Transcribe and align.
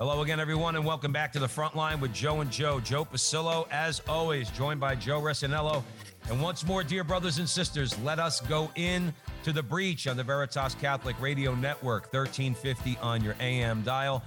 Hello 0.00 0.22
again, 0.22 0.40
everyone, 0.40 0.76
and 0.76 0.86
welcome 0.86 1.12
back 1.12 1.30
to 1.30 1.38
the 1.38 1.46
front 1.46 1.76
line 1.76 2.00
with 2.00 2.14
Joe 2.14 2.40
and 2.40 2.50
Joe. 2.50 2.80
Joe 2.80 3.04
Pasillo, 3.04 3.68
as 3.70 4.00
always, 4.08 4.48
joined 4.48 4.80
by 4.80 4.94
Joe 4.94 5.20
Resinello. 5.20 5.82
And 6.30 6.40
once 6.40 6.64
more, 6.64 6.82
dear 6.82 7.04
brothers 7.04 7.36
and 7.36 7.46
sisters, 7.46 7.98
let 7.98 8.18
us 8.18 8.40
go 8.40 8.70
in 8.76 9.12
to 9.42 9.52
the 9.52 9.62
breach 9.62 10.06
on 10.06 10.16
the 10.16 10.24
Veritas 10.24 10.74
Catholic 10.74 11.20
Radio 11.20 11.54
Network, 11.54 12.04
1350 12.14 12.96
on 13.02 13.22
your 13.22 13.36
AM 13.40 13.82
dial, 13.82 14.22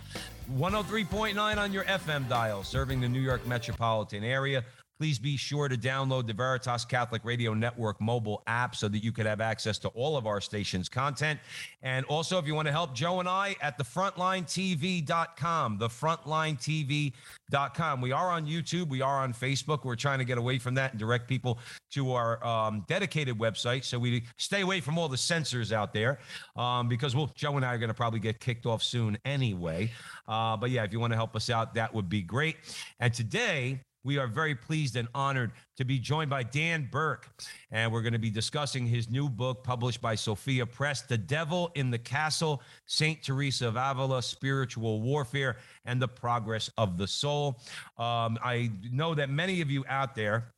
103.9 0.55 1.57
on 1.57 1.73
your 1.73 1.85
FM 1.85 2.29
dial, 2.29 2.63
serving 2.63 3.01
the 3.01 3.09
New 3.09 3.21
York 3.21 3.43
metropolitan 3.47 4.23
area. 4.23 4.63
Please 5.03 5.19
be 5.19 5.35
sure 5.35 5.67
to 5.67 5.75
download 5.75 6.27
the 6.27 6.33
Veritas 6.33 6.85
Catholic 6.85 7.25
Radio 7.25 7.53
Network 7.53 7.99
mobile 7.99 8.41
app 8.47 8.73
so 8.73 8.87
that 8.87 9.03
you 9.03 9.11
could 9.11 9.25
have 9.25 9.41
access 9.41 9.77
to 9.79 9.89
all 9.89 10.15
of 10.15 10.25
our 10.25 10.39
station's 10.39 10.87
content. 10.87 11.41
And 11.81 12.05
also, 12.05 12.37
if 12.37 12.47
you 12.47 12.55
want 12.55 12.67
to 12.67 12.71
help 12.71 12.95
Joe 12.95 13.19
and 13.19 13.27
I 13.27 13.57
at 13.59 13.77
thefrontlinetv.com, 13.77 15.79
thefrontlinetv.com. 15.79 17.99
We 17.99 18.13
are 18.13 18.31
on 18.31 18.47
YouTube, 18.47 18.87
we 18.87 19.01
are 19.01 19.19
on 19.19 19.33
Facebook. 19.33 19.83
We're 19.83 19.97
trying 19.97 20.19
to 20.19 20.25
get 20.25 20.37
away 20.37 20.57
from 20.57 20.73
that 20.75 20.91
and 20.91 20.99
direct 21.01 21.27
people 21.27 21.59
to 21.91 22.13
our 22.13 22.41
um, 22.41 22.85
dedicated 22.87 23.37
website 23.37 23.83
so 23.83 23.99
we 23.99 24.23
stay 24.37 24.61
away 24.61 24.79
from 24.79 24.97
all 24.97 25.09
the 25.09 25.17
censors 25.17 25.73
out 25.73 25.91
there 25.91 26.19
um, 26.55 26.87
because 26.87 27.13
we'll, 27.13 27.29
Joe 27.35 27.57
and 27.57 27.65
I 27.65 27.73
are 27.73 27.77
going 27.77 27.89
to 27.89 27.93
probably 27.93 28.21
get 28.21 28.39
kicked 28.39 28.65
off 28.65 28.81
soon 28.81 29.17
anyway. 29.25 29.91
Uh, 30.29 30.55
but 30.55 30.69
yeah, 30.69 30.85
if 30.85 30.93
you 30.93 31.01
want 31.01 31.11
to 31.11 31.17
help 31.17 31.35
us 31.35 31.49
out, 31.49 31.73
that 31.73 31.93
would 31.93 32.07
be 32.07 32.21
great. 32.21 32.55
And 33.01 33.13
today, 33.13 33.81
we 34.03 34.17
are 34.17 34.27
very 34.27 34.55
pleased 34.55 34.95
and 34.95 35.07
honored 35.15 35.51
to 35.77 35.85
be 35.85 35.97
joined 35.99 36.29
by 36.29 36.43
Dan 36.43 36.87
Burke. 36.91 37.29
And 37.71 37.91
we're 37.91 38.01
going 38.01 38.13
to 38.13 38.19
be 38.19 38.29
discussing 38.29 38.85
his 38.85 39.09
new 39.09 39.29
book 39.29 39.63
published 39.63 40.01
by 40.01 40.15
Sophia 40.15 40.65
Press, 40.65 41.01
The 41.01 41.17
Devil 41.17 41.71
in 41.75 41.89
the 41.89 41.97
Castle 41.97 42.61
St. 42.85 43.23
Teresa 43.23 43.67
of 43.67 43.75
Avila, 43.77 44.21
Spiritual 44.21 45.01
Warfare 45.01 45.57
and 45.85 46.01
the 46.01 46.07
Progress 46.07 46.69
of 46.77 46.97
the 46.97 47.07
Soul. 47.07 47.59
Um, 47.97 48.37
I 48.43 48.71
know 48.91 49.15
that 49.15 49.29
many 49.29 49.61
of 49.61 49.71
you 49.71 49.85
out 49.87 50.15
there, 50.15 50.53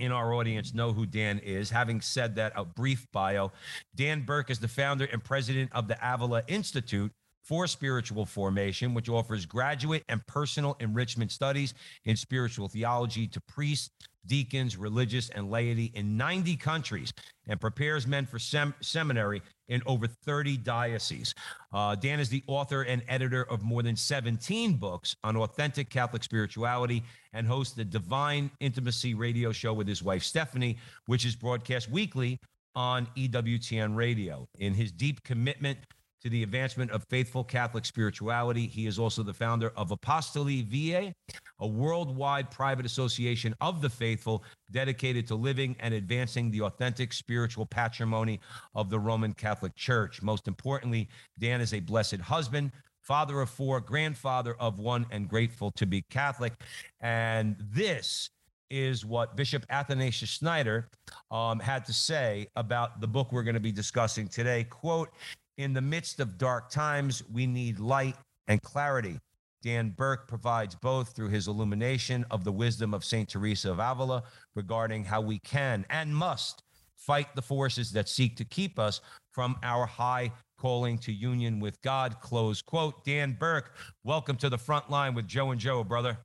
in 0.00 0.10
our 0.10 0.34
audience 0.34 0.74
know 0.74 0.92
who 0.92 1.06
Dan 1.06 1.38
is. 1.38 1.70
Having 1.70 2.00
said 2.00 2.34
that, 2.36 2.52
a 2.56 2.64
brief 2.64 3.06
bio 3.12 3.52
Dan 3.94 4.22
Burke 4.22 4.50
is 4.50 4.58
the 4.58 4.68
founder 4.68 5.04
and 5.12 5.22
president 5.22 5.70
of 5.72 5.88
the 5.88 5.96
Avila 6.02 6.42
Institute, 6.48 7.12
for 7.44 7.66
spiritual 7.66 8.24
formation, 8.24 8.94
which 8.94 9.08
offers 9.08 9.44
graduate 9.44 10.02
and 10.08 10.26
personal 10.26 10.76
enrichment 10.80 11.30
studies 11.30 11.74
in 12.06 12.16
spiritual 12.16 12.68
theology 12.68 13.26
to 13.28 13.40
priests, 13.42 13.90
deacons, 14.26 14.78
religious, 14.78 15.28
and 15.30 15.50
laity 15.50 15.92
in 15.94 16.16
90 16.16 16.56
countries 16.56 17.12
and 17.46 17.60
prepares 17.60 18.06
men 18.06 18.24
for 18.24 18.38
sem- 18.38 18.74
seminary 18.80 19.42
in 19.68 19.82
over 19.84 20.06
30 20.06 20.56
dioceses. 20.58 21.34
Uh, 21.72 21.94
Dan 21.94 22.18
is 22.18 22.30
the 22.30 22.42
author 22.46 22.82
and 22.82 23.02
editor 23.08 23.44
of 23.50 23.62
more 23.62 23.82
than 23.82 23.96
17 23.96 24.74
books 24.78 25.14
on 25.22 25.36
authentic 25.36 25.90
Catholic 25.90 26.24
spirituality 26.24 27.02
and 27.34 27.46
hosts 27.46 27.74
the 27.74 27.84
Divine 27.84 28.50
Intimacy 28.60 29.12
radio 29.12 29.52
show 29.52 29.74
with 29.74 29.86
his 29.86 30.02
wife, 30.02 30.22
Stephanie, 30.22 30.78
which 31.06 31.26
is 31.26 31.36
broadcast 31.36 31.90
weekly 31.90 32.40
on 32.74 33.06
EWTN 33.16 33.94
radio. 33.94 34.48
In 34.58 34.72
his 34.72 34.90
deep 34.90 35.22
commitment 35.22 35.78
to 36.24 36.30
the 36.30 36.42
advancement 36.42 36.90
of 36.90 37.04
faithful 37.04 37.44
Catholic 37.44 37.84
spirituality. 37.84 38.66
He 38.66 38.86
is 38.86 38.98
also 38.98 39.22
the 39.22 39.34
founder 39.34 39.72
of 39.76 39.90
Apostoli 39.90 40.66
Viae, 40.66 41.12
a 41.60 41.66
worldwide 41.66 42.50
private 42.50 42.86
association 42.86 43.54
of 43.60 43.82
the 43.82 43.90
faithful 43.90 44.42
dedicated 44.70 45.26
to 45.26 45.34
living 45.34 45.76
and 45.80 45.92
advancing 45.92 46.50
the 46.50 46.62
authentic 46.62 47.12
spiritual 47.12 47.66
patrimony 47.66 48.40
of 48.74 48.88
the 48.88 48.98
Roman 48.98 49.34
Catholic 49.34 49.74
Church. 49.76 50.22
Most 50.22 50.48
importantly, 50.48 51.08
Dan 51.38 51.60
is 51.60 51.74
a 51.74 51.80
blessed 51.80 52.20
husband, 52.20 52.72
father 53.02 53.42
of 53.42 53.50
four, 53.50 53.80
grandfather 53.80 54.56
of 54.58 54.78
one, 54.78 55.04
and 55.10 55.28
grateful 55.28 55.70
to 55.72 55.84
be 55.84 56.02
Catholic. 56.08 56.54
And 57.02 57.54
this 57.58 58.30
is 58.70 59.04
what 59.04 59.36
Bishop 59.36 59.66
Athanasius 59.68 60.30
Schneider 60.30 60.88
um, 61.30 61.60
had 61.60 61.84
to 61.84 61.92
say 61.92 62.46
about 62.56 63.00
the 63.02 63.06
book 63.06 63.30
we're 63.30 63.42
going 63.42 63.54
to 63.54 63.60
be 63.60 63.70
discussing 63.70 64.26
today. 64.26 64.64
Quote, 64.64 65.10
in 65.58 65.72
the 65.72 65.80
midst 65.80 66.20
of 66.20 66.38
dark 66.38 66.70
times, 66.70 67.22
we 67.32 67.46
need 67.46 67.78
light 67.78 68.16
and 68.48 68.60
clarity. 68.62 69.18
Dan 69.62 69.90
Burke 69.90 70.28
provides 70.28 70.74
both 70.74 71.16
through 71.16 71.30
his 71.30 71.48
illumination 71.48 72.24
of 72.30 72.44
the 72.44 72.52
wisdom 72.52 72.92
of 72.92 73.04
St. 73.04 73.28
Teresa 73.28 73.70
of 73.70 73.78
Avila 73.78 74.24
regarding 74.54 75.04
how 75.04 75.20
we 75.20 75.38
can 75.38 75.86
and 75.88 76.14
must 76.14 76.62
fight 76.98 77.34
the 77.34 77.42
forces 77.42 77.90
that 77.92 78.08
seek 78.08 78.36
to 78.36 78.44
keep 78.44 78.78
us 78.78 79.00
from 79.32 79.56
our 79.62 79.86
high 79.86 80.30
calling 80.58 80.98
to 80.98 81.12
union 81.12 81.60
with 81.60 81.80
God. 81.82 82.20
Close 82.20 82.60
quote. 82.60 83.04
Dan 83.04 83.36
Burke, 83.38 83.74
welcome 84.04 84.36
to 84.36 84.50
the 84.50 84.58
front 84.58 84.90
line 84.90 85.14
with 85.14 85.26
Joe 85.26 85.50
and 85.50 85.60
Joe, 85.60 85.82
brother. 85.82 86.18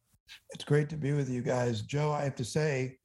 It's 0.52 0.64
great 0.64 0.90
to 0.90 0.98
be 0.98 1.14
with 1.14 1.30
you 1.30 1.42
guys. 1.42 1.82
Joe, 1.82 2.12
I 2.12 2.24
have 2.24 2.36
to 2.36 2.46
say, 2.46 2.98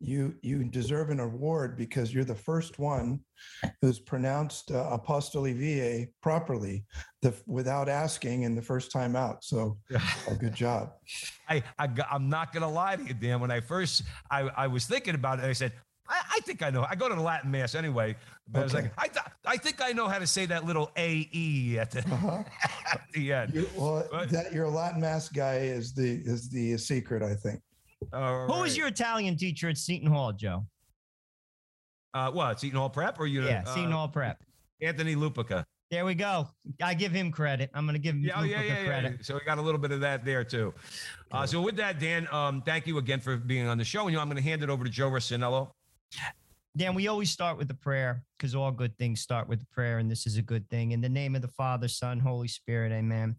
you 0.00 0.34
you 0.42 0.64
deserve 0.64 1.10
an 1.10 1.20
award 1.20 1.76
because 1.76 2.12
you're 2.12 2.24
the 2.24 2.34
first 2.34 2.78
one 2.78 3.20
who's 3.80 3.98
pronounced 3.98 4.70
uh, 4.70 4.98
Apostoli 4.98 5.54
Viae 5.58 6.08
properly 6.22 6.84
the, 7.22 7.34
without 7.46 7.88
asking 7.88 8.42
in 8.42 8.54
the 8.54 8.62
first 8.62 8.90
time 8.90 9.16
out. 9.16 9.44
So 9.44 9.78
good 10.38 10.54
job. 10.54 10.92
I, 11.48 11.62
I 11.78 11.88
am 12.12 12.28
not 12.28 12.52
gonna 12.52 12.70
lie 12.70 12.96
to 12.96 13.04
you, 13.04 13.14
Dan. 13.14 13.40
When 13.40 13.50
I 13.50 13.60
first 13.60 14.02
I, 14.30 14.42
I 14.56 14.66
was 14.66 14.86
thinking 14.86 15.14
about 15.14 15.38
it, 15.38 15.44
I 15.44 15.52
said, 15.52 15.72
I, 16.10 16.20
I, 16.36 16.40
think 16.40 16.62
I 16.62 16.70
know. 16.70 16.84
I 16.88 16.96
go 16.96 17.08
to 17.08 17.14
the 17.14 17.20
Latin 17.20 17.50
mass 17.50 17.74
anyway, 17.74 18.16
but 18.48 18.58
okay. 18.58 18.62
I 18.62 18.64
was 18.64 18.74
like, 18.74 18.92
I, 18.98 19.06
th- 19.06 19.24
I 19.46 19.56
think 19.56 19.80
I 19.80 19.92
know 19.92 20.08
how 20.08 20.18
to 20.18 20.26
say 20.26 20.44
that 20.46 20.66
little 20.66 20.90
AE 20.96 21.78
at 21.78 21.92
the, 21.92 22.00
uh-huh. 22.00 22.42
at 22.92 23.00
the 23.14 23.32
end. 23.32 23.54
You, 23.54 23.68
well, 23.76 24.06
but, 24.10 24.28
that 24.30 24.52
your 24.52 24.68
Latin 24.68 25.00
mass 25.00 25.28
guy 25.28 25.58
is 25.58 25.92
the 25.94 26.20
is 26.24 26.50
the 26.50 26.76
secret, 26.78 27.22
I 27.22 27.34
think. 27.34 27.60
Who 28.12 28.18
right. 28.18 28.48
was 28.48 28.76
your 28.76 28.88
Italian 28.88 29.36
teacher 29.36 29.68
at 29.68 29.78
Seton 29.78 30.10
Hall, 30.10 30.32
Joe? 30.32 30.66
Uh, 32.12 32.30
what 32.30 32.58
Seton 32.58 32.78
Hall 32.78 32.90
Prep 32.90 33.20
or 33.20 33.26
you? 33.26 33.44
Yeah, 33.44 33.62
uh, 33.66 33.74
Seton 33.74 33.92
Hall 33.92 34.08
Prep. 34.08 34.42
Anthony 34.82 35.14
Lupica. 35.14 35.64
There 35.90 36.04
we 36.04 36.14
go. 36.14 36.48
I 36.80 36.94
give 36.94 37.10
him 37.10 37.32
credit. 37.32 37.68
I'm 37.74 37.84
going 37.84 37.94
to 37.94 38.00
give 38.00 38.14
him 38.14 38.22
yeah, 38.22 38.44
yeah, 38.44 38.62
yeah, 38.62 38.84
credit. 38.84 39.12
Yeah. 39.12 39.22
So 39.22 39.34
we 39.34 39.40
got 39.40 39.58
a 39.58 39.62
little 39.62 39.80
bit 39.80 39.90
of 39.90 40.00
that 40.00 40.24
there 40.24 40.44
too. 40.44 40.72
Uh, 41.32 41.46
so 41.46 41.60
with 41.60 41.76
that, 41.76 41.98
Dan, 41.98 42.28
um, 42.30 42.62
thank 42.62 42.86
you 42.86 42.98
again 42.98 43.18
for 43.18 43.36
being 43.36 43.66
on 43.66 43.76
the 43.76 43.84
show. 43.84 44.02
And 44.02 44.10
you 44.10 44.16
know, 44.16 44.22
I'm 44.22 44.28
going 44.28 44.36
to 44.36 44.48
hand 44.48 44.62
it 44.62 44.70
over 44.70 44.84
to 44.84 44.90
Joe 44.90 45.10
Resinello. 45.10 45.70
Dan, 46.76 46.94
we 46.94 47.08
always 47.08 47.30
start 47.30 47.58
with 47.58 47.66
the 47.66 47.74
prayer 47.74 48.22
because 48.38 48.54
all 48.54 48.70
good 48.70 48.96
things 48.96 49.20
start 49.20 49.48
with 49.48 49.58
the 49.58 49.66
prayer, 49.72 49.98
and 49.98 50.08
this 50.08 50.24
is 50.24 50.36
a 50.36 50.42
good 50.42 50.68
thing. 50.70 50.92
In 50.92 51.00
the 51.00 51.08
name 51.08 51.34
of 51.34 51.42
the 51.42 51.48
Father, 51.48 51.88
Son, 51.88 52.20
Holy 52.20 52.46
Spirit, 52.46 52.92
amen. 52.92 53.34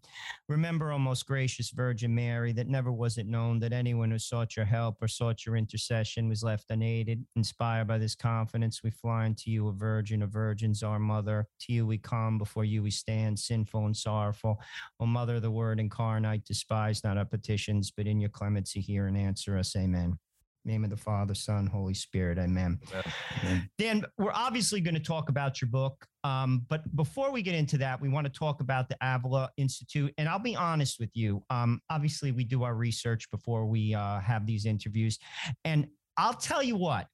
Remember, 0.50 0.92
O 0.92 0.98
most 0.98 1.26
gracious 1.26 1.70
Virgin 1.70 2.14
Mary, 2.14 2.52
that 2.52 2.68
never 2.68 2.92
was 2.92 3.16
it 3.16 3.26
known 3.26 3.58
that 3.60 3.72
anyone 3.72 4.10
who 4.10 4.18
sought 4.18 4.54
your 4.54 4.66
help 4.66 5.02
or 5.02 5.08
sought 5.08 5.46
your 5.46 5.56
intercession 5.56 6.28
was 6.28 6.44
left 6.44 6.70
unaided. 6.70 7.24
Inspired 7.34 7.88
by 7.88 7.96
this 7.96 8.14
confidence, 8.14 8.82
we 8.84 8.90
fly 8.90 9.24
unto 9.24 9.50
you, 9.50 9.66
a 9.68 9.72
virgin 9.72 10.20
of 10.20 10.28
virgins, 10.28 10.82
our 10.82 10.98
mother. 10.98 11.48
To 11.62 11.72
you 11.72 11.86
we 11.86 11.96
come, 11.96 12.36
before 12.36 12.66
you 12.66 12.82
we 12.82 12.90
stand, 12.90 13.38
sinful 13.38 13.86
and 13.86 13.96
sorrowful. 13.96 14.60
O 15.00 15.06
Mother 15.06 15.36
of 15.36 15.42
the 15.42 15.50
Word 15.50 15.80
incarnate, 15.80 16.44
despise 16.44 17.02
not 17.02 17.16
our 17.16 17.24
petitions, 17.24 17.90
but 17.90 18.06
in 18.06 18.20
your 18.20 18.30
clemency 18.30 18.80
hear 18.80 19.06
and 19.06 19.16
answer 19.16 19.56
us, 19.56 19.74
amen 19.74 20.18
name 20.64 20.84
of 20.84 20.90
the 20.90 20.96
Father, 20.96 21.34
Son, 21.34 21.66
Holy 21.66 21.94
Spirit. 21.94 22.38
Amen. 22.38 22.78
Amen. 23.42 23.68
Dan, 23.78 24.04
we're 24.18 24.32
obviously 24.32 24.80
going 24.80 24.94
to 24.94 25.00
talk 25.00 25.28
about 25.28 25.60
your 25.60 25.68
book. 25.68 26.06
Um, 26.24 26.64
but 26.68 26.94
before 26.96 27.32
we 27.32 27.42
get 27.42 27.54
into 27.54 27.78
that, 27.78 28.00
we 28.00 28.08
want 28.08 28.26
to 28.26 28.32
talk 28.32 28.60
about 28.60 28.88
the 28.88 28.96
Avila 29.02 29.50
Institute. 29.56 30.12
And 30.18 30.28
I'll 30.28 30.38
be 30.38 30.56
honest 30.56 31.00
with 31.00 31.10
you. 31.14 31.42
Um, 31.50 31.80
obviously, 31.90 32.32
we 32.32 32.44
do 32.44 32.62
our 32.62 32.74
research 32.74 33.30
before 33.30 33.66
we 33.66 33.94
uh, 33.94 34.20
have 34.20 34.46
these 34.46 34.66
interviews. 34.66 35.18
And 35.64 35.88
I'll 36.16 36.34
tell 36.34 36.62
you 36.62 36.76
what, 36.76 37.06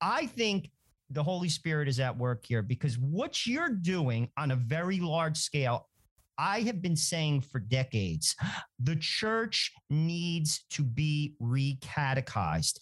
I 0.00 0.26
think 0.26 0.70
the 1.10 1.22
Holy 1.22 1.48
Spirit 1.48 1.88
is 1.88 1.98
at 2.00 2.16
work 2.16 2.44
here 2.46 2.62
because 2.62 2.98
what 2.98 3.46
you're 3.46 3.70
doing 3.70 4.28
on 4.36 4.52
a 4.52 4.56
very 4.56 5.00
large 5.00 5.36
scale, 5.36 5.88
I 6.40 6.60
have 6.62 6.80
been 6.80 6.96
saying 6.96 7.42
for 7.42 7.60
decades 7.60 8.34
the 8.82 8.96
church 8.96 9.70
needs 9.90 10.64
to 10.70 10.82
be 10.82 11.34
recatechized. 11.40 12.78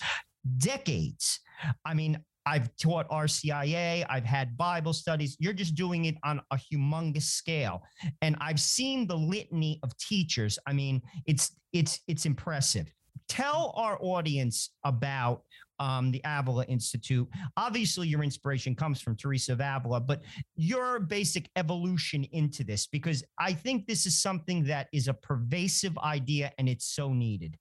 Decades. 0.58 1.40
I 1.84 1.92
mean, 1.94 2.22
I've 2.46 2.74
taught 2.76 3.08
RCIA, 3.10 4.06
I've 4.08 4.24
had 4.24 4.56
Bible 4.56 4.92
studies. 4.92 5.36
You're 5.40 5.52
just 5.52 5.74
doing 5.74 6.04
it 6.04 6.14
on 6.24 6.40
a 6.52 6.56
humongous 6.56 7.22
scale. 7.24 7.82
And 8.22 8.36
I've 8.40 8.60
seen 8.60 9.06
the 9.06 9.16
litany 9.16 9.80
of 9.82 9.94
teachers. 9.98 10.58
I 10.66 10.72
mean, 10.72 11.02
it's 11.26 11.50
it's 11.72 12.00
it's 12.06 12.26
impressive. 12.26 12.86
Tell 13.28 13.74
our 13.76 13.98
audience 14.00 14.70
about 14.84 15.42
um, 15.78 16.10
the 16.10 16.20
Avila 16.24 16.64
Institute. 16.64 17.28
Obviously, 17.56 18.08
your 18.08 18.22
inspiration 18.22 18.74
comes 18.74 19.00
from 19.00 19.16
Teresa 19.16 19.52
of 19.52 19.60
Avila, 19.60 20.00
but 20.00 20.22
your 20.56 21.00
basic 21.00 21.50
evolution 21.56 22.24
into 22.32 22.64
this, 22.64 22.86
because 22.86 23.22
I 23.38 23.52
think 23.52 23.86
this 23.86 24.06
is 24.06 24.20
something 24.20 24.64
that 24.64 24.88
is 24.92 25.08
a 25.08 25.14
pervasive 25.14 25.96
idea 25.98 26.52
and 26.58 26.68
it's 26.68 26.86
so 26.86 27.12
needed. 27.12 27.56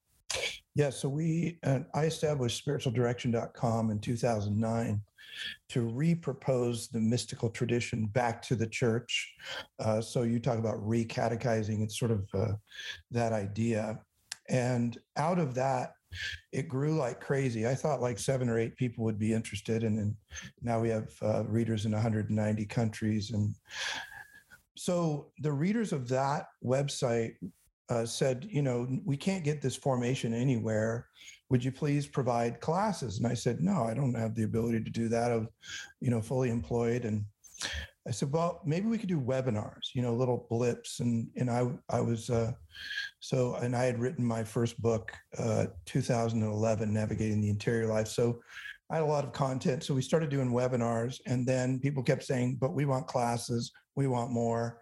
Yeah, 0.76 0.92
so 0.92 1.10
we, 1.10 1.58
uh, 1.64 1.80
I 1.96 2.06
established 2.06 2.64
spiritualdirection.com 2.64 3.90
in 3.90 4.00
2009 4.00 5.02
to 5.70 5.82
repropose 5.82 6.90
the 6.90 7.00
mystical 7.00 7.50
tradition 7.50 8.06
back 8.08 8.42
to 8.44 8.56
the 8.56 8.68
church. 8.68 9.34
Uh, 9.80 10.02
so 10.02 10.24
you 10.24 10.40
talk 10.40 10.58
about 10.58 10.78
recatechizing, 10.78 11.84
it's 11.84 11.98
sort 11.98 12.12
of 12.12 12.28
uh, 12.34 12.54
that 13.12 13.34
idea. 13.34 14.00
And 14.50 14.98
out 15.18 15.40
of 15.40 15.54
that, 15.56 15.94
it 16.52 16.68
grew 16.68 16.98
like 16.98 17.20
crazy. 17.20 17.68
I 17.68 17.76
thought 17.76 18.02
like 18.02 18.20
seven 18.20 18.50
or 18.50 18.60
eight 18.60 18.76
people 18.76 19.04
would 19.04 19.20
be 19.20 19.34
interested, 19.34 19.84
and 19.84 19.98
then 19.98 20.16
now 20.62 20.80
we 20.80 20.90
have 20.90 21.10
uh, 21.22 21.44
readers 21.46 21.86
in 21.86 21.92
190 21.92 22.66
countries. 22.66 23.32
And 23.32 23.54
so 24.76 25.32
the 25.40 25.52
readers 25.52 25.94
of 25.94 26.08
that 26.10 26.48
website 26.64 27.34
uh, 27.90 28.06
said, 28.06 28.48
you 28.50 28.62
know, 28.62 28.88
we 29.06 29.18
can't 29.18 29.44
get 29.44 29.62
this 29.62 29.76
formation 29.76 30.34
anywhere. 30.34 31.08
Would 31.50 31.64
you 31.64 31.72
please 31.72 32.06
provide 32.06 32.60
classes? 32.60 33.18
And 33.18 33.28
I 33.28 33.34
said, 33.34 33.62
no, 33.62 33.84
I 33.84 33.94
don't 33.94 34.14
have 34.14 34.36
the 34.36 34.44
ability 34.44 34.84
to 34.84 34.90
do 34.90 35.08
that. 35.10 35.32
I'm, 35.32 35.48
you 36.02 36.12
know, 36.12 36.22
fully 36.22 36.50
employed. 36.50 37.06
And 37.06 37.24
I 38.08 38.12
said, 38.12 38.32
well, 38.32 38.62
maybe 38.66 38.88
we 38.88 38.98
could 38.98 39.10
do 39.10 39.20
webinars, 39.20 39.94
you 39.94 40.02
know, 40.02 40.14
little 40.14 40.48
blips. 40.50 41.02
And 41.02 41.28
and 41.36 41.50
I 41.50 41.68
I 41.90 42.00
was 42.00 42.30
uh, 42.30 42.54
so 43.20 43.56
and 43.56 43.76
I 43.76 43.84
had 43.84 44.00
written 44.00 44.24
my 44.26 44.44
first 44.44 44.82
book, 44.82 45.12
uh, 45.38 45.68
2011, 45.86 46.94
Navigating 46.94 47.42
the 47.42 47.50
Interior 47.50 47.88
Life. 47.88 48.08
So 48.08 48.40
I 48.90 48.96
had 48.96 49.04
a 49.04 49.08
lot 49.08 49.26
of 49.26 49.34
content. 49.34 49.84
So 49.84 49.94
we 49.94 50.02
started 50.02 50.30
doing 50.30 50.52
webinars, 50.52 51.20
and 51.26 51.46
then 51.46 51.80
people 51.80 52.02
kept 52.02 52.24
saying, 52.24 52.58
but 52.62 52.74
we 52.74 52.86
want 52.86 53.08
classes, 53.08 53.74
we 53.98 54.08
want 54.08 54.32
more. 54.32 54.80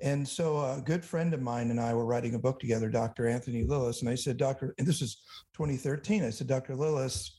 And 0.00 0.26
so 0.26 0.58
a 0.58 0.80
good 0.84 1.04
friend 1.04 1.34
of 1.34 1.40
mine 1.40 1.70
and 1.70 1.80
I 1.80 1.92
were 1.94 2.06
writing 2.06 2.36
a 2.36 2.38
book 2.38 2.60
together, 2.60 2.88
Dr. 2.88 3.26
Anthony 3.26 3.64
Lilles. 3.64 4.00
And 4.00 4.08
I 4.08 4.14
said, 4.14 4.36
Dr., 4.36 4.74
and 4.78 4.86
this 4.86 5.02
is 5.02 5.22
2013, 5.54 6.22
I 6.22 6.30
said, 6.30 6.46
Dr. 6.46 6.76
Lilles, 6.76 7.32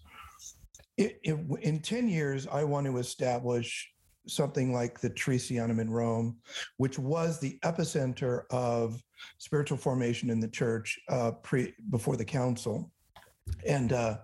it, 0.98 1.20
it, 1.24 1.40
in 1.62 1.80
10 1.80 2.10
years, 2.10 2.48
I 2.48 2.66
want 2.66 2.86
to 2.88 2.98
establish 2.98 3.93
something 4.28 4.74
like 4.74 5.00
the 5.00 5.10
Teresianum 5.10 5.80
in 5.80 5.90
Rome, 5.90 6.38
which 6.78 6.98
was 7.00 7.40
the 7.40 7.60
epicenter 7.64 8.44
of 8.52 9.02
spiritual 9.38 9.78
formation 9.78 10.30
in 10.30 10.40
the 10.40 10.48
church 10.48 11.00
uh, 11.10 11.32
pre 11.32 11.74
before 11.90 12.16
the 12.16 12.26
council. 12.26 12.92
And 13.68 13.92
uh, 13.92 14.18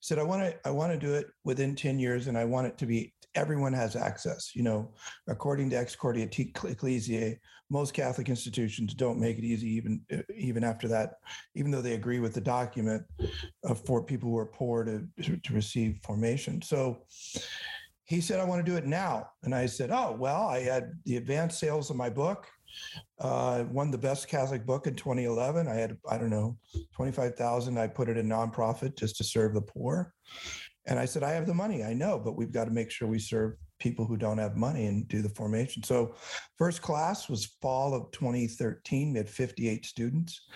said 0.00 0.18
i 0.18 0.22
want 0.22 0.42
to 0.42 0.68
i 0.68 0.70
want 0.70 0.92
to 0.92 0.98
do 0.98 1.14
it 1.14 1.28
within 1.44 1.74
10 1.74 1.98
years 1.98 2.26
and 2.26 2.36
i 2.36 2.44
want 2.44 2.66
it 2.66 2.76
to 2.76 2.84
be 2.84 3.14
everyone 3.34 3.72
has 3.72 3.96
access 3.96 4.54
you 4.54 4.62
know 4.62 4.92
according 5.28 5.70
to 5.70 5.76
Ex 5.76 5.94
corde 5.94 6.18
Ecclesiae 6.18 7.38
most 7.70 7.94
catholic 7.94 8.28
institutions 8.28 8.92
don't 8.92 9.20
make 9.20 9.38
it 9.38 9.44
easy 9.44 9.68
even 9.68 10.02
uh, 10.12 10.18
even 10.34 10.64
after 10.64 10.88
that 10.88 11.14
even 11.54 11.70
though 11.70 11.80
they 11.80 11.94
agree 11.94 12.18
with 12.18 12.34
the 12.34 12.40
document 12.40 13.02
uh, 13.68 13.74
for 13.74 14.02
people 14.02 14.28
who 14.28 14.36
are 14.36 14.46
poor 14.46 14.84
to 14.84 15.06
to 15.42 15.54
receive 15.54 15.98
formation. 16.02 16.62
So 16.62 17.04
he 18.10 18.20
said 18.20 18.38
i 18.38 18.44
want 18.44 18.64
to 18.64 18.70
do 18.70 18.76
it 18.76 18.84
now 18.84 19.26
and 19.44 19.54
i 19.54 19.64
said 19.64 19.90
oh 19.90 20.14
well 20.18 20.48
i 20.48 20.60
had 20.60 20.92
the 21.06 21.16
advanced 21.16 21.58
sales 21.58 21.88
of 21.88 21.96
my 21.96 22.10
book 22.10 22.46
uh, 23.20 23.64
won 23.70 23.90
the 23.90 23.98
best 23.98 24.28
Catholic 24.28 24.64
book 24.64 24.86
in 24.86 24.94
2011. 24.94 25.68
I 25.68 25.74
had, 25.74 25.96
I 26.08 26.18
don't 26.18 26.30
know, 26.30 26.56
25,000. 26.94 27.78
I 27.78 27.86
put 27.86 28.08
it 28.08 28.16
in 28.16 28.28
nonprofit 28.28 28.96
just 28.96 29.16
to 29.16 29.24
serve 29.24 29.54
the 29.54 29.60
poor. 29.60 30.14
And 30.86 30.98
I 30.98 31.04
said, 31.04 31.22
I 31.22 31.32
have 31.32 31.46
the 31.46 31.54
money. 31.54 31.84
I 31.84 31.92
know, 31.92 32.18
but 32.18 32.36
we've 32.36 32.52
got 32.52 32.64
to 32.64 32.70
make 32.70 32.90
sure 32.90 33.06
we 33.06 33.18
serve 33.18 33.54
people 33.78 34.04
who 34.04 34.16
don't 34.16 34.38
have 34.38 34.56
money 34.56 34.86
and 34.86 35.06
do 35.08 35.22
the 35.22 35.28
formation. 35.28 35.82
So, 35.82 36.14
first 36.56 36.82
class 36.82 37.28
was 37.28 37.56
fall 37.60 37.94
of 37.94 38.10
2013. 38.12 39.12
We 39.12 39.18
had 39.18 39.28
58 39.28 39.84
students. 39.84 40.48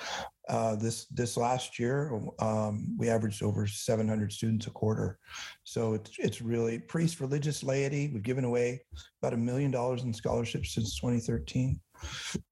Uh, 0.48 0.76
this 0.76 1.06
this 1.06 1.36
last 1.36 1.78
year, 1.78 2.20
um, 2.38 2.94
we 2.98 3.08
averaged 3.08 3.42
over 3.42 3.66
700 3.66 4.30
students 4.30 4.66
a 4.66 4.70
quarter. 4.70 5.18
So 5.64 5.94
it's 5.94 6.10
it's 6.18 6.42
really 6.42 6.78
priest, 6.80 7.20
religious 7.20 7.62
laity. 7.62 8.10
We've 8.12 8.22
given 8.22 8.44
away 8.44 8.82
about 9.22 9.32
a 9.32 9.38
million 9.38 9.70
dollars 9.70 10.02
in 10.02 10.12
scholarships 10.12 10.74
since 10.74 11.00
2013. 11.00 11.80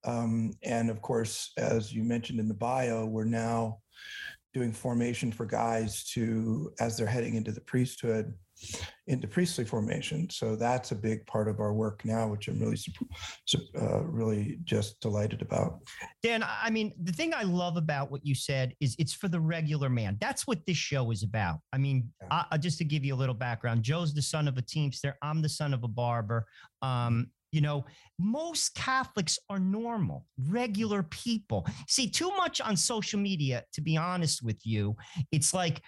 Um, 0.04 0.52
and 0.62 0.88
of 0.88 1.02
course, 1.02 1.52
as 1.58 1.92
you 1.92 2.02
mentioned 2.02 2.40
in 2.40 2.48
the 2.48 2.54
bio, 2.54 3.04
we're 3.04 3.24
now 3.24 3.78
doing 4.54 4.72
formation 4.72 5.32
for 5.32 5.46
guys 5.46 6.04
to 6.04 6.72
as 6.80 6.96
they're 6.96 7.06
heading 7.06 7.34
into 7.34 7.52
the 7.52 7.60
priesthood 7.62 8.34
into 9.06 9.26
priestly 9.26 9.64
formation. 9.64 10.28
So 10.30 10.56
that's 10.56 10.92
a 10.92 10.94
big 10.94 11.26
part 11.26 11.48
of 11.48 11.60
our 11.60 11.72
work 11.72 12.04
now 12.04 12.28
which 12.28 12.48
i'm 12.48 12.60
really 12.60 12.78
uh, 13.80 14.02
really 14.04 14.58
just 14.64 15.00
delighted 15.00 15.42
about. 15.42 15.80
Dan 16.22 16.44
i 16.44 16.70
mean 16.70 16.92
the 17.02 17.12
thing 17.12 17.34
i 17.34 17.42
love 17.42 17.76
about 17.76 18.10
what 18.10 18.24
you 18.24 18.34
said 18.34 18.74
is 18.80 18.94
it's 18.98 19.12
for 19.12 19.28
the 19.28 19.40
regular 19.40 19.88
man. 19.88 20.16
That's 20.20 20.46
what 20.46 20.64
this 20.66 20.76
show 20.76 21.10
is 21.10 21.22
about. 21.22 21.58
I 21.72 21.78
mean 21.78 22.08
yeah. 22.22 22.44
I, 22.50 22.58
just 22.58 22.78
to 22.78 22.84
give 22.84 23.04
you 23.04 23.14
a 23.14 23.16
little 23.16 23.34
background 23.34 23.82
joe's 23.82 24.14
the 24.14 24.22
son 24.22 24.46
of 24.48 24.56
a 24.56 24.62
teamster 24.62 25.16
i'm 25.22 25.42
the 25.42 25.48
son 25.48 25.74
of 25.74 25.84
a 25.84 25.88
barber. 25.88 26.46
Um, 26.80 27.28
you 27.52 27.60
know, 27.60 27.84
most 28.18 28.74
Catholics 28.74 29.38
are 29.50 29.58
normal, 29.58 30.24
regular 30.48 31.02
people. 31.02 31.66
See, 31.86 32.08
too 32.08 32.30
much 32.36 32.60
on 32.60 32.76
social 32.76 33.20
media, 33.20 33.64
to 33.74 33.82
be 33.82 33.96
honest 33.96 34.42
with 34.42 34.64
you, 34.64 34.96
it's 35.30 35.52
like 35.52 35.82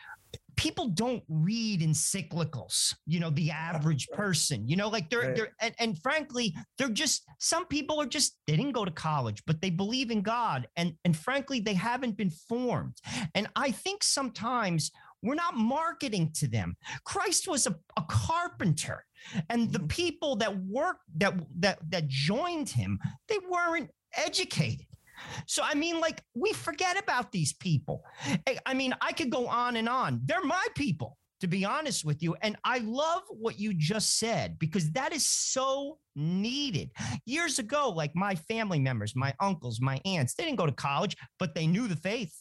people 0.57 0.89
don't 0.89 1.23
read 1.29 1.81
encyclicals 1.81 2.95
you 3.07 3.21
know 3.21 3.31
the 3.31 3.51
average 3.51 4.09
person 4.09 4.67
you 4.69 4.77
know 4.77 4.89
like 4.89 5.11
they're 5.11 5.21
right. 5.21 5.37
they're 5.37 5.53
and, 5.61 5.75
and, 5.79 5.99
frankly 6.03 6.55
they're 6.79 6.89
just 6.89 7.25
some 7.39 7.67
people 7.67 8.01
are 8.01 8.07
just 8.07 8.39
they 8.47 8.57
didn't 8.57 8.73
go 8.73 8.85
to 8.85 8.91
college 8.91 9.43
but 9.47 9.61
they 9.61 9.71
believe 9.71 10.11
in 10.11 10.23
god 10.23 10.67
and 10.77 10.95
and 11.05 11.17
frankly 11.17 11.61
they 11.61 11.75
haven't 11.75 12.17
been 12.17 12.31
formed 12.31 12.97
and 13.35 13.49
i 13.57 13.71
think 13.71 14.03
sometimes 14.03 14.91
we're 15.23 15.35
not 15.35 15.57
marketing 15.57 16.31
to 16.35 16.47
them 16.47 16.77
christ 17.05 17.49
was 17.49 17.67
a, 17.67 17.75
a 17.97 18.03
carpenter 18.09 19.05
and 19.51 19.73
the 19.73 19.79
mm-hmm. 19.79 19.89
people 19.89 20.37
that 20.37 20.57
worked 20.65 21.01
that 21.17 21.35
that 21.59 21.79
that 21.89 22.09
joined 22.09 22.69
him 22.69 22.99
they 23.29 23.39
weren't 23.51 23.91
educated 24.17 24.87
so 25.47 25.63
i 25.63 25.75
mean 25.75 26.01
like 26.01 26.23
we 26.35 26.53
forget 26.53 26.99
about 27.01 27.33
these 27.33 27.53
people. 27.53 28.03
I 28.67 28.75
mean 28.75 28.95
i 29.01 29.13
could 29.13 29.31
go 29.31 29.47
on 29.47 29.77
and 29.77 29.89
on. 29.89 30.21
They're 30.25 30.45
my 30.45 30.67
people 30.75 31.19
to 31.41 31.47
be 31.47 31.65
honest 31.65 32.05
with 32.05 32.23
you 32.23 32.37
and 32.43 32.57
i 32.65 32.79
love 32.79 33.23
what 33.29 33.59
you 33.59 33.75
just 33.75 34.19
said 34.19 34.59
because 34.59 34.91
that 34.93 35.13
is 35.13 35.29
so 35.29 35.99
needed. 36.17 36.91
Years 37.27 37.59
ago 37.59 37.91
like 37.91 38.13
my 38.15 38.35
family 38.35 38.79
members 38.79 39.15
my 39.17 39.35
uncles 39.41 39.81
my 39.81 40.01
aunts 40.05 40.35
they 40.35 40.45
didn't 40.45 40.59
go 40.59 40.67
to 40.67 40.73
college 40.73 41.17
but 41.39 41.55
they 41.55 41.67
knew 41.67 41.89
the 41.89 41.97
faith. 41.97 42.35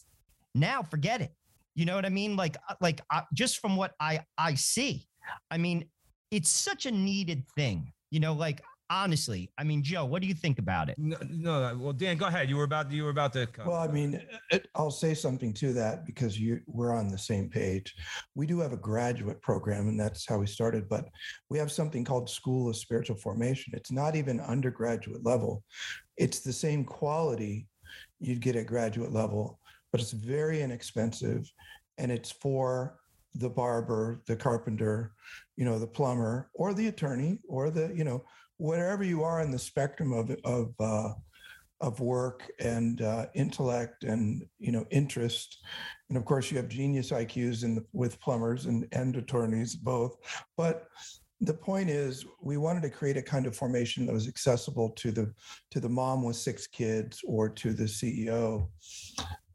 Now 0.54 0.82
forget 0.82 1.20
it. 1.20 1.34
You 1.74 1.84
know 1.84 1.96
what 1.96 2.06
i 2.06 2.10
mean? 2.10 2.36
Like 2.36 2.56
uh, 2.68 2.74
like 2.80 3.00
uh, 3.10 3.22
just 3.32 3.58
from 3.58 3.76
what 3.76 3.92
i 4.00 4.20
i 4.38 4.54
see. 4.54 5.06
I 5.50 5.58
mean 5.58 5.86
it's 6.30 6.50
such 6.50 6.86
a 6.86 6.90
needed 6.90 7.44
thing. 7.54 7.92
You 8.10 8.20
know, 8.20 8.32
like 8.32 8.62
honestly, 8.94 9.50
I 9.58 9.64
mean, 9.64 9.82
Joe, 9.82 10.04
what 10.04 10.22
do 10.22 10.28
you 10.28 10.34
think 10.34 10.58
about 10.58 10.88
it? 10.88 10.96
No, 10.98 11.16
no 11.28 11.76
well, 11.78 11.92
Dan, 11.92 12.16
go 12.16 12.26
ahead. 12.26 12.48
You 12.48 12.56
were 12.56 12.64
about 12.64 12.90
you 12.92 13.02
were 13.02 13.10
about 13.10 13.32
to. 13.32 13.46
come. 13.46 13.66
Well, 13.66 13.80
I 13.80 13.88
mean, 13.88 14.22
it, 14.50 14.68
I'll 14.74 14.90
say 14.90 15.14
something 15.14 15.52
to 15.54 15.72
that 15.72 16.06
because 16.06 16.38
you 16.38 16.60
we're 16.66 16.94
on 16.94 17.08
the 17.08 17.18
same 17.18 17.50
page. 17.50 17.94
We 18.34 18.46
do 18.46 18.60
have 18.60 18.72
a 18.72 18.78
graduate 18.78 19.42
program, 19.42 19.88
and 19.88 19.98
that's 19.98 20.26
how 20.26 20.38
we 20.38 20.46
started. 20.46 20.88
But 20.88 21.08
we 21.50 21.58
have 21.58 21.72
something 21.72 22.04
called 22.04 22.30
School 22.30 22.70
of 22.70 22.76
Spiritual 22.76 23.16
Formation. 23.16 23.74
It's 23.76 23.90
not 23.90 24.14
even 24.14 24.40
undergraduate 24.40 25.24
level. 25.24 25.64
It's 26.16 26.40
the 26.40 26.52
same 26.52 26.84
quality 26.84 27.66
you'd 28.20 28.40
get 28.40 28.56
at 28.56 28.66
graduate 28.66 29.12
level, 29.12 29.58
but 29.90 30.00
it's 30.00 30.12
very 30.12 30.62
inexpensive, 30.62 31.50
and 31.98 32.12
it's 32.12 32.30
for 32.30 33.00
the 33.36 33.50
barber, 33.50 34.22
the 34.26 34.36
carpenter, 34.36 35.12
you 35.56 35.64
know, 35.64 35.78
the 35.78 35.86
plumber, 35.86 36.50
or 36.54 36.72
the 36.72 36.86
attorney, 36.86 37.40
or 37.48 37.68
the, 37.68 37.92
you 37.92 38.04
know, 38.04 38.24
whatever 38.64 39.04
you 39.04 39.22
are 39.22 39.42
in 39.42 39.50
the 39.50 39.58
spectrum 39.58 40.12
of 40.12 40.30
of 40.44 40.74
uh, 40.80 41.12
of 41.80 42.00
work 42.00 42.50
and 42.60 43.02
uh, 43.02 43.26
intellect 43.34 44.04
and 44.04 44.44
you 44.58 44.72
know 44.72 44.86
interest, 44.90 45.58
and 46.08 46.16
of 46.16 46.24
course 46.24 46.50
you 46.50 46.56
have 46.56 46.68
genius 46.68 47.10
IQs 47.10 47.62
in 47.62 47.74
the, 47.74 47.84
with 47.92 48.18
plumbers 48.20 48.66
and 48.66 48.88
and 48.92 49.16
attorneys 49.16 49.76
both, 49.76 50.16
but 50.56 50.88
the 51.40 51.52
point 51.52 51.90
is 51.90 52.24
we 52.40 52.56
wanted 52.56 52.82
to 52.82 52.88
create 52.88 53.18
a 53.18 53.22
kind 53.22 53.44
of 53.44 53.54
formation 53.54 54.06
that 54.06 54.12
was 54.12 54.28
accessible 54.28 54.90
to 54.90 55.10
the 55.10 55.32
to 55.70 55.78
the 55.78 55.88
mom 55.88 56.22
with 56.22 56.36
six 56.36 56.66
kids 56.66 57.20
or 57.26 57.50
to 57.50 57.74
the 57.74 57.84
ceo 57.84 58.66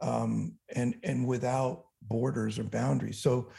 um, 0.02 0.54
and 0.76 0.96
and 1.04 1.26
without 1.26 1.86
borders 2.04 2.60
or 2.60 2.64
boundaries. 2.64 3.22
So 3.22 3.50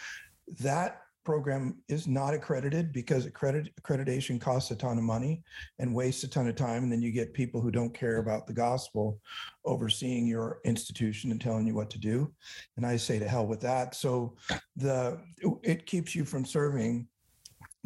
that 0.61 1.00
program 1.25 1.77
is 1.89 2.07
not 2.07 2.35
accredited 2.35 2.93
because 2.93 3.27
accredit, 3.27 3.71
accreditation 3.81 4.41
costs 4.41 4.71
a 4.71 4.77
ton 4.77 4.99
of 4.99 5.05
money 5.05 5.43
and 5.79 5.95
wastes 5.95 6.25
a 6.25 6.29
ton 6.29 6.49
of 6.49 6.57
time. 6.57 6.83
And 6.83 6.93
then 6.93 7.03
you 7.03 7.13
get 7.13 7.35
people 7.35 7.61
who 7.61 7.71
don't 7.71 7.95
care 7.95 8.19
about 8.19 8.47
the 8.47 8.53
gospel 8.53 9.21
overseeing 9.65 10.27
your 10.27 10.61
institution 10.65 11.31
and 11.31 11.41
telling 11.41 11.67
you 11.67 11.75
what 11.75 11.91
to 11.91 11.99
do. 11.99 12.33
And 12.77 12.87
I 12.87 12.97
say 12.97 13.19
to 13.19 13.29
hell 13.29 13.47
with 13.47 13.61
that. 13.61 13.95
So 13.95 14.37
the 14.77 15.21
it 15.63 15.87
keeps 15.87 16.15
you 16.15 16.25
from 16.25 16.45
serving 16.45 17.07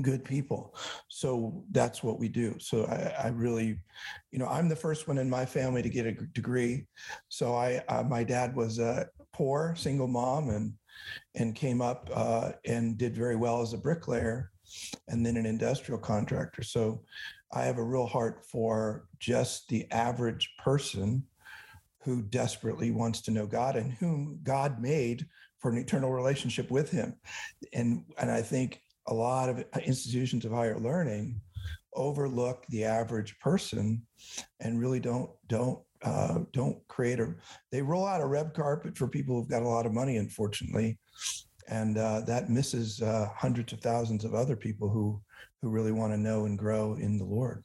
good 0.03 0.25
people. 0.25 0.75
So 1.09 1.65
that's 1.71 2.03
what 2.03 2.19
we 2.19 2.29
do. 2.29 2.57
So 2.59 2.85
I, 2.87 3.27
I, 3.27 3.29
really, 3.29 3.79
you 4.33 4.39
know, 4.39 4.49
I'm 4.49 4.69
the 4.69 4.75
first 4.75 5.07
one 5.07 5.19
in 5.19 5.31
my 5.31 5.47
family 5.47 5.83
to 5.83 5.89
get 5.89 6.07
a 6.07 6.13
degree. 6.13 6.87
So 7.29 7.55
I, 7.55 7.77
uh, 7.89 8.03
my 8.03 8.25
dad 8.25 8.57
was 8.57 8.81
a 8.81 9.09
poor 9.33 9.75
single 9.77 10.09
mom 10.09 10.51
and 10.51 10.73
and 11.35 11.55
came 11.55 11.81
up 11.81 12.11
uh, 12.15 12.53
and 12.65 12.99
did 12.99 13.15
very 13.15 13.37
well 13.37 13.61
as 13.61 13.73
a 13.73 13.79
bricklayer 13.79 14.51
and 15.09 15.25
then 15.25 15.37
an 15.37 15.47
industrial 15.47 16.01
contractor. 16.01 16.63
So 16.63 17.03
I 17.53 17.63
have 17.63 17.79
a 17.79 17.85
real 17.85 18.07
heart 18.07 18.45
for 18.51 19.07
just 19.19 19.69
the 19.69 19.91
average 19.91 20.55
person 20.59 21.25
who 22.03 22.23
desperately 22.23 22.91
wants 22.91 23.21
to 23.23 23.31
know 23.31 23.47
God 23.47 23.77
and 23.77 23.93
whom 23.93 24.41
God 24.43 24.81
made 24.81 25.27
for 25.59 25.71
an 25.71 25.79
eternal 25.79 26.13
relationship 26.13 26.71
with 26.71 26.91
him. 26.91 27.15
And 27.73 28.05
and 28.19 28.31
I 28.31 28.43
think 28.43 28.81
a 29.07 29.15
lot 29.15 29.49
of 29.49 29.65
institutions 29.85 30.45
of 30.45 30.53
higher 30.53 30.79
learning 30.79 31.41
overlook 31.95 32.67
the 32.69 32.85
average 32.85 33.39
person 33.39 34.03
and 34.61 34.81
really 34.81 35.01
don't 35.01 35.31
don't 35.47 35.79
uh, 36.05 36.41
don't 36.53 36.77
create 36.89 37.21
a 37.21 37.35
they 37.73 37.83
roll 37.83 38.07
out 38.07 38.21
a 38.21 38.27
red 38.27 38.53
carpet 38.55 38.97
for 38.97 39.09
people 39.09 39.35
who've 39.35 39.51
got 39.51 39.63
a 39.63 39.69
lot 39.69 39.87
of 39.87 39.93
money 39.93 40.17
unfortunately. 40.19 40.99
And 41.69 41.97
uh, 41.97 42.21
that 42.27 42.51
misses 42.51 43.01
uh, 43.01 43.29
hundreds 43.35 43.73
of 43.73 43.81
thousands 43.81 44.25
of 44.25 44.35
other 44.35 44.57
people 44.57 44.89
who 44.91 45.21
who 45.63 45.71
really 45.71 45.93
want 45.93 46.13
to 46.13 46.19
know 46.19 46.45
and 46.45 46.59
grow 46.59 46.95
in 46.95 47.17
the 47.17 47.25
lord 47.25 47.65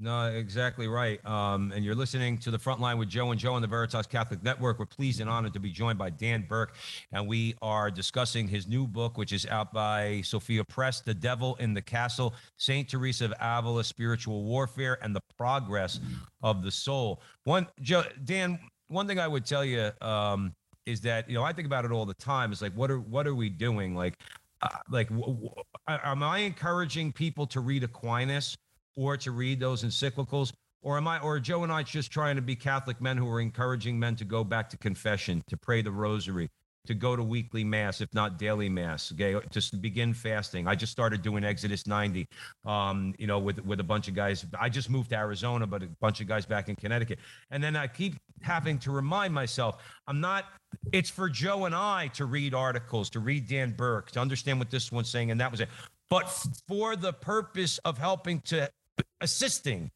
no, 0.00 0.26
exactly 0.26 0.86
right. 0.86 1.24
Um, 1.26 1.72
and 1.74 1.84
you're 1.84 1.94
listening 1.94 2.38
to 2.38 2.52
the 2.52 2.58
front 2.58 2.80
line 2.80 2.98
with 2.98 3.08
Joe 3.08 3.32
and 3.32 3.40
Joe 3.40 3.54
on 3.54 3.62
the 3.62 3.68
Veritas 3.68 4.06
Catholic 4.06 4.42
Network. 4.44 4.78
We're 4.78 4.86
pleased 4.86 5.20
and 5.20 5.28
honored 5.28 5.52
to 5.54 5.60
be 5.60 5.70
joined 5.70 5.98
by 5.98 6.10
Dan 6.10 6.46
Burke, 6.48 6.74
and 7.10 7.26
we 7.26 7.56
are 7.62 7.90
discussing 7.90 8.46
his 8.46 8.68
new 8.68 8.86
book, 8.86 9.18
which 9.18 9.32
is 9.32 9.44
out 9.46 9.72
by 9.72 10.20
Sophia 10.22 10.62
Press, 10.62 11.00
"The 11.00 11.14
Devil 11.14 11.56
in 11.56 11.74
the 11.74 11.82
Castle: 11.82 12.34
Saint 12.58 12.88
Teresa 12.88 13.24
of 13.24 13.34
Avila, 13.40 13.82
Spiritual 13.82 14.44
Warfare 14.44 14.98
and 15.02 15.16
the 15.16 15.22
Progress 15.36 15.98
of 16.42 16.62
the 16.62 16.70
Soul." 16.70 17.20
One, 17.42 17.66
Joe, 17.80 18.04
Dan, 18.24 18.60
one 18.86 19.08
thing 19.08 19.18
I 19.18 19.26
would 19.26 19.44
tell 19.44 19.64
you 19.64 19.90
um, 20.00 20.54
is 20.86 21.00
that 21.00 21.28
you 21.28 21.34
know 21.34 21.42
I 21.42 21.52
think 21.52 21.66
about 21.66 21.84
it 21.84 21.90
all 21.90 22.06
the 22.06 22.14
time. 22.14 22.52
It's 22.52 22.62
like, 22.62 22.74
what 22.74 22.90
are 22.90 23.00
what 23.00 23.26
are 23.26 23.34
we 23.34 23.48
doing? 23.48 23.96
Like, 23.96 24.14
uh, 24.62 24.68
like, 24.90 25.08
w- 25.08 25.34
w- 25.34 25.54
am 25.88 26.22
I 26.22 26.38
encouraging 26.38 27.12
people 27.12 27.48
to 27.48 27.58
read 27.58 27.82
Aquinas? 27.82 28.56
Or 28.98 29.16
to 29.16 29.30
read 29.30 29.60
those 29.60 29.84
encyclicals? 29.84 30.52
Or 30.82 30.96
am 30.96 31.08
I, 31.08 31.18
or 31.20 31.38
Joe 31.40 31.62
and 31.62 31.72
I 31.72 31.82
just 31.82 32.10
trying 32.10 32.36
to 32.36 32.42
be 32.42 32.54
Catholic 32.54 33.00
men 33.00 33.16
who 33.16 33.28
are 33.30 33.40
encouraging 33.40 33.98
men 33.98 34.16
to 34.16 34.24
go 34.24 34.44
back 34.44 34.68
to 34.70 34.76
confession, 34.76 35.42
to 35.48 35.56
pray 35.56 35.82
the 35.82 35.90
rosary, 35.90 36.48
to 36.86 36.94
go 36.94 37.14
to 37.14 37.22
weekly 37.22 37.64
mass, 37.64 38.00
if 38.00 38.12
not 38.14 38.38
daily 38.38 38.68
mass, 38.68 39.12
okay, 39.12 39.38
just 39.50 39.72
to 39.72 39.76
begin 39.76 40.14
fasting. 40.14 40.66
I 40.66 40.74
just 40.74 40.90
started 40.90 41.22
doing 41.22 41.44
Exodus 41.44 41.86
90, 41.86 42.26
um, 42.64 43.14
you 43.18 43.26
know, 43.26 43.38
with, 43.38 43.64
with 43.64 43.80
a 43.80 43.84
bunch 43.84 44.08
of 44.08 44.14
guys. 44.14 44.46
I 44.58 44.68
just 44.68 44.88
moved 44.88 45.10
to 45.10 45.16
Arizona, 45.16 45.66
but 45.66 45.82
a 45.82 45.88
bunch 46.00 46.20
of 46.20 46.26
guys 46.26 46.46
back 46.46 46.68
in 46.68 46.76
Connecticut. 46.76 47.18
And 47.50 47.62
then 47.62 47.76
I 47.76 47.88
keep 47.88 48.16
having 48.40 48.78
to 48.78 48.90
remind 48.90 49.34
myself, 49.34 49.82
I'm 50.06 50.20
not, 50.20 50.46
it's 50.92 51.10
for 51.10 51.28
Joe 51.28 51.66
and 51.66 51.74
I 51.74 52.08
to 52.14 52.24
read 52.24 52.54
articles, 52.54 53.10
to 53.10 53.20
read 53.20 53.48
Dan 53.48 53.74
Burke, 53.76 54.10
to 54.12 54.20
understand 54.20 54.58
what 54.58 54.70
this 54.70 54.90
one's 54.90 55.10
saying. 55.10 55.30
And 55.30 55.40
that 55.40 55.50
was 55.50 55.60
it. 55.60 55.68
But 56.08 56.30
for 56.66 56.96
the 56.96 57.12
purpose 57.12 57.78
of 57.84 57.98
helping 57.98 58.40
to 58.46 58.70
assisting 59.20 59.90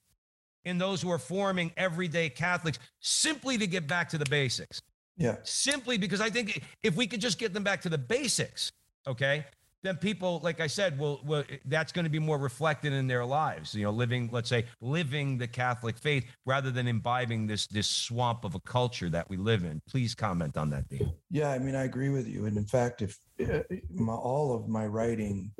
in 0.65 0.79
those 0.79 1.03
who 1.03 1.11
are 1.11 1.19
forming 1.19 1.73
everyday 1.77 2.29
Catholics 2.29 2.79
simply 3.01 3.59
to 3.59 3.67
get 3.67 3.87
back 3.87 4.09
to 4.11 4.19
the 4.19 4.25
basics. 4.27 4.81
Yeah. 5.17 5.37
Simply 5.43 5.99
because 5.99 6.21
I 6.21 6.31
think 6.31 6.63
if 6.83 6.97
we 6.97 7.07
could 7.07 7.21
just 7.21 7.39
get 7.39 7.53
them 7.53 7.65
back 7.65 7.83
to 7.83 7.89
the 7.89 7.99
basics, 7.99 8.73
okay, 9.07 9.45
then 9.83 9.97
people, 9.97 10.41
like 10.43 10.61
I 10.61 10.67
said, 10.67 10.99
will, 10.99 11.21
will 11.25 11.45
that's 11.67 11.93
going 11.93 12.05
to 12.05 12.11
be 12.11 12.19
more 12.19 12.39
reflected 12.39 12.93
in 12.93 13.07
their 13.07 13.25
lives. 13.25 13.75
You 13.75 13.85
know, 13.85 13.91
living, 13.91 14.29
let's 14.33 14.49
say, 14.49 14.65
living 14.81 15.39
the 15.39 15.49
Catholic 15.49 15.99
faith 15.99 16.25
rather 16.47 16.71
than 16.71 16.87
imbibing 16.87 17.47
this 17.47 17.67
this 17.67 17.89
swamp 17.89 18.45
of 18.45 18.55
a 18.55 18.61
culture 18.61 19.11
that 19.11 19.29
we 19.29 19.37
live 19.37 19.65
in. 19.65 19.81
Please 19.89 20.15
comment 20.15 20.57
on 20.57 20.71
that, 20.71 20.89
Dean. 20.89 21.13
Yeah, 21.31 21.51
I 21.51 21.59
mean, 21.59 21.75
I 21.75 21.85
agree 21.85 22.11
with 22.11 22.29
you. 22.29 22.47
And 22.47 22.57
in 22.57 22.67
fact, 22.67 23.03
if 23.03 23.19
uh, 23.41 23.61
my, 23.91 24.13
all 24.13 24.55
of 24.55 24.69
my 24.69 24.87
writing, 24.87 25.53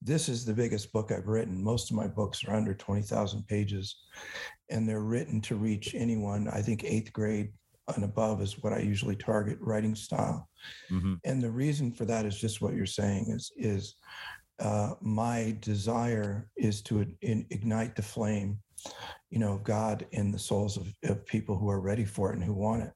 this 0.00 0.28
is 0.28 0.44
the 0.44 0.54
biggest 0.54 0.92
book 0.92 1.10
I've 1.10 1.26
written. 1.26 1.62
Most 1.62 1.90
of 1.90 1.96
my 1.96 2.06
books 2.06 2.44
are 2.44 2.54
under 2.54 2.74
twenty 2.74 3.02
thousand 3.02 3.46
pages, 3.48 3.96
and 4.70 4.88
they're 4.88 5.00
written 5.00 5.40
to 5.42 5.56
reach 5.56 5.94
anyone. 5.94 6.48
I 6.48 6.62
think 6.62 6.84
eighth 6.84 7.12
grade 7.12 7.52
and 7.94 8.04
above 8.04 8.40
is 8.40 8.62
what 8.62 8.72
I 8.72 8.78
usually 8.78 9.16
target 9.16 9.58
writing 9.60 9.94
style. 9.94 10.48
Mm-hmm. 10.90 11.14
And 11.24 11.42
the 11.42 11.50
reason 11.50 11.92
for 11.92 12.04
that 12.06 12.24
is 12.24 12.38
just 12.38 12.60
what 12.60 12.74
you're 12.74 12.86
saying 12.86 13.26
is 13.28 13.52
is 13.56 13.96
uh, 14.60 14.94
my 15.00 15.56
desire 15.60 16.48
is 16.56 16.80
to 16.82 17.06
in, 17.22 17.46
ignite 17.50 17.96
the 17.96 18.02
flame, 18.02 18.58
you 19.30 19.38
know, 19.38 19.54
of 19.54 19.64
God 19.64 20.06
in 20.12 20.30
the 20.30 20.38
souls 20.38 20.76
of, 20.76 20.86
of 21.04 21.26
people 21.26 21.56
who 21.58 21.68
are 21.68 21.80
ready 21.80 22.04
for 22.04 22.30
it 22.30 22.36
and 22.36 22.44
who 22.44 22.54
want 22.54 22.82
it. 22.82 22.92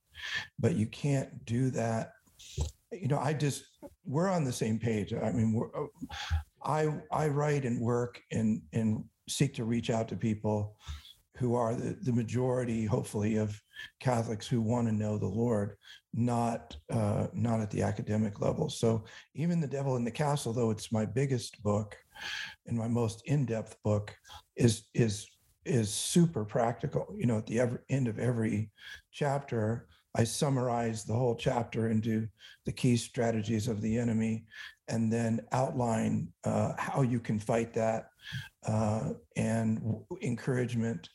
But 0.58 0.76
you 0.76 0.86
can't 0.86 1.44
do 1.44 1.70
that. 1.70 2.12
You 2.92 3.08
know, 3.08 3.18
I 3.18 3.34
just 3.34 3.64
we're 4.06 4.30
on 4.30 4.44
the 4.44 4.52
same 4.52 4.78
page. 4.78 5.12
I 5.12 5.32
mean, 5.32 5.52
we're, 5.52 5.68
uh, 5.76 5.88
I 6.64 6.94
I 7.12 7.28
write 7.28 7.64
and 7.64 7.80
work 7.80 8.20
and 8.32 8.62
and 8.72 9.04
seek 9.28 9.54
to 9.54 9.64
reach 9.64 9.90
out 9.90 10.08
to 10.08 10.16
people 10.16 10.76
who 11.36 11.54
are 11.54 11.74
the, 11.74 11.96
the 12.02 12.12
majority, 12.12 12.84
hopefully, 12.84 13.36
of 13.36 13.60
Catholics 14.00 14.46
who 14.46 14.60
want 14.60 14.86
to 14.86 14.92
know 14.94 15.18
the 15.18 15.26
Lord, 15.26 15.76
not 16.14 16.76
uh, 16.90 17.26
not 17.32 17.60
at 17.60 17.70
the 17.70 17.82
academic 17.82 18.40
level. 18.40 18.70
So 18.70 19.04
even 19.34 19.60
the 19.60 19.66
Devil 19.66 19.96
in 19.96 20.04
the 20.04 20.10
Castle, 20.10 20.52
though 20.52 20.70
it's 20.70 20.92
my 20.92 21.04
biggest 21.04 21.62
book 21.62 21.96
and 22.66 22.76
my 22.76 22.88
most 22.88 23.22
in-depth 23.26 23.76
book, 23.82 24.14
is 24.56 24.84
is 24.94 25.28
is 25.64 25.92
super 25.92 26.44
practical. 26.44 27.14
You 27.16 27.26
know, 27.26 27.38
at 27.38 27.46
the 27.46 27.60
ever, 27.60 27.84
end 27.88 28.08
of 28.08 28.18
every 28.18 28.70
chapter, 29.12 29.87
I 30.16 30.24
summarize 30.24 31.04
the 31.04 31.14
whole 31.14 31.36
chapter 31.36 31.90
into 31.90 32.28
the 32.64 32.72
key 32.72 32.96
strategies 32.96 33.68
of 33.68 33.80
the 33.80 33.98
enemy, 33.98 34.44
and 34.88 35.12
then 35.12 35.40
outline 35.52 36.28
uh, 36.44 36.72
how 36.78 37.02
you 37.02 37.20
can 37.20 37.38
fight 37.38 37.74
that 37.74 38.08
uh, 38.66 39.10
and 39.36 39.80
encouragement 40.22 41.08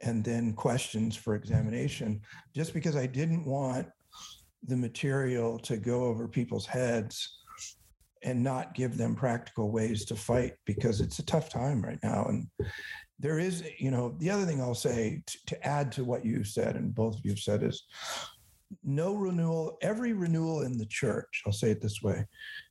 and 0.00 0.24
then 0.24 0.54
questions 0.54 1.14
for 1.14 1.34
examination. 1.34 2.20
Just 2.54 2.72
because 2.72 2.96
I 2.96 3.06
didn't 3.06 3.44
want 3.44 3.86
the 4.66 4.76
material 4.76 5.58
to 5.60 5.76
go 5.76 6.04
over 6.04 6.26
people's 6.26 6.66
heads 6.66 7.36
and 8.24 8.42
not 8.42 8.74
give 8.74 8.96
them 8.96 9.14
practical 9.14 9.70
ways 9.70 10.04
to 10.06 10.16
fight 10.16 10.54
because 10.64 11.00
it's 11.00 11.20
a 11.20 11.26
tough 11.26 11.48
time 11.48 11.80
right 11.80 12.00
now. 12.02 12.24
And 12.24 12.48
there 13.20 13.38
is 13.38 13.64
you 13.78 13.90
know 13.90 14.14
the 14.18 14.30
other 14.30 14.44
thing 14.44 14.60
i'll 14.60 14.74
say 14.74 15.22
t- 15.26 15.38
to 15.46 15.66
add 15.66 15.90
to 15.90 16.04
what 16.04 16.24
you 16.24 16.44
said 16.44 16.76
and 16.76 16.94
both 16.94 17.16
of 17.16 17.24
you 17.24 17.32
have 17.32 17.38
said 17.38 17.62
is 17.62 17.84
no 18.84 19.14
renewal 19.14 19.78
every 19.82 20.12
renewal 20.12 20.62
in 20.62 20.76
the 20.76 20.86
church 20.86 21.42
i'll 21.46 21.52
say 21.52 21.70
it 21.70 21.80
this 21.80 22.02
way 22.02 22.24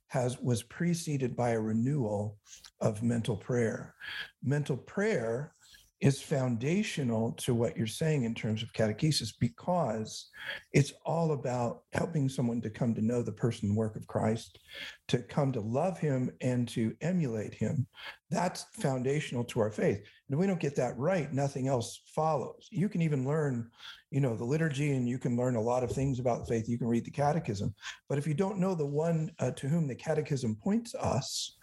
has 0.08 0.40
was 0.40 0.62
preceded 0.64 1.36
by 1.36 1.50
a 1.50 1.60
renewal 1.60 2.38
of 2.80 3.02
mental 3.02 3.36
prayer 3.36 3.94
mental 4.42 4.76
prayer 4.76 5.54
is 6.00 6.22
foundational 6.22 7.32
to 7.32 7.54
what 7.54 7.76
you're 7.76 7.86
saying 7.86 8.22
in 8.22 8.34
terms 8.34 8.62
of 8.62 8.72
catechesis 8.72 9.32
because 9.40 10.30
it's 10.72 10.92
all 11.04 11.32
about 11.32 11.82
helping 11.92 12.28
someone 12.28 12.60
to 12.60 12.70
come 12.70 12.94
to 12.94 13.04
know 13.04 13.20
the 13.20 13.32
person 13.32 13.68
and 13.68 13.76
work 13.76 13.96
of 13.96 14.06
Christ, 14.06 14.60
to 15.08 15.18
come 15.18 15.50
to 15.52 15.60
love 15.60 15.98
him 15.98 16.30
and 16.40 16.68
to 16.68 16.94
emulate 17.00 17.52
him. 17.52 17.86
That's 18.30 18.66
foundational 18.74 19.44
to 19.44 19.60
our 19.60 19.72
faith. 19.72 20.04
And 20.28 20.34
if 20.34 20.40
we 20.40 20.46
don't 20.46 20.60
get 20.60 20.76
that 20.76 20.96
right, 20.98 21.32
nothing 21.32 21.68
else 21.68 22.02
follows. 22.14 22.68
You 22.70 22.88
can 22.88 23.00
even 23.00 23.26
learn, 23.26 23.70
you 24.10 24.20
know, 24.20 24.36
the 24.36 24.44
liturgy 24.44 24.92
and 24.92 25.08
you 25.08 25.18
can 25.18 25.36
learn 25.36 25.56
a 25.56 25.60
lot 25.60 25.82
of 25.82 25.90
things 25.90 26.18
about 26.18 26.46
faith. 26.46 26.68
You 26.68 26.76
can 26.76 26.86
read 26.86 27.06
the 27.06 27.10
catechism. 27.10 27.74
But 28.08 28.18
if 28.18 28.26
you 28.26 28.34
don't 28.34 28.58
know 28.58 28.74
the 28.74 28.84
one 28.84 29.30
uh, 29.38 29.52
to 29.52 29.68
whom 29.68 29.86
the 29.86 29.94
catechism 29.94 30.56
points 30.56 30.94
us, 30.94 31.56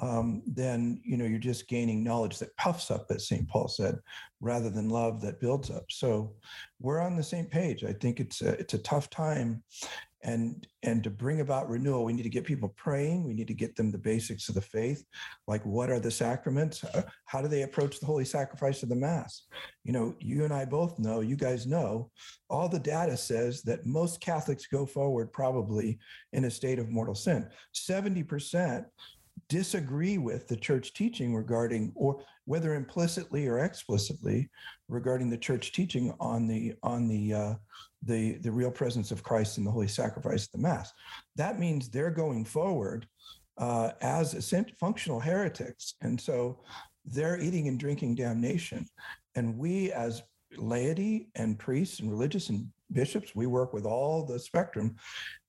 um, 0.00 0.42
then 0.46 1.00
you 1.04 1.16
know 1.16 1.24
you're 1.24 1.38
just 1.38 1.68
gaining 1.68 2.02
knowledge 2.02 2.40
that 2.40 2.56
puffs 2.56 2.90
up, 2.90 3.06
as 3.10 3.28
St. 3.28 3.48
Paul 3.48 3.68
said, 3.68 3.98
rather 4.40 4.68
than 4.68 4.88
love 4.88 5.20
that 5.20 5.40
builds 5.40 5.70
up. 5.70 5.84
So 5.90 6.34
we're 6.80 7.00
on 7.00 7.16
the 7.16 7.22
same 7.22 7.46
page. 7.46 7.84
I 7.84 7.92
think 7.92 8.18
it's 8.18 8.42
a, 8.42 8.58
it's 8.58 8.74
a 8.74 8.78
tough 8.78 9.10
time, 9.10 9.62
and 10.24 10.66
and 10.82 11.02
to 11.04 11.10
bring 11.10 11.40
about 11.40 11.68
renewal, 11.68 12.04
we 12.04 12.12
need 12.12 12.22
to 12.22 12.28
get 12.28 12.44
people 12.44 12.72
praying. 12.76 13.24
We 13.24 13.34
need 13.34 13.48
to 13.48 13.54
get 13.54 13.76
them 13.76 13.90
the 13.90 13.98
basics 13.98 14.48
of 14.48 14.54
the 14.54 14.60
faith, 14.60 15.04
like 15.46 15.64
what 15.64 15.90
are 15.90 16.00
the 16.00 16.10
sacraments? 16.10 16.84
Uh, 16.84 17.02
how 17.26 17.42
do 17.42 17.48
they 17.48 17.62
approach 17.62 17.98
the 17.98 18.06
holy 18.06 18.24
sacrifice 18.24 18.82
of 18.82 18.88
the 18.88 18.96
Mass? 18.96 19.42
You 19.84 19.92
know, 19.92 20.14
you 20.20 20.44
and 20.44 20.52
I 20.52 20.64
both 20.64 20.98
know. 20.98 21.20
You 21.20 21.36
guys 21.36 21.66
know. 21.66 22.10
All 22.48 22.68
the 22.68 22.78
data 22.78 23.16
says 23.16 23.62
that 23.62 23.86
most 23.86 24.20
Catholics 24.20 24.66
go 24.66 24.86
forward 24.86 25.32
probably 25.32 25.98
in 26.32 26.44
a 26.44 26.50
state 26.50 26.78
of 26.78 26.90
mortal 26.90 27.14
sin. 27.14 27.48
Seventy 27.72 28.22
percent 28.22 28.86
disagree 29.48 30.18
with 30.18 30.48
the 30.48 30.56
church 30.56 30.94
teaching 30.94 31.34
regarding 31.34 31.92
or 31.94 32.22
whether 32.44 32.74
implicitly 32.74 33.46
or 33.46 33.58
explicitly 33.58 34.48
regarding 34.88 35.30
the 35.30 35.38
church 35.38 35.72
teaching 35.72 36.14
on 36.20 36.46
the 36.46 36.74
on 36.82 37.08
the 37.08 37.34
uh, 37.34 37.54
the 38.04 38.38
the 38.38 38.50
real 38.50 38.70
presence 38.70 39.10
of 39.10 39.22
Christ 39.22 39.58
in 39.58 39.64
the 39.64 39.70
holy 39.70 39.88
sacrifice 39.88 40.46
of 40.46 40.52
the 40.52 40.58
mass. 40.58 40.92
That 41.36 41.58
means 41.58 41.88
they're 41.88 42.10
going 42.10 42.44
forward 42.44 43.06
uh, 43.58 43.90
as 44.00 44.52
functional 44.78 45.20
heretics. 45.20 45.94
And 46.00 46.20
so 46.20 46.60
they're 47.04 47.40
eating 47.40 47.68
and 47.68 47.78
drinking 47.78 48.14
damnation. 48.16 48.86
And 49.34 49.56
we 49.56 49.92
as 49.92 50.22
laity 50.56 51.30
and 51.34 51.58
priests 51.58 52.00
and 52.00 52.10
religious 52.10 52.48
and 52.48 52.68
bishops 52.92 53.34
we 53.34 53.46
work 53.46 53.72
with 53.72 53.86
all 53.86 54.22
the 54.22 54.38
spectrum 54.38 54.94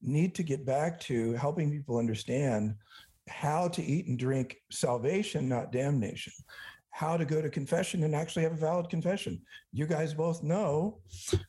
need 0.01 0.33
to 0.33 0.43
get 0.43 0.65
back 0.65 0.97
to 0.97 1.33
helping 1.33 1.69
people 1.69 1.97
understand 1.97 2.73
how 3.27 3.67
to 3.67 3.83
eat 3.83 4.07
and 4.07 4.17
drink 4.17 4.57
salvation, 4.71 5.49
not 5.49 5.71
damnation, 5.71 6.33
how 6.93 7.17
to 7.17 7.25
go 7.25 7.41
to 7.41 7.49
confession 7.49 8.03
and 8.03 8.15
actually 8.15 8.43
have 8.43 8.51
a 8.51 8.55
valid 8.55 8.87
confession. 8.87 9.41
You 9.71 9.87
guys 9.87 10.13
both 10.13 10.43
know 10.43 10.99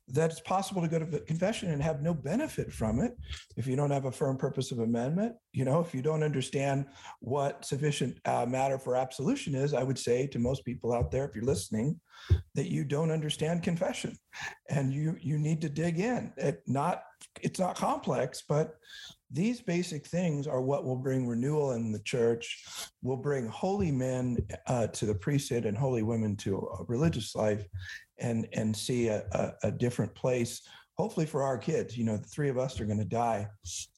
that 0.08 0.30
it's 0.30 0.40
possible 0.40 0.80
to 0.80 0.88
go 0.88 0.98
to 0.98 1.20
confession 1.20 1.70
and 1.70 1.82
have 1.82 2.00
no 2.00 2.14
benefit 2.14 2.72
from 2.72 2.98
it 2.98 3.12
if 3.58 3.66
you 3.66 3.76
don't 3.76 3.90
have 3.90 4.06
a 4.06 4.10
firm 4.10 4.38
purpose 4.38 4.72
of 4.72 4.78
amendment. 4.78 5.34
You 5.52 5.66
know, 5.66 5.80
if 5.80 5.94
you 5.94 6.00
don't 6.00 6.22
understand 6.22 6.86
what 7.20 7.62
sufficient 7.62 8.18
uh, 8.24 8.46
matter 8.46 8.78
for 8.78 8.96
absolution 8.96 9.54
is, 9.54 9.74
I 9.74 9.82
would 9.82 9.98
say 9.98 10.26
to 10.28 10.38
most 10.38 10.64
people 10.64 10.94
out 10.94 11.10
there, 11.10 11.26
if 11.26 11.34
you're 11.34 11.44
listening, 11.44 12.00
that 12.54 12.70
you 12.70 12.82
don't 12.82 13.10
understand 13.10 13.62
confession 13.62 14.16
and 14.70 14.94
you 14.94 15.16
you 15.20 15.36
need 15.36 15.60
to 15.60 15.68
dig 15.68 16.00
in. 16.00 16.32
It 16.38 16.62
not 16.66 17.02
it's 17.42 17.60
not 17.60 17.76
complex, 17.76 18.42
but 18.48 18.76
these 19.34 19.60
basic 19.60 20.06
things 20.06 20.46
are 20.46 20.60
what 20.60 20.84
will 20.84 20.96
bring 20.96 21.26
renewal 21.26 21.72
in 21.72 21.90
the 21.90 21.98
church, 21.98 22.64
will 23.02 23.16
bring 23.16 23.48
holy 23.48 23.90
men 23.90 24.38
uh, 24.68 24.86
to 24.88 25.06
the 25.06 25.14
priesthood 25.14 25.66
and 25.66 25.76
holy 25.76 26.02
women 26.02 26.36
to 26.36 26.56
a 26.56 26.84
religious 26.84 27.34
life, 27.34 27.66
and 28.18 28.46
and 28.52 28.74
see 28.76 29.08
a, 29.08 29.24
a, 29.32 29.68
a 29.68 29.72
different 29.72 30.14
place 30.14 30.62
hopefully 30.96 31.26
for 31.26 31.42
our 31.42 31.58
kids. 31.58 31.98
You 31.98 32.04
know 32.04 32.16
the 32.16 32.28
three 32.28 32.48
of 32.48 32.58
us 32.58 32.80
are 32.80 32.84
going 32.84 32.98
to 32.98 33.04
die. 33.04 33.48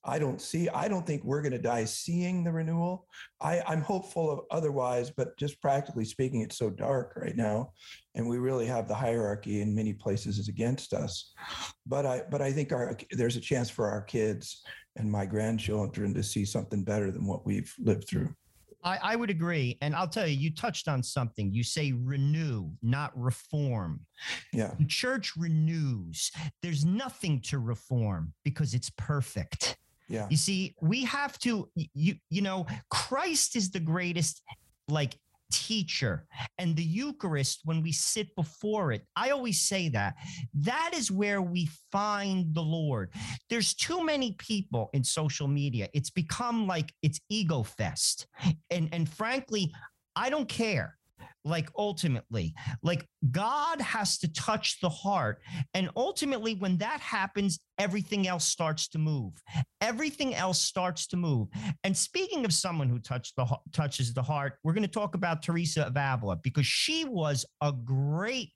I 0.04 0.18
don't 0.18 0.40
see 0.40 0.68
i 0.70 0.88
don't 0.88 1.06
think 1.06 1.22
we're 1.24 1.42
going 1.42 1.52
to 1.52 1.58
die 1.58 1.84
seeing 1.84 2.42
the 2.42 2.52
renewal. 2.52 3.06
I 3.40 3.62
i'm 3.66 3.82
hopeful 3.82 4.30
of 4.30 4.40
otherwise 4.50 5.10
but 5.10 5.36
just 5.36 5.60
practically 5.60 6.06
speaking 6.06 6.40
it's 6.40 6.56
so 6.56 6.70
dark 6.70 7.12
right 7.16 7.36
now 7.36 7.72
and 8.14 8.26
we 8.26 8.38
really 8.38 8.66
have 8.66 8.88
the 8.88 8.94
hierarchy 8.94 9.60
in 9.60 9.74
many 9.74 9.92
places 9.92 10.38
is 10.38 10.48
against 10.48 10.94
us. 10.94 11.34
But 11.86 12.06
i 12.06 12.22
but 12.30 12.40
i 12.40 12.50
think 12.52 12.72
our 12.72 12.96
there's 13.10 13.36
a 13.36 13.40
chance 13.40 13.68
for 13.68 13.88
our 13.88 14.02
kids 14.02 14.62
and 14.96 15.10
my 15.10 15.26
grandchildren 15.26 16.14
to 16.14 16.22
see 16.22 16.44
something 16.44 16.82
better 16.82 17.10
than 17.10 17.26
what 17.26 17.46
we've 17.46 17.72
lived 17.78 18.08
through 18.08 18.34
I, 18.86 18.98
I, 19.02 19.16
would 19.16 19.30
agree. 19.30 19.76
And 19.80 19.96
I'll 19.96 20.06
tell 20.06 20.28
you, 20.28 20.36
you 20.36 20.54
touched 20.54 20.86
on 20.86 21.02
something. 21.02 21.52
You 21.52 21.64
say 21.64 21.92
renew, 21.92 22.70
not 22.82 23.10
reform. 23.16 24.00
Yeah. 24.52 24.74
The 24.78 24.86
church 24.86 25.32
renews. 25.36 26.30
There's 26.62 26.84
nothing 26.84 27.40
to 27.46 27.58
reform 27.58 28.32
because 28.44 28.74
it's 28.74 28.90
perfect. 28.96 29.76
Yeah. 30.08 30.28
You 30.30 30.36
see, 30.36 30.76
we 30.80 31.04
have 31.04 31.36
to, 31.40 31.68
you, 31.74 32.14
you 32.30 32.42
know, 32.42 32.64
Christ 32.88 33.56
is 33.56 33.70
the 33.70 33.80
greatest 33.80 34.40
like 34.88 35.18
teacher 35.52 36.26
and 36.58 36.74
the 36.76 36.82
Eucharist, 36.82 37.60
when 37.64 37.82
we 37.82 37.92
sit 37.92 38.34
before 38.36 38.92
it, 38.92 39.06
I 39.14 39.30
always 39.30 39.60
say 39.60 39.88
that 39.90 40.14
that 40.54 40.92
is 40.94 41.10
where 41.10 41.42
we 41.42 41.68
find 41.92 42.54
the 42.54 42.62
Lord. 42.62 43.12
There's 43.50 43.74
too 43.74 44.04
many 44.04 44.32
people 44.32 44.90
in 44.92 45.04
social 45.04 45.48
media. 45.48 45.88
It's 45.92 46.10
become 46.10 46.66
like 46.66 46.92
it's 47.02 47.20
ego 47.28 47.62
fest. 47.62 48.26
And, 48.70 48.88
and 48.92 49.08
frankly, 49.08 49.72
I 50.14 50.30
don't 50.30 50.48
care 50.48 50.95
like 51.46 51.70
ultimately 51.76 52.54
like 52.82 53.06
god 53.30 53.80
has 53.80 54.18
to 54.18 54.30
touch 54.32 54.80
the 54.80 54.88
heart 54.88 55.40
and 55.74 55.88
ultimately 55.96 56.54
when 56.54 56.76
that 56.76 57.00
happens 57.00 57.60
everything 57.78 58.26
else 58.26 58.44
starts 58.44 58.88
to 58.88 58.98
move. 58.98 59.32
Everything 59.80 60.34
else 60.34 60.60
starts 60.60 61.06
to 61.08 61.16
move. 61.16 61.48
And 61.84 61.96
speaking 61.96 62.44
of 62.44 62.52
someone 62.52 62.88
who 62.88 62.98
touched 62.98 63.36
the 63.36 63.46
touches 63.72 64.12
the 64.14 64.22
heart 64.22 64.54
we're 64.64 64.72
going 64.72 64.82
to 64.82 64.88
talk 64.88 65.14
about 65.14 65.42
teresa 65.42 65.86
of 65.86 65.96
avila 65.96 66.36
because 66.36 66.66
she 66.66 67.04
was 67.04 67.44
a 67.60 67.72
great 67.72 68.52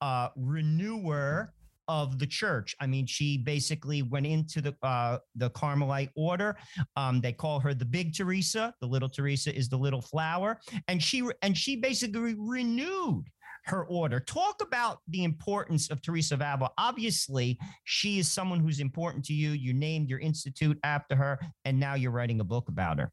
uh, 0.00 0.28
renewer 0.36 1.52
of 1.90 2.20
the 2.20 2.26
church. 2.26 2.76
I 2.80 2.86
mean, 2.86 3.04
she 3.04 3.36
basically 3.36 4.02
went 4.02 4.24
into 4.24 4.60
the 4.60 4.76
uh, 4.80 5.18
the 5.34 5.50
Carmelite 5.50 6.10
order. 6.14 6.56
Um, 6.94 7.20
they 7.20 7.32
call 7.32 7.58
her 7.58 7.74
the 7.74 7.84
Big 7.84 8.14
Teresa. 8.14 8.72
The 8.80 8.86
Little 8.86 9.08
Teresa 9.08 9.52
is 9.54 9.68
the 9.68 9.76
Little 9.76 10.00
Flower, 10.00 10.60
and 10.86 11.02
she 11.02 11.28
and 11.42 11.58
she 11.58 11.74
basically 11.74 12.36
renewed 12.38 13.24
her 13.64 13.84
order. 13.86 14.20
Talk 14.20 14.62
about 14.62 14.98
the 15.08 15.24
importance 15.24 15.90
of 15.90 16.00
Teresa 16.00 16.34
of 16.34 16.42
Avila. 16.42 16.70
Obviously, 16.78 17.58
she 17.84 18.20
is 18.20 18.30
someone 18.30 18.60
who's 18.60 18.78
important 18.78 19.24
to 19.24 19.32
you. 19.32 19.50
You 19.50 19.74
named 19.74 20.08
your 20.08 20.20
institute 20.20 20.78
after 20.84 21.16
her, 21.16 21.40
and 21.64 21.80
now 21.80 21.94
you're 21.94 22.12
writing 22.12 22.38
a 22.38 22.44
book 22.44 22.68
about 22.68 23.00
her. 23.00 23.10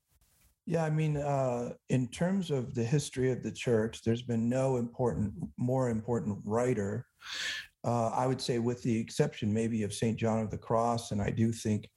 Yeah, 0.67 0.83
I 0.83 0.91
mean, 0.91 1.17
uh, 1.17 1.73
in 1.89 2.09
terms 2.09 2.51
of 2.51 2.75
the 2.75 2.83
history 2.83 3.31
of 3.31 3.41
the 3.41 3.51
church, 3.51 4.03
there's 4.03 4.21
been 4.21 4.47
no 4.49 4.75
important, 4.75 5.33
more 5.57 5.89
important 5.89 6.37
writer 6.45 7.05
uh, 7.87 8.09
I 8.09 8.27
would 8.27 8.41
say, 8.41 8.59
with 8.59 8.83
the 8.83 8.99
exception 8.99 9.53
maybe 9.53 9.83
of 9.83 9.93
St. 9.93 10.17
John 10.17 10.39
of 10.39 10.51
the 10.51 10.57
Cross, 10.57 11.11
and 11.11 11.21
I 11.21 11.29
do 11.29 11.53
think 11.53 11.89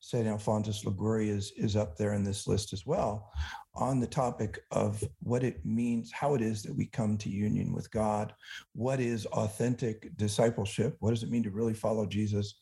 St. 0.00 0.26
Alphonsus 0.26 0.84
Liguori 0.84 1.30
is, 1.30 1.52
is 1.56 1.76
up 1.76 1.96
there 1.96 2.14
in 2.14 2.24
this 2.24 2.48
list 2.48 2.72
as 2.72 2.84
well, 2.84 3.30
on 3.76 4.00
the 4.00 4.06
topic 4.06 4.58
of 4.72 5.02
what 5.20 5.44
it 5.44 5.64
means, 5.64 6.10
how 6.10 6.34
it 6.34 6.42
is 6.42 6.64
that 6.64 6.74
we 6.74 6.86
come 6.86 7.16
to 7.18 7.30
union 7.30 7.72
with 7.72 7.88
God, 7.92 8.34
what 8.74 8.98
is 8.98 9.26
authentic 9.26 10.10
discipleship, 10.16 10.96
what 10.98 11.10
does 11.10 11.22
it 11.22 11.30
mean 11.30 11.44
to 11.44 11.50
really 11.50 11.74
follow 11.74 12.04
Jesus, 12.04 12.56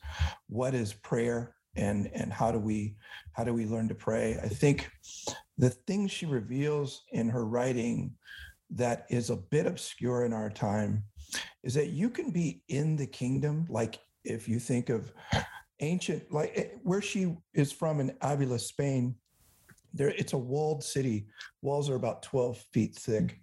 what 0.49 0.75
is 0.75 0.93
prayer, 0.93 1.55
and 1.77 2.11
and 2.15 2.33
how 2.33 2.53
do 2.53 2.59
we 2.59 2.97
how 3.33 3.45
do 3.45 3.55
we 3.55 3.65
learn 3.65 3.89
to 3.89 3.95
pray? 3.95 4.39
I 4.43 4.49
think 4.49 4.91
the 5.57 5.71
things 5.71 6.11
she 6.11 6.27
reveals 6.27 7.05
in 7.13 7.31
her 7.31 7.47
writing 7.47 8.13
that 8.71 9.07
is 9.09 9.31
a 9.31 9.37
bit 9.37 9.67
obscure 9.67 10.25
in 10.27 10.33
our 10.33 10.51
time 10.51 11.05
is 11.63 11.75
that 11.75 11.89
you 11.89 12.11
can 12.11 12.31
be 12.31 12.63
in 12.69 12.97
the 12.97 13.07
kingdom, 13.07 13.67
like 13.69 13.99
if 14.25 14.49
you 14.49 14.59
think 14.59 14.89
of 14.89 15.13
ancient, 15.81 16.31
like 16.33 16.53
eh, 16.57 16.67
where 16.83 17.03
she 17.03 17.37
is 17.55 17.73
from 17.73 18.01
in 18.01 18.17
Avila, 18.23 18.59
Spain, 18.59 19.15
there 19.93 20.09
it's 20.09 20.33
a 20.33 20.39
walled 20.39 20.85
city. 20.85 21.27
Walls 21.63 21.89
are 21.89 21.95
about 21.95 22.23
12 22.23 22.59
feet 22.73 22.95
thick. 22.95 23.41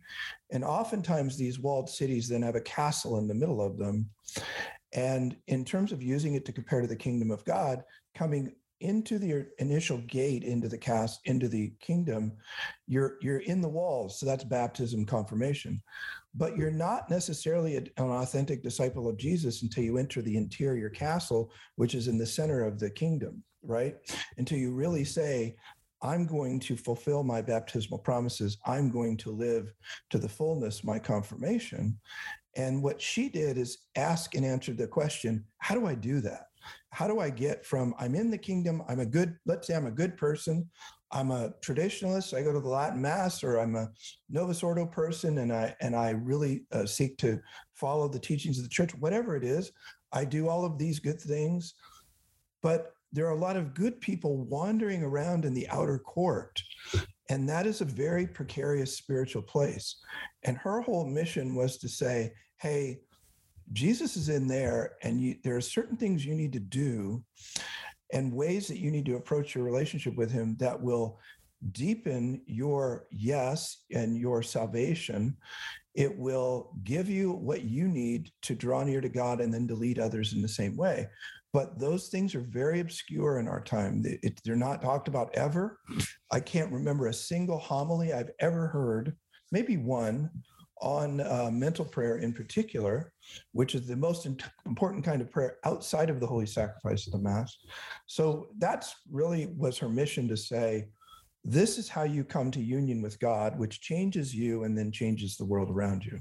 And 0.52 0.64
oftentimes 0.64 1.36
these 1.36 1.60
walled 1.60 1.90
cities 1.90 2.28
then 2.28 2.44
have 2.44 2.56
a 2.56 2.62
castle 2.62 3.18
in 3.18 3.28
the 3.28 3.34
middle 3.34 3.62
of 3.62 3.78
them. 3.78 4.10
And 4.94 5.36
in 5.48 5.66
terms 5.66 5.92
of 5.92 6.04
using 6.04 6.36
it 6.36 6.46
to 6.46 6.52
compare 6.52 6.82
to 6.82 6.88
the 6.88 6.96
kingdom 6.96 7.32
of 7.32 7.44
God, 7.46 7.84
coming 8.14 8.54
into 8.84 9.18
the 9.18 9.34
er, 9.34 9.48
initial 9.60 9.98
gate 10.00 10.44
into 10.44 10.68
the 10.68 10.78
cast 10.78 11.20
into 11.26 11.48
the 11.48 11.74
kingdom 11.80 12.32
you're 12.88 13.18
you're 13.22 13.40
in 13.40 13.62
the 13.62 13.70
walls 13.70 14.20
so 14.20 14.26
that's 14.26 14.44
baptism 14.44 15.06
confirmation 15.06 15.82
but 16.36 16.58
you're 16.58 16.72
not 16.72 17.10
necessarily 17.10 17.76
an 17.76 17.90
authentic 17.98 18.64
disciple 18.64 19.08
of 19.08 19.18
Jesus 19.18 19.62
until 19.62 19.84
you 19.84 19.98
enter 19.98 20.22
the 20.22 20.36
interior 20.36 20.90
castle, 20.90 21.52
which 21.76 21.94
is 21.94 22.08
in 22.08 22.18
the 22.18 22.26
center 22.26 22.64
of 22.64 22.80
the 22.80 22.90
kingdom, 22.90 23.44
right? 23.62 23.96
Until 24.38 24.58
you 24.58 24.74
really 24.74 25.04
say, 25.04 25.56
I'm 26.02 26.26
going 26.26 26.60
to 26.62 26.76
fulfill 26.76 27.24
my 27.24 27.42
baptismal 27.42 28.00
promises. 28.00 28.58
I'm 28.66 28.90
going 28.90 29.16
to 29.18 29.32
live 29.32 29.74
to 30.10 30.18
the 30.18 30.28
fullness 30.28 30.84
my 30.84 31.00
confirmation. 31.00 31.98
And 32.56 32.84
what 32.84 33.02
she 33.02 33.30
did 33.30 33.58
is 33.58 33.78
ask 33.96 34.36
and 34.36 34.46
answer 34.46 34.74
the 34.74 34.88
question 34.88 35.46
how 35.60 35.76
do 35.76 35.86
I 35.86 35.96
do 35.96 36.20
that? 36.22 36.48
How 36.92 37.08
do 37.08 37.20
I 37.20 37.30
get 37.30 37.66
from 37.66 37.94
I'm 38.00 38.16
in 38.16 38.30
the 38.30 38.38
kingdom, 38.38 38.84
I'm 38.88 39.00
a 39.00 39.06
good, 39.06 39.36
let's 39.46 39.68
say 39.68 39.76
I'm 39.76 39.88
a 39.88 39.92
good 39.92 40.18
person, 40.18 40.70
I'm 41.14 41.30
a 41.30 41.52
traditionalist. 41.64 42.34
I 42.36 42.42
go 42.42 42.52
to 42.52 42.60
the 42.60 42.68
Latin 42.68 43.02
Mass, 43.02 43.44
or 43.44 43.60
I'm 43.60 43.76
a 43.76 43.90
Novus 44.30 44.64
Ordo 44.64 44.86
person, 44.86 45.38
and 45.38 45.54
I 45.54 45.76
and 45.80 45.96
I 45.96 46.10
really 46.10 46.66
uh, 46.72 46.86
seek 46.86 47.18
to 47.20 47.40
follow 47.76 48.08
the 48.08 48.20
teachings 48.20 48.58
of 48.58 48.64
the 48.64 48.70
church. 48.70 48.96
Whatever 48.96 49.36
it 49.36 49.44
is, 49.44 49.72
I 50.12 50.26
do 50.26 50.50
all 50.50 50.66
of 50.66 50.78
these 50.78 51.00
good 51.00 51.22
things, 51.22 51.76
but 52.64 52.94
there 53.12 53.28
are 53.28 53.38
a 53.38 53.40
lot 53.40 53.58
of 53.58 53.76
good 53.76 54.02
people 54.02 54.44
wandering 54.46 55.04
around 55.04 55.46
in 55.46 55.54
the 55.54 55.70
outer 55.70 56.00
court, 56.00 56.60
and 57.30 57.48
that 57.48 57.68
is 57.68 57.82
a 57.82 57.86
very 57.86 58.26
precarious 58.26 58.98
spiritual 58.98 59.44
place. 59.44 59.98
And 60.42 60.58
her 60.58 60.82
whole 60.82 61.06
mission 61.06 61.54
was 61.54 61.78
to 61.78 61.88
say, 61.88 62.34
"Hey, 62.58 63.02
Jesus 63.74 64.16
is 64.16 64.30
in 64.30 64.48
there, 64.48 64.94
and 65.04 65.20
you, 65.20 65.36
there 65.44 65.56
are 65.56 65.62
certain 65.62 65.98
things 65.98 66.26
you 66.26 66.36
need 66.36 66.54
to 66.54 66.60
do." 66.60 67.24
and 68.12 68.32
ways 68.32 68.68
that 68.68 68.78
you 68.78 68.92
need 68.92 69.08
to 69.08 69.16
approach 69.16 69.56
your 69.56 69.64
relationship 69.64 70.16
with 70.16 70.30
him 70.30 70.56
that 70.60 70.80
will 70.80 71.18
deepen 71.72 72.40
your 72.46 73.08
yes 73.10 73.86
and 73.92 74.16
your 74.16 74.44
salvation 74.44 75.36
it 75.96 76.18
will 76.18 76.72
give 76.84 77.10
you 77.10 77.32
what 77.32 77.64
you 77.64 77.88
need 77.88 78.32
to 78.42 78.56
draw 78.56 78.84
near 78.84 79.02
to 79.02 79.10
God 79.10 79.42
and 79.42 79.54
then 79.54 79.68
to 79.68 79.76
lead 79.76 80.00
others 80.00 80.34
in 80.34 80.42
the 80.42 80.48
same 80.48 80.76
way. 80.76 81.08
But 81.52 81.80
those 81.80 82.08
things 82.08 82.34
are 82.34 82.42
very 82.42 82.80
obscure 82.80 83.40
in 83.40 83.48
our 83.48 83.62
time. 83.62 84.04
They're 84.44 84.56
not 84.56 84.82
talked 84.82 85.08
about 85.08 85.36
ever. 85.36 85.80
I 86.32 86.40
can't 86.40 86.72
remember 86.72 87.08
a 87.08 87.14
single 87.14 87.60
homily 87.60 88.12
I've 88.12 88.32
ever 88.40 88.68
heard, 88.68 89.16
maybe 89.52 89.78
one, 89.78 90.32
on 90.84 91.22
uh, 91.22 91.50
mental 91.52 91.86
prayer 91.86 92.18
in 92.18 92.34
particular, 92.34 93.14
which 93.54 93.74
is 93.74 93.88
the 93.88 93.96
most 93.96 94.26
in- 94.26 94.38
important 94.66 95.04
kind 95.04 95.22
of 95.22 95.32
prayer 95.32 95.58
outside 95.64 96.10
of 96.10 96.20
the 96.20 96.28
holy 96.28 96.46
sacrifice 96.46 97.08
of 97.08 97.14
the 97.14 97.20
Mass. 97.20 97.58
So 98.06 98.50
that's 98.60 98.94
really 99.10 99.48
was 99.58 99.78
her 99.78 99.88
mission 99.90 100.28
to 100.28 100.38
say, 100.38 100.90
this 101.46 101.78
is 101.78 101.90
how 101.90 102.04
you 102.04 102.24
come 102.24 102.52
to 102.52 102.62
union 102.62 103.02
with 103.02 103.20
God, 103.20 103.58
which 103.58 103.82
changes 103.82 104.36
you 104.36 104.66
and 104.66 104.78
then 104.78 104.92
changes 104.92 105.38
the 105.38 105.46
world 105.46 105.70
around 105.70 106.06
you. 106.06 106.20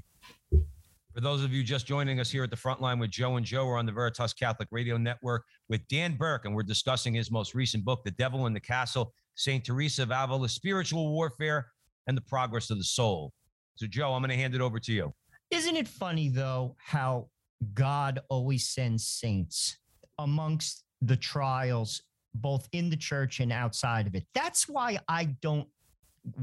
For 1.13 1.21
those 1.21 1.43
of 1.43 1.53
you 1.53 1.63
just 1.63 1.85
joining 1.85 2.19
us 2.19 2.31
here 2.31 2.43
at 2.43 2.49
the 2.49 2.57
front 2.57 2.81
line 2.81 2.99
with 2.99 3.11
Joe 3.11 3.35
and 3.35 3.45
Joe, 3.45 3.67
we're 3.67 3.77
on 3.77 3.85
the 3.85 3.91
Veritas 3.91 4.33
Catholic 4.33 4.67
Radio 4.71 4.97
Network 4.97 5.43
with 5.69 5.87
Dan 5.87 6.15
Burke, 6.15 6.45
and 6.45 6.55
we're 6.55 6.63
discussing 6.63 7.13
his 7.13 7.29
most 7.29 7.53
recent 7.53 7.85
book, 7.85 8.03
The 8.03 8.11
Devil 8.11 8.47
in 8.47 8.53
the 8.53 8.59
Castle 8.59 9.13
St. 9.35 9.63
Teresa 9.63 10.03
of 10.03 10.11
Avila, 10.11 10.49
Spiritual 10.49 11.11
Warfare 11.11 11.67
and 12.07 12.17
the 12.17 12.21
Progress 12.21 12.69
of 12.69 12.77
the 12.77 12.83
Soul. 12.83 13.31
So, 13.75 13.87
Joe, 13.87 14.13
I'm 14.13 14.21
going 14.21 14.29
to 14.29 14.35
hand 14.35 14.55
it 14.55 14.61
over 14.61 14.79
to 14.79 14.93
you. 14.93 15.13
Isn't 15.51 15.75
it 15.75 15.87
funny 15.87 16.29
though 16.29 16.75
how 16.79 17.29
God 17.73 18.19
always 18.29 18.67
sends 18.69 19.07
saints 19.07 19.77
amongst 20.19 20.83
the 21.01 21.17
trials, 21.17 22.01
both 22.35 22.67
in 22.71 22.89
the 22.89 22.97
church 22.97 23.39
and 23.39 23.51
outside 23.51 24.07
of 24.07 24.15
it? 24.15 24.25
That's 24.33 24.67
why 24.67 24.99
I 25.07 25.35
don't 25.41 25.67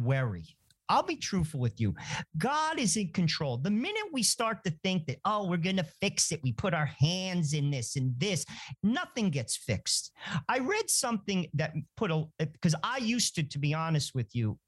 worry. 0.03 0.45
I'll 0.89 1.05
be 1.05 1.17
truthful 1.17 1.61
with 1.61 1.81
you. 1.81 1.95
God 2.37 2.81
is 2.81 2.97
in 2.97 3.13
control. 3.13 3.57
The 3.57 3.71
minute 3.71 4.07
we 4.13 4.25
start 4.25 4.65
to 4.65 4.73
think 4.83 5.07
that, 5.07 5.19
oh, 5.25 5.47
we're 5.47 5.57
going 5.57 5.77
to 5.77 5.87
fix 6.01 6.33
it, 6.33 6.41
we 6.43 6.53
put 6.53 6.75
our 6.75 6.91
hands 6.99 7.53
in 7.53 7.71
this 7.71 7.95
and 7.95 8.13
this, 8.19 8.45
nothing 8.83 9.31
gets 9.31 9.57
fixed. 9.57 10.11
I 10.49 10.59
read 10.59 10.91
something 10.91 11.47
that 11.55 11.75
put 11.97 12.11
a, 12.11 12.25
because 12.41 12.75
I 12.83 12.99
used 12.99 13.37
to, 13.37 13.45
to 13.45 13.59
be 13.61 13.73
honest 13.73 14.17
with 14.17 14.35
you, 14.35 14.59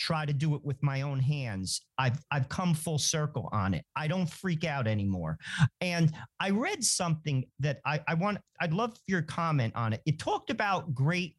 try 0.00 0.24
to 0.24 0.32
do 0.32 0.54
it 0.54 0.64
with 0.64 0.82
my 0.82 1.02
own 1.02 1.20
hands. 1.20 1.82
I've 1.98 2.18
I've 2.30 2.48
come 2.48 2.74
full 2.74 2.98
circle 2.98 3.48
on 3.52 3.74
it. 3.74 3.84
I 3.94 4.08
don't 4.08 4.28
freak 4.28 4.64
out 4.64 4.86
anymore. 4.86 5.38
And 5.80 6.12
I 6.40 6.50
read 6.50 6.82
something 6.82 7.44
that 7.60 7.80
I, 7.84 8.00
I 8.08 8.14
want 8.14 8.38
I'd 8.60 8.72
love 8.72 8.96
your 9.06 9.22
comment 9.22 9.74
on 9.76 9.92
it. 9.92 10.00
It 10.06 10.18
talked 10.18 10.50
about 10.50 10.94
great 10.94 11.36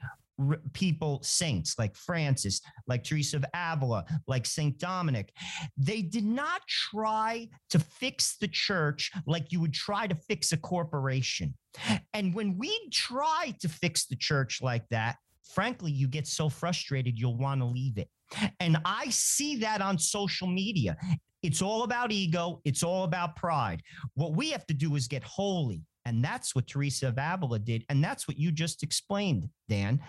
people 0.73 1.19
saints 1.23 1.75
like 1.77 1.95
Francis, 1.95 2.61
like 2.87 3.03
Teresa 3.03 3.37
of 3.37 3.45
Avila, 3.53 4.05
like 4.27 4.45
Saint 4.45 4.77
Dominic. 4.79 5.33
They 5.77 6.01
did 6.01 6.25
not 6.25 6.61
try 6.67 7.49
to 7.69 7.79
fix 7.79 8.37
the 8.37 8.47
church 8.47 9.11
like 9.25 9.51
you 9.51 9.59
would 9.59 9.73
try 9.73 10.07
to 10.07 10.15
fix 10.15 10.51
a 10.51 10.57
corporation. 10.57 11.53
And 12.13 12.33
when 12.33 12.57
we 12.57 12.89
try 12.91 13.53
to 13.59 13.69
fix 13.69 14.05
the 14.05 14.15
church 14.15 14.61
like 14.61 14.87
that, 14.89 15.17
frankly, 15.53 15.91
you 15.91 16.07
get 16.07 16.27
so 16.27 16.49
frustrated 16.49 17.19
you'll 17.19 17.37
want 17.37 17.61
to 17.61 17.65
leave 17.65 17.97
it. 17.97 18.09
And 18.59 18.77
I 18.85 19.09
see 19.09 19.57
that 19.57 19.81
on 19.81 19.97
social 19.97 20.47
media. 20.47 20.95
It's 21.43 21.61
all 21.61 21.83
about 21.83 22.11
ego, 22.11 22.61
it's 22.65 22.83
all 22.83 23.03
about 23.03 23.35
pride. 23.35 23.81
What 24.13 24.35
we 24.35 24.51
have 24.51 24.65
to 24.67 24.73
do 24.73 24.95
is 24.95 25.07
get 25.07 25.23
holy. 25.23 25.83
And 26.05 26.23
that's 26.23 26.55
what 26.55 26.67
Teresa 26.67 27.09
of 27.09 27.17
Avila 27.19 27.59
did. 27.59 27.85
And 27.89 28.03
that's 28.03 28.27
what 28.27 28.37
you 28.37 28.51
just 28.51 28.81
explained, 28.81 29.47
Dan, 29.69 29.99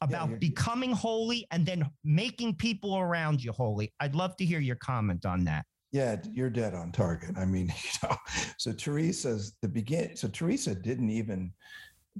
about 0.00 0.28
you're- 0.28 0.38
becoming 0.38 0.92
holy 0.92 1.46
and 1.50 1.66
then 1.66 1.88
making 2.04 2.54
people 2.54 2.96
around 2.96 3.42
you 3.42 3.52
holy. 3.52 3.92
I'd 4.00 4.14
love 4.14 4.36
to 4.36 4.44
hear 4.44 4.60
your 4.60 4.76
comment 4.76 5.26
on 5.26 5.44
that. 5.44 5.66
Yeah, 5.92 6.16
you're 6.32 6.48
dead 6.48 6.72
on 6.74 6.90
target. 6.90 7.36
I 7.36 7.44
mean, 7.44 7.66
you 8.02 8.08
know, 8.08 8.16
so 8.56 8.72
Teresa's 8.72 9.54
the 9.60 9.68
begin. 9.68 10.16
So 10.16 10.26
Teresa 10.28 10.74
didn't 10.74 11.10
even 11.10 11.52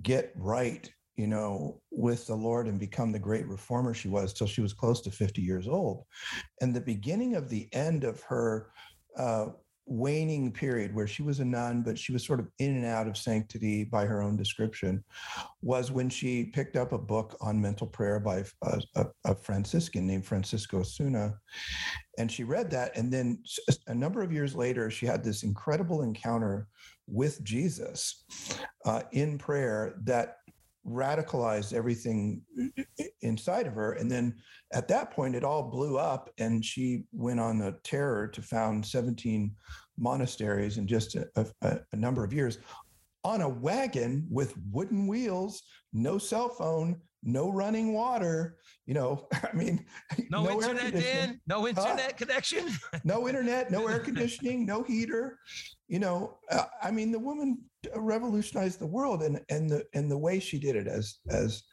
get 0.03 0.33
right, 0.37 0.90
you 1.16 1.27
know, 1.27 1.81
with 1.90 2.27
the 2.27 2.35
Lord 2.35 2.66
and 2.66 2.79
become 2.79 3.12
the 3.12 3.18
great 3.18 3.46
reformer 3.46 3.94
she 3.94 4.09
was 4.09 4.33
till 4.33 4.46
she 4.46 4.61
was 4.61 4.72
close 4.72 5.01
to 5.03 5.11
50 5.11 5.42
years 5.42 5.68
old. 5.68 6.05
And 6.61 6.75
the 6.75 6.81
beginning 6.81 7.35
of 7.37 7.48
the 7.48 7.68
end 7.72 8.05
of 8.05 8.22
her 8.22 8.70
uh, 9.16 9.46
waning 9.85 10.53
period, 10.53 10.94
where 10.94 11.07
she 11.07 11.22
was 11.22 11.40
a 11.40 11.44
nun, 11.44 11.83
but 11.83 11.98
she 11.98 12.12
was 12.12 12.25
sort 12.25 12.40
of 12.40 12.48
in 12.59 12.77
and 12.77 12.87
out 12.87 13.09
of 13.09 13.16
sanctity 13.16 13.85
by 13.85 14.07
her 14.07 14.22
own 14.22 14.37
description, 14.37 15.05
was 15.61 15.90
when 15.90 16.09
she 16.09 16.44
picked 16.44 16.77
up 16.77 16.92
a 16.92 16.98
book 16.98 17.37
on 17.40 17.61
mental 17.61 17.87
prayer 17.87 18.18
by 18.18 18.44
a, 18.62 18.81
a, 18.96 19.07
a 19.27 19.35
Franciscan 19.35 20.07
named 20.07 20.25
Francisco 20.25 20.81
Osuna 20.81 21.35
and 22.18 22.31
she 22.31 22.44
read 22.44 22.70
that 22.70 22.96
and 22.96 23.12
then 23.12 23.42
a 23.87 23.94
number 23.94 24.22
of 24.22 24.33
years 24.33 24.55
later 24.55 24.90
she 24.90 25.07
had 25.07 25.25
this 25.25 25.42
incredible 25.42 26.03
encounter 26.03 26.68
with 27.07 27.42
jesus 27.42 28.25
uh, 28.85 29.03
in 29.12 29.38
prayer 29.38 29.94
that 30.05 30.37
radicalized 30.86 31.72
everything 31.72 32.42
inside 33.20 33.66
of 33.66 33.74
her 33.74 33.92
and 33.92 34.10
then 34.10 34.34
at 34.72 34.88
that 34.88 35.12
point 35.12 35.36
it 35.36 35.44
all 35.44 35.62
blew 35.62 35.96
up 35.96 36.28
and 36.38 36.64
she 36.64 37.04
went 37.12 37.38
on 37.38 37.62
a 37.62 37.72
terror 37.84 38.26
to 38.26 38.42
found 38.42 38.84
17 38.84 39.54
monasteries 39.96 40.78
in 40.78 40.86
just 40.86 41.14
a, 41.14 41.26
a, 41.62 41.78
a 41.92 41.96
number 41.96 42.24
of 42.24 42.32
years 42.32 42.58
on 43.22 43.42
a 43.42 43.48
wagon 43.48 44.26
with 44.28 44.54
wooden 44.72 45.06
wheels 45.06 45.62
no 45.92 46.18
cell 46.18 46.48
phone 46.48 47.00
no 47.22 47.52
running 47.52 47.92
water 47.92 48.56
you 48.84 48.94
know 48.94 49.28
i 49.32 49.54
mean 49.54 49.84
No, 50.32 50.46
air 50.46 50.70
internet, 50.70 50.94
Dan? 50.94 51.40
No 51.46 51.68
internet 51.68 52.16
connection? 52.16 52.68
no 53.04 53.28
internet, 53.28 53.70
no 53.70 53.86
air 53.86 53.98
conditioning, 53.98 54.64
no 54.64 54.82
heater. 54.82 55.38
You 55.92 55.98
know, 55.98 56.38
uh, 56.50 56.64
I 56.83 56.90
mean, 56.90 57.12
the 57.12 57.18
woman 57.18 57.59
revolutionized 57.94 58.78
the 58.78 58.87
world, 58.87 59.22
and 59.22 59.38
and 59.50 59.68
the 59.68 59.85
and 59.92 60.11
the 60.11 60.16
way 60.16 60.40
she 60.40 60.59
did 60.59 60.74
it, 60.74 60.87
as 60.87 61.18
as 61.28 61.64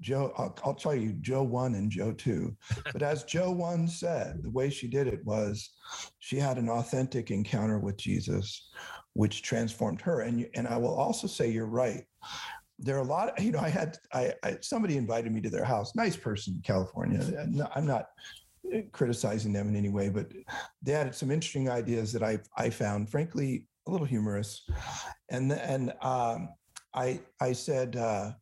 Joe, 0.00 0.32
I'll, 0.36 0.58
I'll 0.64 0.74
tell 0.74 0.96
you, 0.96 1.12
Joe 1.20 1.44
one 1.44 1.76
and 1.76 1.88
Joe 1.88 2.10
two, 2.10 2.56
but 2.92 3.02
as 3.02 3.22
Joe 3.22 3.52
one 3.52 3.86
said, 3.86 4.42
the 4.42 4.50
way 4.50 4.68
she 4.68 4.88
did 4.88 5.06
it 5.06 5.24
was, 5.24 5.70
she 6.18 6.38
had 6.38 6.58
an 6.58 6.68
authentic 6.68 7.30
encounter 7.30 7.78
with 7.78 7.96
Jesus, 7.96 8.68
which 9.12 9.42
transformed 9.42 10.00
her. 10.00 10.22
And 10.22 10.40
you, 10.40 10.48
and 10.56 10.66
I 10.66 10.76
will 10.76 10.96
also 10.96 11.28
say, 11.28 11.48
you're 11.48 11.66
right. 11.66 12.02
There 12.80 12.96
are 12.96 13.02
a 13.02 13.04
lot. 13.04 13.38
Of, 13.38 13.44
you 13.44 13.52
know, 13.52 13.60
I 13.60 13.68
had 13.68 13.96
I, 14.12 14.34
I 14.42 14.58
somebody 14.60 14.96
invited 14.96 15.30
me 15.30 15.40
to 15.42 15.50
their 15.50 15.64
house. 15.64 15.94
Nice 15.94 16.16
person, 16.16 16.54
in 16.56 16.62
California. 16.62 17.20
I'm 17.76 17.86
not- 17.86 18.08
criticizing 18.92 19.50
them 19.50 19.66
in 19.68 19.76
any 19.76 19.88
way, 19.88 20.10
but 20.10 20.30
they 20.82 20.92
had 20.92 21.14
some 21.14 21.30
interesting 21.30 21.70
ideas 21.70 22.12
that 22.12 22.22
I 22.22 22.38
I 22.54 22.68
found, 22.68 23.08
frankly, 23.08 23.66
a 23.88 23.90
little 23.90 24.06
humorous. 24.06 24.68
And 25.30 25.50
and 25.52 25.92
um, 26.02 26.50
I 26.94 27.20
I 27.40 27.52
said, 27.52 27.96
uh, 27.96 28.32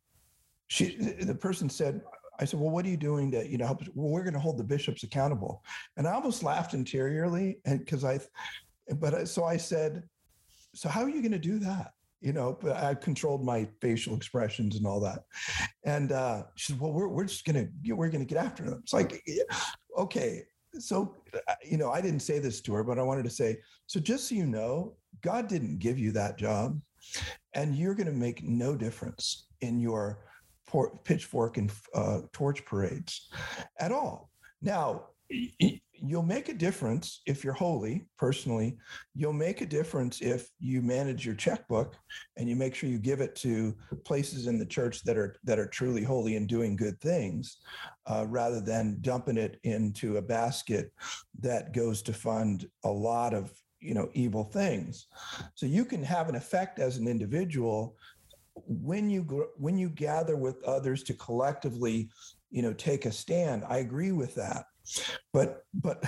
she 0.67 0.95
the 0.95 1.35
person 1.35 1.69
said, 1.69 2.01
I 2.39 2.45
said, 2.45 2.59
well, 2.59 2.69
what 2.69 2.85
are 2.85 2.89
you 2.89 2.97
doing 2.97 3.31
to 3.31 3.49
you 3.49 3.57
know 3.57 3.65
help? 3.65 3.81
Well, 3.95 4.09
we're 4.09 4.23
going 4.23 4.33
to 4.33 4.39
hold 4.39 4.57
the 4.57 4.63
bishops 4.63 5.03
accountable. 5.03 5.63
And 5.95 6.07
I 6.07 6.11
almost 6.11 6.43
laughed 6.43 6.73
interiorly, 6.73 7.59
and 7.65 7.79
because 7.79 8.03
I, 8.03 8.19
but 8.99 9.13
I, 9.13 9.23
so 9.23 9.45
I 9.45 9.57
said, 9.57 10.03
so 10.75 10.89
how 10.89 11.01
are 11.01 11.09
you 11.09 11.21
going 11.21 11.31
to 11.31 11.39
do 11.39 11.59
that? 11.59 11.93
You 12.19 12.33
know, 12.33 12.57
but 12.59 12.75
I 12.75 12.95
controlled 12.95 13.45
my 13.45 13.67
facial 13.79 14.15
expressions 14.15 14.75
and 14.75 14.87
all 14.87 14.99
that. 15.01 15.19
And 15.85 16.11
uh, 16.11 16.43
she 16.55 16.73
said, 16.73 16.81
well, 16.81 16.91
we're 16.91 17.07
we're 17.07 17.25
just 17.25 17.45
to 17.45 17.95
we're 17.95 18.09
to 18.27 18.33
get 18.33 18.43
after 18.43 18.63
them. 18.63 18.79
It's 18.83 18.93
like, 18.93 19.23
okay, 19.97 20.43
so 20.79 21.15
uh, 21.33 21.53
you 21.63 21.77
know, 21.77 21.91
I 21.91 22.01
didn't 22.01 22.21
say 22.21 22.39
this 22.39 22.61
to 22.61 22.73
her, 22.73 22.83
but 22.83 22.99
I 22.99 23.03
wanted 23.03 23.23
to 23.23 23.29
say, 23.29 23.57
so 23.85 23.99
just 23.99 24.27
so 24.27 24.35
you 24.35 24.45
know, 24.45 24.95
God 25.21 25.47
didn't 25.47 25.79
give 25.79 25.97
you 25.97 26.11
that 26.11 26.37
job, 26.37 26.79
and 27.53 27.75
you're 27.75 27.95
going 27.95 28.07
to 28.07 28.13
make 28.13 28.43
no 28.43 28.75
difference 28.75 29.47
in 29.61 29.79
your 29.79 30.19
pitchfork 31.03 31.57
and 31.57 31.71
uh, 31.93 32.21
torch 32.33 32.65
parades 32.65 33.29
at 33.79 33.91
all. 33.91 34.29
Now, 34.61 35.07
you'll 36.01 36.23
make 36.23 36.49
a 36.49 36.53
difference 36.53 37.21
if 37.25 37.43
you're 37.43 37.53
holy 37.53 38.07
personally. 38.17 38.77
You'll 39.15 39.33
make 39.33 39.61
a 39.61 39.65
difference 39.65 40.21
if 40.21 40.49
you 40.59 40.81
manage 40.81 41.25
your 41.25 41.35
checkbook 41.35 41.95
and 42.37 42.49
you 42.49 42.55
make 42.55 42.75
sure 42.75 42.89
you 42.89 42.99
give 42.99 43.21
it 43.21 43.35
to 43.37 43.75
places 44.05 44.47
in 44.47 44.59
the 44.59 44.65
church 44.65 45.03
that 45.03 45.17
are 45.17 45.35
that 45.43 45.59
are 45.59 45.67
truly 45.67 46.03
holy 46.03 46.35
and 46.35 46.47
doing 46.47 46.75
good 46.75 46.99
things, 47.01 47.57
uh, 48.05 48.25
rather 48.27 48.61
than 48.61 48.97
dumping 49.01 49.37
it 49.37 49.59
into 49.63 50.17
a 50.17 50.21
basket 50.21 50.91
that 51.39 51.73
goes 51.73 52.01
to 52.03 52.13
fund 52.13 52.67
a 52.83 52.89
lot 52.89 53.33
of 53.33 53.51
you 53.79 53.93
know 53.93 54.09
evil 54.13 54.43
things. 54.43 55.07
So 55.55 55.65
you 55.65 55.85
can 55.85 56.03
have 56.03 56.29
an 56.29 56.35
effect 56.35 56.79
as 56.79 56.97
an 56.97 57.07
individual 57.07 57.95
when 58.65 59.09
you 59.09 59.47
when 59.57 59.77
you 59.77 59.89
gather 59.89 60.35
with 60.35 60.63
others 60.63 61.03
to 61.03 61.13
collectively 61.13 62.09
you 62.49 62.61
know 62.61 62.73
take 62.73 63.05
a 63.05 63.11
stand 63.11 63.63
i 63.67 63.77
agree 63.77 64.11
with 64.11 64.33
that 64.35 64.65
but 65.33 65.63
but 65.73 66.03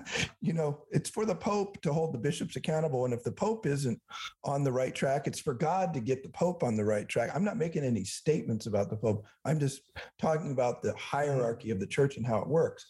you 0.40 0.52
know 0.52 0.82
it's 0.90 1.10
for 1.10 1.24
the 1.24 1.34
pope 1.34 1.80
to 1.82 1.92
hold 1.92 2.12
the 2.14 2.18
bishops 2.18 2.56
accountable 2.56 3.04
and 3.04 3.14
if 3.14 3.22
the 3.22 3.32
pope 3.32 3.66
isn't 3.66 4.00
on 4.44 4.64
the 4.64 4.72
right 4.72 4.94
track 4.94 5.26
it's 5.26 5.40
for 5.40 5.54
god 5.54 5.92
to 5.94 6.00
get 6.00 6.22
the 6.22 6.28
pope 6.30 6.62
on 6.62 6.76
the 6.76 6.84
right 6.84 7.08
track 7.08 7.30
i'm 7.34 7.44
not 7.44 7.56
making 7.56 7.84
any 7.84 8.04
statements 8.04 8.66
about 8.66 8.90
the 8.90 8.96
pope 8.96 9.24
i'm 9.44 9.58
just 9.60 9.82
talking 10.20 10.52
about 10.52 10.82
the 10.82 10.94
hierarchy 10.96 11.70
of 11.70 11.78
the 11.80 11.86
church 11.86 12.16
and 12.16 12.26
how 12.26 12.38
it 12.38 12.48
works 12.48 12.86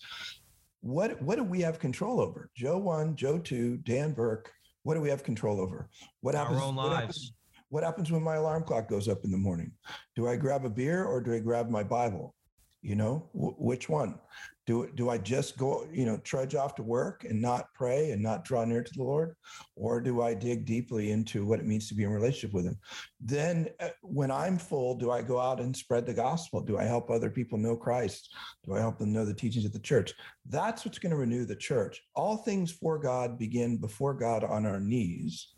what 0.81 1.21
what 1.23 1.37
do 1.37 1.45
we 1.45 1.61
have 1.61 1.79
control 1.79 2.21
over? 2.21 2.51
Joe 2.57 2.77
one, 2.77 3.15
Joe 3.15 3.39
two, 3.39 3.77
Dan 3.85 4.13
Burke. 4.13 4.53
What 4.83 4.95
do 4.95 5.01
we 5.01 5.11
have 5.11 5.23
control 5.23 5.61
over? 5.61 5.89
What 6.23 6.35
Our 6.35 6.43
happens? 6.47 6.61
own 6.63 6.75
what 6.75 6.87
lives. 6.89 7.01
happens- 7.01 7.33
what 7.69 7.85
happens 7.85 8.11
when 8.11 8.23
my 8.23 8.35
alarm 8.35 8.65
clock 8.65 8.89
goes 8.89 9.09
up 9.09 9.25
in 9.25 9.31
the 9.31 9.39
morning? 9.39 9.71
Do 10.17 10.27
I 10.29 10.35
grab 10.37 10.65
a 10.67 10.69
beer 10.69 11.05
or 11.05 11.23
do 11.23 11.33
I 11.33 11.39
grab 11.39 11.71
my 11.71 11.83
Bible? 11.85 12.35
You 12.83 12.97
know, 12.97 13.29
Wh- 13.33 13.61
which 13.61 13.89
one? 13.89 14.19
Do 14.65 14.89
do 14.95 15.09
I 15.11 15.19
just 15.19 15.57
go, 15.57 15.87
you 15.93 16.05
know, 16.05 16.19
trudge 16.19 16.55
off 16.55 16.77
to 16.77 16.83
work 16.85 17.25
and 17.25 17.41
not 17.41 17.67
pray 17.75 18.13
and 18.13 18.23
not 18.23 18.45
draw 18.45 18.65
near 18.65 18.83
to 18.83 18.93
the 18.95 19.03
Lord, 19.03 19.35
or 19.75 20.01
do 20.01 20.23
I 20.23 20.35
dig 20.35 20.65
deeply 20.65 21.11
into 21.11 21.45
what 21.45 21.59
it 21.59 21.67
means 21.67 21.89
to 21.89 21.95
be 21.95 22.05
in 22.05 22.11
relationship 22.11 22.55
with 22.55 22.67
Him? 22.67 22.79
Then, 23.21 23.69
uh, 23.81 23.89
when 24.03 24.31
I'm 24.31 24.59
full, 24.59 24.95
do 24.95 25.11
I 25.11 25.23
go 25.23 25.41
out 25.41 25.61
and 25.61 25.77
spread 25.77 26.07
the 26.07 26.15
gospel? 26.15 26.61
Do 26.61 26.79
I 26.79 26.85
help 26.85 27.11
other 27.11 27.31
people 27.31 27.59
know 27.59 27.77
Christ? 27.77 28.35
Do 28.65 28.75
I 28.75 28.79
help 28.79 28.99
them 28.99 29.13
know 29.13 29.25
the 29.25 29.35
teachings 29.35 29.65
of 29.65 29.73
the 29.73 29.81
church? 29.81 30.13
That's 30.49 30.85
what's 30.85 30.99
going 30.99 31.11
to 31.11 31.17
renew 31.17 31.45
the 31.45 31.57
church. 31.57 32.01
All 32.15 32.37
things 32.37 32.71
for 32.71 32.99
God 32.99 33.39
begin 33.39 33.79
before 33.79 34.15
God 34.15 34.45
on 34.45 34.65
our 34.67 34.81
knees. 34.81 35.55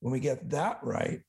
When 0.00 0.12
we 0.12 0.20
get 0.20 0.50
that 0.50 0.80
right, 0.82 1.20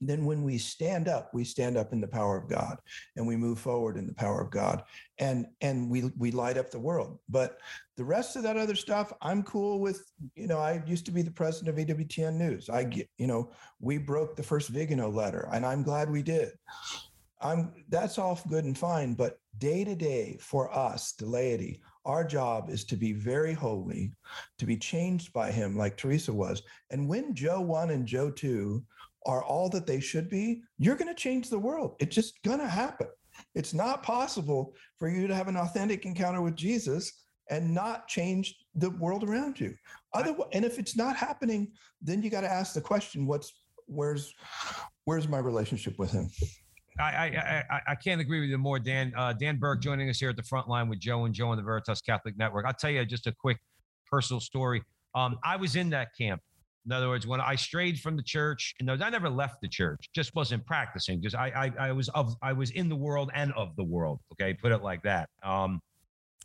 then 0.00 0.24
when 0.24 0.42
we 0.42 0.56
stand 0.56 1.08
up 1.08 1.30
we 1.34 1.44
stand 1.44 1.76
up 1.76 1.92
in 1.92 2.00
the 2.00 2.06
power 2.06 2.36
of 2.36 2.48
god 2.48 2.78
and 3.16 3.26
we 3.26 3.36
move 3.36 3.58
forward 3.58 3.96
in 3.96 4.06
the 4.06 4.14
power 4.14 4.40
of 4.40 4.50
god 4.50 4.82
and 5.20 5.46
and 5.60 5.88
we 5.88 6.10
we 6.18 6.30
light 6.30 6.58
up 6.58 6.70
the 6.70 6.78
world. 6.78 7.18
But 7.28 7.58
the 7.96 8.04
rest 8.04 8.34
of 8.34 8.42
that 8.42 8.56
other 8.56 8.74
stuff 8.74 9.12
i'm 9.20 9.42
cool 9.42 9.78
with 9.78 10.10
you 10.34 10.46
know 10.46 10.58
i 10.58 10.82
used 10.86 11.04
to 11.06 11.12
be 11.12 11.22
the 11.22 11.30
president 11.30 11.78
of 11.78 11.86
ewtn 11.86 12.34
news. 12.34 12.68
I 12.68 12.84
get 12.84 13.08
you 13.18 13.26
know 13.26 13.52
we 13.78 13.98
broke 13.98 14.34
the 14.34 14.42
first 14.42 14.70
vigano 14.70 15.10
letter 15.10 15.48
and 15.52 15.64
i'm 15.64 15.82
glad 15.82 16.10
we 16.10 16.22
did. 16.22 16.50
I'm 17.42 17.72
that's 17.88 18.18
all 18.18 18.40
good 18.48 18.64
and 18.64 18.76
fine 18.76 19.14
but 19.14 19.38
day 19.58 19.84
to 19.84 19.94
day 19.94 20.38
for 20.40 20.74
us 20.76 21.12
the 21.12 21.26
laity 21.26 21.80
our 22.06 22.24
job 22.24 22.70
is 22.70 22.84
to 22.84 22.96
be 22.96 23.12
very 23.12 23.52
holy 23.52 24.12
to 24.58 24.66
be 24.66 24.76
changed 24.76 25.32
by 25.32 25.50
him 25.50 25.76
like 25.76 25.96
teresa 25.96 26.32
was. 26.32 26.62
And 26.90 27.08
when 27.08 27.34
joe 27.34 27.60
1 27.60 27.90
and 27.90 28.06
joe 28.06 28.30
2 28.30 28.82
are 29.26 29.44
all 29.44 29.68
that 29.70 29.86
they 29.86 30.00
should 30.00 30.28
be, 30.28 30.62
you're 30.78 30.96
going 30.96 31.08
to 31.08 31.14
change 31.14 31.50
the 31.50 31.58
world. 31.58 31.96
It's 32.00 32.14
just 32.14 32.42
going 32.42 32.58
to 32.60 32.68
happen. 32.68 33.08
It's 33.54 33.74
not 33.74 34.02
possible 34.02 34.74
for 34.98 35.08
you 35.08 35.26
to 35.26 35.34
have 35.34 35.48
an 35.48 35.56
authentic 35.56 36.04
encounter 36.06 36.42
with 36.42 36.56
Jesus 36.56 37.24
and 37.50 37.74
not 37.74 38.06
change 38.08 38.54
the 38.74 38.90
world 38.90 39.24
around 39.24 39.58
you. 39.58 39.74
Otherwise, 40.14 40.48
and 40.52 40.64
if 40.64 40.78
it's 40.78 40.96
not 40.96 41.16
happening, 41.16 41.72
then 42.00 42.22
you 42.22 42.30
got 42.30 42.42
to 42.42 42.50
ask 42.50 42.74
the 42.74 42.80
question: 42.80 43.26
What's 43.26 43.52
where's 43.86 44.34
where's 45.04 45.26
my 45.28 45.38
relationship 45.38 45.98
with 45.98 46.12
Him? 46.12 46.30
I, 46.98 47.02
I, 47.02 47.24
I, 47.24 47.64
I- 47.76 47.80
I 47.88 47.94
can't 47.94 48.20
agree 48.20 48.40
with 48.40 48.50
you 48.50 48.58
more, 48.58 48.78
Dan. 48.78 49.12
Uh, 49.16 49.32
Dan 49.32 49.56
Burke 49.58 49.80
joining 49.82 50.08
us 50.10 50.18
here 50.20 50.30
at 50.30 50.36
the 50.36 50.42
front 50.42 50.68
line 50.68 50.88
with 50.88 51.00
Joe 51.00 51.24
and 51.24 51.34
Joe 51.34 51.48
on 51.48 51.56
the 51.56 51.62
Veritas 51.62 52.00
Catholic 52.02 52.36
Network. 52.36 52.66
I'll 52.66 52.74
tell 52.74 52.90
you 52.90 53.04
just 53.06 53.26
a 53.26 53.32
quick 53.32 53.58
personal 54.06 54.40
story. 54.40 54.82
Um, 55.14 55.38
I 55.44 55.56
was 55.56 55.76
in 55.76 55.90
that 55.90 56.08
camp. 56.18 56.40
In 56.86 56.92
other 56.92 57.08
words, 57.08 57.26
when 57.26 57.40
I 57.40 57.56
strayed 57.56 58.00
from 58.00 58.16
the 58.16 58.22
church, 58.22 58.74
in 58.80 58.86
those, 58.86 59.02
I 59.02 59.10
never 59.10 59.28
left 59.28 59.56
the 59.60 59.68
church. 59.68 60.08
Just 60.14 60.34
wasn't 60.34 60.64
practicing. 60.64 61.22
Just 61.22 61.36
I, 61.36 61.72
I, 61.78 61.88
I 61.88 61.92
was 61.92 62.08
of, 62.10 62.34
I 62.42 62.52
was 62.52 62.70
in 62.70 62.88
the 62.88 62.96
world 62.96 63.30
and 63.34 63.52
of 63.52 63.76
the 63.76 63.84
world. 63.84 64.20
Okay, 64.32 64.54
put 64.54 64.72
it 64.72 64.82
like 64.82 65.02
that. 65.02 65.28
Um, 65.42 65.80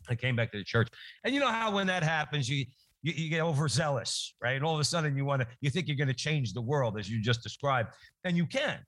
I 0.08 0.14
came 0.14 0.36
back 0.36 0.52
to 0.52 0.58
the 0.58 0.64
church, 0.64 0.88
and 1.24 1.34
you 1.34 1.40
know 1.40 1.50
how 1.50 1.74
when 1.74 1.86
that 1.88 2.02
happens, 2.02 2.48
you 2.48 2.66
you, 3.02 3.12
you 3.14 3.30
get 3.30 3.40
overzealous, 3.40 4.34
right? 4.42 4.56
And 4.56 4.64
all 4.64 4.74
of 4.74 4.80
a 4.80 4.84
sudden, 4.84 5.16
you 5.16 5.24
want 5.24 5.42
to, 5.42 5.48
you 5.60 5.70
think 5.70 5.86
you're 5.86 5.96
going 5.96 6.08
to 6.08 6.14
change 6.14 6.52
the 6.52 6.60
world 6.60 6.98
as 6.98 7.08
you 7.08 7.22
just 7.22 7.42
described, 7.42 7.90
and 8.24 8.36
you 8.36 8.46
can 8.46 8.80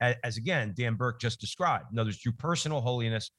as, 0.00 0.14
as 0.24 0.36
again 0.36 0.74
Dan 0.76 0.94
Burke 0.94 1.20
just 1.20 1.40
described. 1.40 1.86
In 1.92 1.98
other 1.98 2.08
words, 2.08 2.18
through 2.18 2.32
personal 2.32 2.80
holiness, 2.80 3.30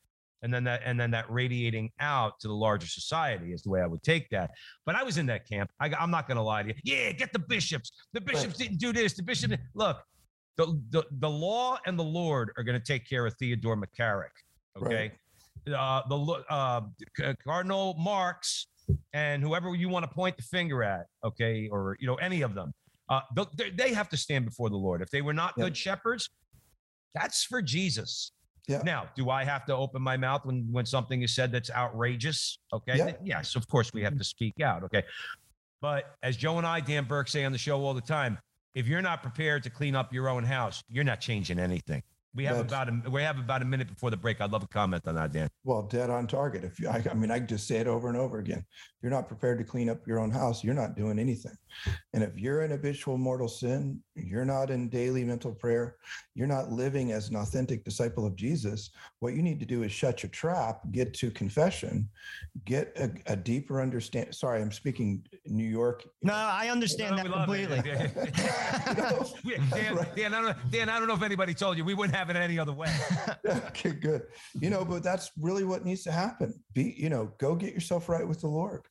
and 0.41 0.53
then 0.53 0.63
that 0.65 0.81
and 0.85 0.99
then 0.99 1.11
that 1.11 1.29
radiating 1.29 1.91
out 1.99 2.39
to 2.39 2.47
the 2.47 2.53
larger 2.53 2.87
society 2.87 3.53
is 3.53 3.61
the 3.63 3.69
way 3.69 3.81
I 3.81 3.87
would 3.87 4.03
take 4.03 4.29
that. 4.29 4.51
But 4.85 4.95
I 4.95 5.03
was 5.03 5.17
in 5.17 5.25
that 5.27 5.47
camp. 5.47 5.71
I, 5.79 5.89
am 5.99 6.11
not 6.11 6.27
going 6.27 6.37
to 6.37 6.43
lie 6.43 6.63
to 6.63 6.69
you. 6.69 6.75
Yeah, 6.83 7.11
get 7.11 7.33
the 7.33 7.39
bishops. 7.39 7.91
The 8.13 8.21
bishops 8.21 8.57
didn't 8.57 8.77
do 8.77 8.93
this. 8.93 9.13
The 9.13 9.23
bishop 9.23 9.51
look. 9.73 9.97
The, 10.57 10.79
the 10.89 11.03
the 11.19 11.29
law 11.29 11.77
and 11.85 11.97
the 11.99 12.03
Lord 12.03 12.51
are 12.57 12.63
going 12.63 12.79
to 12.79 12.83
take 12.85 13.07
care 13.07 13.25
of 13.25 13.33
Theodore 13.37 13.77
McCarrick. 13.77 14.33
Okay, 14.75 15.11
uh, 15.75 16.01
the 16.09 16.17
lo- 16.17 16.43
uh, 16.49 16.81
Cardinal 17.43 17.95
Marx 17.99 18.67
and 19.13 19.43
whoever 19.43 19.75
you 19.75 19.89
want 19.89 20.03
to 20.03 20.11
point 20.11 20.35
the 20.37 20.43
finger 20.43 20.83
at. 20.83 21.05
Okay, 21.23 21.67
or 21.71 21.95
you 21.99 22.07
know 22.07 22.15
any 22.15 22.41
of 22.41 22.55
them. 22.55 22.73
Uh, 23.09 23.21
they- 23.55 23.69
they 23.69 23.93
have 23.93 24.09
to 24.09 24.17
stand 24.17 24.45
before 24.45 24.69
the 24.69 24.75
Lord. 24.77 25.01
If 25.01 25.09
they 25.11 25.21
were 25.21 25.33
not 25.33 25.53
Yeah. 25.57 25.65
good 25.65 25.77
shepherds, 25.77 26.29
that's 27.13 27.43
for 27.43 27.61
Jesus. 27.61 28.31
Yeah. 28.67 28.81
Now, 28.83 29.07
do 29.15 29.29
I 29.29 29.45
have 29.45 29.65
to 29.67 29.75
open 29.75 30.01
my 30.01 30.17
mouth 30.17 30.45
when 30.45 30.67
when 30.71 30.85
something 30.85 31.21
is 31.21 31.33
said 31.33 31.51
that's 31.51 31.71
outrageous? 31.71 32.59
Okay. 32.73 32.97
Yeah. 32.97 33.13
Yes, 33.23 33.55
of 33.55 33.67
course 33.67 33.93
we 33.93 34.01
have 34.03 34.13
mm-hmm. 34.13 34.19
to 34.19 34.25
speak 34.25 34.59
out. 34.61 34.83
Okay. 34.83 35.03
But 35.81 36.15
as 36.23 36.35
Joe 36.35 36.57
and 36.57 36.67
I, 36.67 36.79
Dan 36.81 37.05
Burke, 37.05 37.29
say 37.29 37.45
on 37.45 37.51
the 37.51 37.57
show 37.57 37.79
all 37.83 37.93
the 37.93 38.01
time, 38.01 38.37
if 38.75 38.87
you're 38.87 39.01
not 39.01 39.21
prepared 39.21 39.63
to 39.63 39.69
clean 39.69 39.95
up 39.95 40.13
your 40.13 40.27
own 40.27 40.43
house, 40.43 40.83
you're 40.89 41.03
not 41.03 41.21
changing 41.21 41.59
anything. 41.59 42.03
We 42.35 42.43
have 42.45 42.57
That's- 42.57 42.71
about 42.71 43.07
a 43.07 43.09
we 43.09 43.23
have 43.23 43.39
about 43.39 43.61
a 43.61 43.65
minute 43.65 43.87
before 43.87 44.11
the 44.11 44.17
break. 44.17 44.41
I'd 44.41 44.51
love 44.51 44.63
a 44.63 44.67
comment 44.67 45.07
on 45.07 45.15
that, 45.15 45.31
Dan. 45.31 45.49
Well, 45.63 45.83
dead 45.83 46.09
on 46.09 46.27
target. 46.27 46.63
If 46.63 46.79
you, 46.79 46.89
I, 46.89 47.03
I 47.09 47.13
mean, 47.13 47.31
I 47.31 47.39
can 47.39 47.47
just 47.47 47.67
say 47.67 47.77
it 47.77 47.87
over 47.87 48.09
and 48.09 48.17
over 48.17 48.39
again. 48.39 48.59
If 48.59 49.01
you're 49.01 49.11
not 49.11 49.27
prepared 49.27 49.59
to 49.59 49.63
clean 49.63 49.89
up 49.89 50.05
your 50.05 50.19
own 50.19 50.29
house, 50.29 50.63
you're 50.63 50.75
not 50.75 50.95
doing 50.95 51.19
anything. 51.19 51.55
And 52.13 52.23
if 52.23 52.37
you're 52.37 52.63
in 52.63 52.71
habitual 52.71 53.17
mortal 53.17 53.47
sin, 53.47 54.03
you're 54.17 54.45
not 54.45 54.69
in 54.69 54.89
daily 54.89 55.23
mental 55.23 55.51
prayer, 55.53 55.95
you're 56.35 56.47
not 56.47 56.71
living 56.71 57.11
as 57.11 57.29
an 57.29 57.35
authentic 57.35 57.83
disciple 57.83 58.25
of 58.25 58.35
Jesus. 58.35 58.89
What 59.19 59.33
you 59.33 59.41
need 59.41 59.59
to 59.59 59.65
do 59.65 59.83
is 59.83 59.91
shut 59.91 60.23
your 60.23 60.29
trap, 60.29 60.81
get 60.91 61.13
to 61.15 61.31
confession, 61.31 62.09
get 62.65 62.91
a, 62.97 63.11
a 63.31 63.35
deeper 63.35 63.81
understand. 63.81 64.33
Sorry, 64.33 64.61
I'm 64.61 64.71
speaking 64.71 65.25
New 65.45 65.67
York. 65.67 66.05
No, 66.21 66.33
I 66.33 66.69
understand 66.69 67.17
No, 67.17 67.23
that 67.23 67.47
we 67.47 67.65
love 67.67 67.83
it. 67.83 67.83
completely. 67.83 68.33
You 69.45 69.57
know, 69.57 69.63
Dan, 69.71 69.95
right. 69.95 70.15
Dan, 70.15 70.33
I 70.33 70.41
don't, 70.41 70.71
Dan, 70.71 70.89
I 70.89 70.99
don't 70.99 71.07
know 71.07 71.13
if 71.13 71.23
anybody 71.23 71.53
told 71.53 71.77
you 71.77 71.85
we 71.85 71.93
wouldn't 71.93 72.15
have 72.15 72.29
it 72.29 72.35
any 72.35 72.57
other 72.59 72.73
way. 72.73 72.93
okay, 73.47 73.91
good. 73.91 74.23
You 74.59 74.69
know, 74.69 74.83
but 74.85 75.03
that's 75.03 75.31
really 75.39 75.63
what 75.63 75.85
needs 75.85 76.03
to 76.03 76.11
happen. 76.11 76.53
Be, 76.73 76.95
you 76.97 77.09
know, 77.09 77.31
go 77.37 77.55
get 77.55 77.73
yourself 77.73 78.09
right 78.09 78.27
with 78.27 78.41
the 78.41 78.47
Lord. 78.47 78.83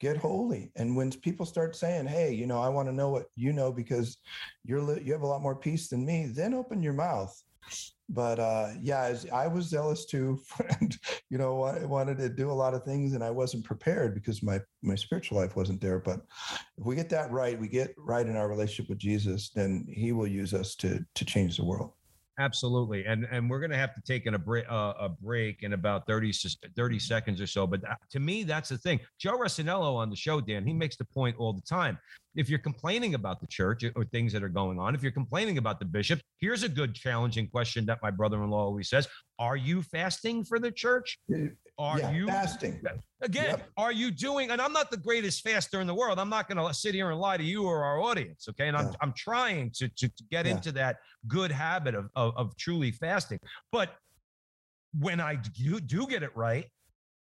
Get 0.00 0.16
holy. 0.16 0.70
And 0.76 0.96
when 0.96 1.10
people 1.10 1.46
start 1.46 1.76
saying, 1.76 2.06
"Hey, 2.06 2.32
you 2.32 2.46
know, 2.46 2.60
I 2.60 2.68
want 2.68 2.88
to 2.88 2.94
know 2.94 3.10
what 3.10 3.26
you 3.36 3.52
know 3.52 3.72
because 3.72 4.18
you're 4.64 4.82
li- 4.82 5.02
you 5.04 5.12
have 5.12 5.22
a 5.22 5.26
lot 5.26 5.42
more 5.42 5.56
peace 5.56 5.88
than 5.88 6.04
me," 6.04 6.26
then 6.26 6.54
open 6.54 6.82
your 6.82 6.92
mouth. 6.92 7.34
But 8.08 8.38
uh, 8.38 8.72
yeah, 8.82 9.16
I 9.32 9.46
was 9.46 9.66
zealous 9.66 10.04
too, 10.04 10.38
and 10.80 10.96
you 11.30 11.38
know, 11.38 11.62
I 11.62 11.84
wanted 11.84 12.18
to 12.18 12.28
do 12.28 12.50
a 12.50 12.52
lot 12.52 12.74
of 12.74 12.84
things, 12.84 13.14
and 13.14 13.24
I 13.24 13.30
wasn't 13.30 13.64
prepared 13.64 14.14
because 14.14 14.42
my 14.42 14.60
my 14.82 14.94
spiritual 14.94 15.38
life 15.38 15.56
wasn't 15.56 15.80
there. 15.80 15.98
But 15.98 16.20
if 16.76 16.84
we 16.84 16.96
get 16.96 17.08
that 17.10 17.30
right, 17.30 17.58
we 17.58 17.68
get 17.68 17.94
right 17.96 18.26
in 18.26 18.36
our 18.36 18.48
relationship 18.48 18.90
with 18.90 18.98
Jesus, 18.98 19.50
then 19.50 19.86
He 19.88 20.12
will 20.12 20.26
use 20.26 20.52
us 20.52 20.74
to 20.76 21.04
to 21.14 21.24
change 21.24 21.56
the 21.56 21.64
world. 21.64 21.92
Absolutely, 22.36 23.04
and 23.06 23.28
and 23.30 23.48
we're 23.48 23.60
gonna 23.60 23.76
have 23.76 23.94
to 23.94 24.00
take 24.02 24.26
in 24.26 24.34
a 24.34 24.38
break 24.38 24.64
uh, 24.68 24.94
a 24.98 25.08
break 25.08 25.62
in 25.62 25.72
about 25.72 26.04
30, 26.08 26.30
s- 26.30 26.56
30 26.74 26.98
seconds 26.98 27.40
or 27.40 27.46
so. 27.46 27.64
But 27.64 27.82
to 28.10 28.18
me, 28.18 28.42
that's 28.42 28.68
the 28.70 28.78
thing. 28.78 28.98
Joe 29.20 29.38
Rossinello 29.38 29.94
on 29.94 30.10
the 30.10 30.16
show, 30.16 30.40
Dan, 30.40 30.66
he 30.66 30.72
makes 30.72 30.96
the 30.96 31.04
point 31.04 31.36
all 31.38 31.52
the 31.52 31.62
time. 31.62 31.96
If 32.34 32.48
you're 32.50 32.58
complaining 32.58 33.14
about 33.14 33.40
the 33.40 33.46
church 33.46 33.84
or 33.94 34.04
things 34.06 34.32
that 34.32 34.42
are 34.42 34.48
going 34.48 34.80
on, 34.80 34.96
if 34.96 35.02
you're 35.04 35.12
complaining 35.12 35.58
about 35.58 35.78
the 35.78 35.84
bishop, 35.84 36.20
here's 36.40 36.64
a 36.64 36.68
good 36.68 36.92
challenging 36.92 37.46
question 37.48 37.86
that 37.86 38.00
my 38.02 38.10
brother-in-law 38.10 38.64
always 38.64 38.88
says: 38.88 39.06
Are 39.38 39.56
you 39.56 39.82
fasting 39.82 40.44
for 40.44 40.58
the 40.58 40.72
church? 40.72 41.16
Are 41.78 41.98
yeah, 41.98 42.12
you 42.12 42.26
fasting? 42.26 42.80
Again, 43.20 43.46
Yep. 43.46 43.68
are 43.76 43.90
you 43.92 44.10
doing? 44.12 44.50
And 44.50 44.60
I'm 44.60 44.72
not 44.72 44.90
the 44.90 44.96
greatest 44.96 45.42
faster 45.42 45.80
in 45.80 45.86
the 45.86 45.94
world. 45.94 46.18
I'm 46.20 46.28
not 46.28 46.48
going 46.48 46.64
to 46.64 46.72
sit 46.74 46.94
here 46.94 47.10
and 47.10 47.18
lie 47.18 47.36
to 47.36 47.42
you 47.42 47.64
or 47.64 47.82
our 47.82 48.00
audience. 48.00 48.46
Okay, 48.48 48.68
and 48.68 48.76
I'm 48.76 48.86
Yeah. 48.86 48.92
I'm 49.00 49.12
trying 49.14 49.70
to 49.72 49.88
to, 49.88 50.08
to 50.08 50.24
get 50.30 50.46
Yeah. 50.46 50.52
into 50.52 50.70
that 50.72 50.98
good 51.26 51.50
habit 51.50 51.94
of, 51.94 52.10
of 52.14 52.36
of 52.36 52.56
truly 52.56 52.92
fasting. 52.92 53.40
But 53.72 53.96
when 54.98 55.20
I 55.20 55.34
do 55.34 55.80
do 55.80 56.06
get 56.06 56.22
it 56.22 56.36
right, 56.36 56.70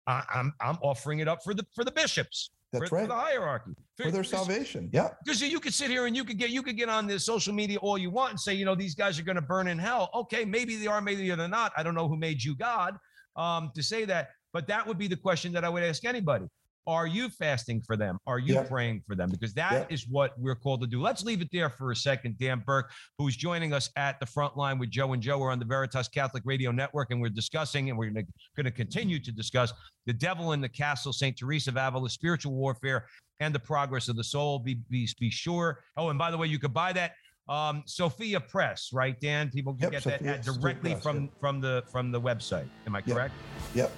I, 0.06 0.24
I'm 0.34 0.52
I'm 0.60 0.78
offering 0.82 1.20
it 1.20 1.28
up 1.28 1.42
for 1.42 1.54
the 1.54 1.64
for 1.74 1.84
the 1.84 1.92
bishops. 1.92 2.50
That's 2.72 2.88
for, 2.88 2.96
right. 2.96 3.02
For 3.02 3.08
the 3.08 3.14
hierarchy. 3.14 3.72
For 3.96 4.10
their 4.10 4.24
salvation. 4.24 4.90
Yeah. 4.92 5.10
because 5.24 5.40
you 5.42 5.60
could 5.60 5.74
sit 5.74 5.90
here 5.90 6.06
and 6.06 6.16
you 6.16 6.24
could 6.24 6.38
get 6.38 6.50
you 6.50 6.62
could 6.62 6.76
get 6.76 6.88
on 6.90 7.06
the 7.06 7.18
social 7.18 7.54
media 7.54 7.78
all 7.78 7.96
you 7.96 8.10
want 8.10 8.30
and 8.32 8.40
say, 8.40 8.52
you 8.54 8.64
know, 8.64 8.74
these 8.74 8.94
guys 8.94 9.18
are 9.18 9.22
going 9.22 9.36
to 9.36 9.42
burn 9.42 9.68
in 9.68 9.78
hell. 9.78 10.10
Okay, 10.14 10.44
maybe 10.44 10.76
they 10.76 10.86
are, 10.86 11.00
maybe 11.00 11.28
they're 11.28 11.48
not. 11.48 11.72
I 11.76 11.82
don't 11.82 11.94
know 11.94 12.08
who 12.08 12.16
made 12.16 12.42
you 12.42 12.54
God 12.54 12.98
um, 13.36 13.70
to 13.74 13.82
say 13.82 14.04
that, 14.06 14.30
but 14.52 14.66
that 14.68 14.86
would 14.86 14.98
be 14.98 15.08
the 15.08 15.16
question 15.16 15.52
that 15.52 15.64
I 15.64 15.68
would 15.68 15.82
ask 15.82 16.04
anybody. 16.04 16.46
Are 16.88 17.06
you 17.06 17.28
fasting 17.28 17.80
for 17.86 17.96
them? 17.96 18.18
Are 18.26 18.40
you 18.40 18.54
Yeah. 18.54 18.64
praying 18.64 19.02
for 19.06 19.14
them? 19.14 19.30
Because 19.30 19.54
that 19.54 19.90
is 19.90 20.02
Yeah. 20.02 20.08
what 20.10 20.32
we're 20.36 20.56
called 20.56 20.80
to 20.80 20.88
do. 20.88 21.00
Let's 21.00 21.22
leave 21.22 21.40
it 21.40 21.48
there 21.52 21.70
for 21.70 21.92
a 21.92 21.96
second. 21.96 22.38
Dan 22.38 22.58
Burke, 22.66 22.90
who's 23.18 23.36
joining 23.36 23.72
us 23.72 23.88
at 23.94 24.18
the 24.18 24.26
front 24.26 24.56
line 24.56 24.80
with 24.80 24.90
Joe 24.90 25.12
and 25.12 25.22
Joe. 25.22 25.38
We're 25.38 25.52
on 25.52 25.60
the 25.60 25.64
Veritas 25.64 26.08
Catholic 26.08 26.42
Radio 26.44 26.72
Network, 26.72 27.12
and 27.12 27.20
we're 27.20 27.28
discussing, 27.28 27.88
and 27.88 27.96
we're 27.96 28.10
going 28.10 28.26
to 28.64 28.70
continue 28.72 29.20
to 29.20 29.30
discuss 29.30 29.72
the 30.06 30.12
devil 30.12 30.52
in 30.54 30.60
the 30.60 30.68
castle, 30.68 31.12
St. 31.12 31.36
Teresa 31.38 31.70
of 31.70 31.76
Avila, 31.76 32.10
spiritual 32.10 32.52
warfare, 32.54 33.06
and 33.38 33.54
the 33.54 33.60
progress 33.60 34.08
of 34.08 34.16
the 34.16 34.24
soul. 34.24 34.58
Be, 34.58 34.74
be, 34.90 35.08
be 35.20 35.30
sure. 35.30 35.84
Oh, 35.96 36.08
and 36.08 36.18
by 36.18 36.32
the 36.32 36.36
way, 36.36 36.48
you 36.48 36.58
could 36.58 36.74
buy 36.74 36.92
that 36.94 37.12
um, 37.48 37.82
Sophia 37.86 38.40
Press, 38.40 38.90
right, 38.92 39.20
Dan? 39.20 39.50
People 39.50 39.74
can 39.74 39.82
Yep, 39.84 39.90
get 39.92 40.02
that 40.04 40.18
Sophia 40.18 40.34
at 40.34 40.42
Street 40.44 40.60
directly 40.60 40.90
Press, 40.92 41.02
from 41.02 41.24
yeah. 41.24 41.30
from 41.40 41.60
the 41.60 41.84
from 41.90 42.10
the 42.12 42.20
website. 42.20 42.68
Am 42.86 42.94
I 42.96 43.02
Yep. 43.04 43.16
correct? 43.16 43.34
Yep. 43.74 43.92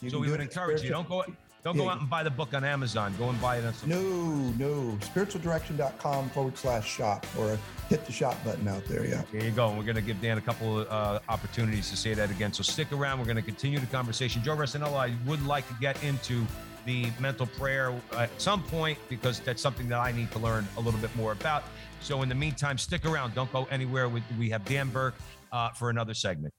You 0.00 0.10
so 0.10 0.18
we 0.18 0.30
would 0.30 0.40
encourage 0.40 0.82
you. 0.82 0.90
Don't 0.90 1.08
go 1.08 1.24
Don't 1.64 1.76
Yeah, 1.76 1.82
go 1.82 1.88
out 1.88 2.00
and 2.00 2.10
buy 2.10 2.22
the 2.22 2.30
book 2.30 2.54
on 2.54 2.64
Amazon. 2.64 3.14
Go 3.18 3.28
and 3.30 3.40
buy 3.40 3.58
it 3.58 3.64
on 3.64 3.74
some. 3.74 3.88
No, 3.88 4.00
no. 4.58 4.96
Spiritualdirection.com 5.00 6.30
forward 6.30 6.56
slash 6.56 6.88
shop 6.88 7.26
or 7.38 7.58
hit 7.88 8.04
the 8.06 8.12
shop 8.12 8.36
button 8.44 8.68
out 8.68 8.84
there. 8.84 9.04
Yeah. 9.04 9.22
There 9.32 9.42
you 9.42 9.50
go. 9.50 9.68
And 9.68 9.78
we're 9.78 9.84
going 9.84 9.96
to 9.96 10.02
give 10.02 10.20
Dan 10.20 10.38
a 10.38 10.42
couple 10.42 10.80
of 10.80 10.88
uh, 10.88 11.20
opportunities 11.28 11.90
to 11.90 11.96
say 11.96 12.14
that 12.14 12.30
again. 12.30 12.52
So 12.52 12.62
stick 12.62 12.92
around. 12.92 13.18
We're 13.18 13.24
going 13.24 13.36
to 13.36 13.42
continue 13.42 13.78
the 13.78 13.86
conversation. 13.86 14.42
Joe 14.42 14.56
Resinello, 14.56 14.94
I 14.94 15.14
would 15.26 15.44
like 15.46 15.66
to 15.68 15.74
get 15.80 16.02
into 16.04 16.46
the 16.84 17.10
mental 17.18 17.46
prayer 17.46 17.92
at 18.16 18.30
some 18.40 18.62
point 18.62 18.98
because 19.08 19.40
that's 19.40 19.60
something 19.60 19.88
that 19.88 19.98
I 19.98 20.12
need 20.12 20.30
to 20.32 20.38
learn 20.38 20.66
a 20.76 20.80
little 20.80 21.00
bit 21.00 21.14
more 21.16 21.32
about. 21.32 21.64
So 22.00 22.22
in 22.22 22.28
the 22.28 22.34
meantime, 22.34 22.78
stick 22.78 23.04
around. 23.04 23.34
Don't 23.34 23.52
go 23.52 23.66
anywhere. 23.70 24.08
We, 24.08 24.22
we 24.38 24.48
have 24.50 24.64
Dan 24.64 24.88
Burke 24.90 25.16
uh, 25.50 25.70
for 25.70 25.90
another 25.90 26.14
segment. 26.14 26.54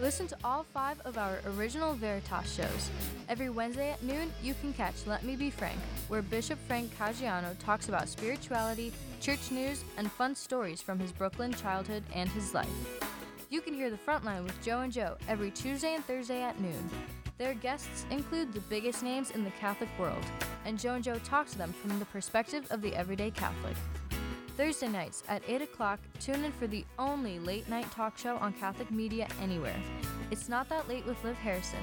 Listen 0.00 0.26
to 0.28 0.36
all 0.44 0.64
five 0.74 1.00
of 1.04 1.18
our 1.18 1.38
original 1.56 1.94
Veritas 1.94 2.54
shows. 2.54 2.90
Every 3.28 3.50
Wednesday 3.50 3.90
at 3.90 4.02
noon, 4.02 4.32
you 4.42 4.54
can 4.54 4.72
catch 4.72 5.06
Let 5.06 5.24
Me 5.24 5.36
Be 5.36 5.50
Frank, 5.50 5.78
where 6.08 6.22
Bishop 6.22 6.58
Frank 6.66 6.96
Caggiano 6.96 7.58
talks 7.58 7.88
about 7.88 8.08
spirituality, 8.08 8.92
church 9.20 9.50
news, 9.50 9.84
and 9.96 10.10
fun 10.10 10.34
stories 10.34 10.80
from 10.80 10.98
his 10.98 11.12
Brooklyn 11.12 11.52
childhood 11.52 12.04
and 12.14 12.28
his 12.30 12.54
life. 12.54 12.68
You 13.50 13.60
can 13.60 13.74
hear 13.74 13.90
The 13.90 13.98
Frontline 13.98 14.44
with 14.44 14.62
Joe 14.62 14.80
and 14.80 14.92
Joe 14.92 15.16
every 15.28 15.50
Tuesday 15.50 15.94
and 15.94 16.04
Thursday 16.04 16.42
at 16.42 16.60
noon. 16.60 16.90
Their 17.38 17.54
guests 17.54 18.04
include 18.10 18.52
the 18.52 18.60
biggest 18.60 19.02
names 19.02 19.30
in 19.30 19.44
the 19.44 19.50
Catholic 19.52 19.88
world, 19.98 20.24
and 20.64 20.78
Joe 20.78 20.94
and 20.94 21.04
Joe 21.04 21.18
talk 21.18 21.48
to 21.48 21.58
them 21.58 21.72
from 21.72 21.98
the 21.98 22.04
perspective 22.06 22.66
of 22.70 22.82
the 22.82 22.94
everyday 22.94 23.30
Catholic. 23.30 23.76
Thursday 24.58 24.88
nights 24.88 25.22
at 25.28 25.40
8 25.46 25.62
o'clock, 25.62 26.00
tune 26.18 26.42
in 26.42 26.50
for 26.50 26.66
the 26.66 26.84
only 26.98 27.38
late 27.38 27.68
night 27.68 27.88
talk 27.92 28.18
show 28.18 28.38
on 28.38 28.52
Catholic 28.54 28.90
media 28.90 29.28
anywhere. 29.40 29.76
It's 30.32 30.48
Not 30.48 30.68
That 30.68 30.88
Late 30.88 31.06
with 31.06 31.22
Liv 31.22 31.36
Harrison. 31.36 31.78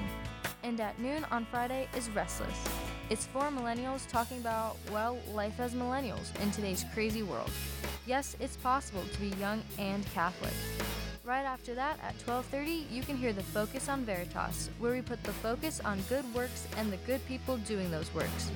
And 0.62 0.78
at 0.78 0.98
noon 0.98 1.24
on 1.30 1.46
Friday 1.46 1.88
is 1.96 2.10
Restless. 2.10 2.68
It's 3.08 3.24
four 3.24 3.44
millennials 3.44 4.06
talking 4.06 4.40
about, 4.40 4.76
well, 4.92 5.16
life 5.32 5.58
as 5.58 5.72
millennials 5.72 6.38
in 6.42 6.50
today's 6.50 6.84
crazy 6.92 7.22
world. 7.22 7.50
Yes, 8.04 8.36
it's 8.40 8.58
possible 8.58 9.04
to 9.10 9.20
be 9.20 9.28
young 9.38 9.62
and 9.78 10.04
Catholic. 10.12 10.52
Right 11.24 11.46
after 11.46 11.74
that, 11.74 11.98
at 12.02 12.18
12:30, 12.26 12.84
you 12.90 13.02
can 13.02 13.16
hear 13.16 13.32
the 13.32 13.42
Focus 13.42 13.88
on 13.88 14.04
Veritas, 14.04 14.68
where 14.78 14.92
we 14.92 15.00
put 15.00 15.22
the 15.22 15.32
focus 15.32 15.80
on 15.82 15.98
good 16.10 16.26
works 16.34 16.68
and 16.76 16.92
the 16.92 16.98
good 17.08 17.26
people 17.26 17.56
doing 17.56 17.90
those 17.90 18.12
works. 18.12 18.50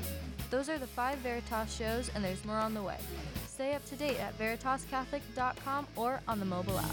Those 0.50 0.68
are 0.68 0.78
the 0.78 0.86
five 0.86 1.16
Veritas 1.20 1.74
shows, 1.74 2.10
and 2.14 2.22
there's 2.22 2.44
more 2.44 2.58
on 2.58 2.74
the 2.74 2.82
way. 2.82 2.98
Stay 3.60 3.74
up 3.74 3.84
to 3.84 3.94
date 3.94 4.18
at 4.18 4.38
veritascatholic.com 4.38 5.86
or 5.94 6.22
on 6.26 6.38
the 6.38 6.46
mobile 6.46 6.78
app. 6.78 6.88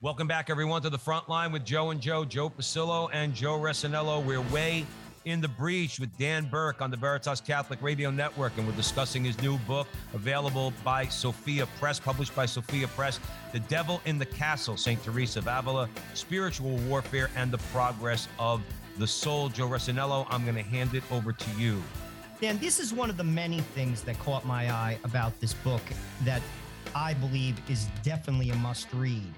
Welcome 0.00 0.26
back, 0.26 0.48
everyone, 0.48 0.80
to 0.80 0.88
the 0.88 0.96
front 0.96 1.28
line 1.28 1.52
with 1.52 1.66
Joe 1.66 1.90
and 1.90 2.00
Joe, 2.00 2.24
Joe 2.24 2.48
Pasillo 2.48 3.10
and 3.12 3.34
Joe 3.34 3.58
Resinello. 3.58 4.24
We're 4.24 4.40
way 4.40 4.86
in 5.26 5.40
the 5.40 5.48
breach 5.48 5.98
with 5.98 6.16
Dan 6.18 6.46
Burke 6.46 6.80
on 6.80 6.88
the 6.88 6.96
Veritas 6.96 7.40
Catholic 7.40 7.82
Radio 7.82 8.10
Network, 8.10 8.52
and 8.56 8.66
we're 8.66 8.76
discussing 8.76 9.24
his 9.24 9.38
new 9.42 9.58
book, 9.58 9.88
available 10.14 10.72
by 10.84 11.04
Sophia 11.06 11.66
Press, 11.80 11.98
published 11.98 12.34
by 12.34 12.46
Sophia 12.46 12.86
Press, 12.86 13.18
The 13.52 13.58
Devil 13.58 14.00
in 14.06 14.18
the 14.18 14.24
Castle, 14.24 14.76
St. 14.76 15.02
Teresa 15.02 15.40
of 15.40 15.48
Avila, 15.48 15.88
Spiritual 16.14 16.76
Warfare 16.88 17.28
and 17.34 17.50
the 17.50 17.58
Progress 17.72 18.28
of 18.38 18.62
the 18.98 19.06
Soul. 19.06 19.48
Joe 19.48 19.66
Resinello, 19.66 20.28
I'm 20.30 20.44
going 20.44 20.56
to 20.56 20.62
hand 20.62 20.94
it 20.94 21.02
over 21.10 21.32
to 21.32 21.50
you. 21.58 21.82
Dan, 22.40 22.56
this 22.58 22.78
is 22.78 22.94
one 22.94 23.10
of 23.10 23.16
the 23.16 23.24
many 23.24 23.60
things 23.60 24.02
that 24.02 24.16
caught 24.20 24.46
my 24.46 24.70
eye 24.70 24.96
about 25.02 25.38
this 25.40 25.54
book 25.54 25.82
that 26.22 26.40
I 26.94 27.14
believe 27.14 27.60
is 27.68 27.88
definitely 28.04 28.50
a 28.50 28.56
must 28.56 28.92
read. 28.92 29.32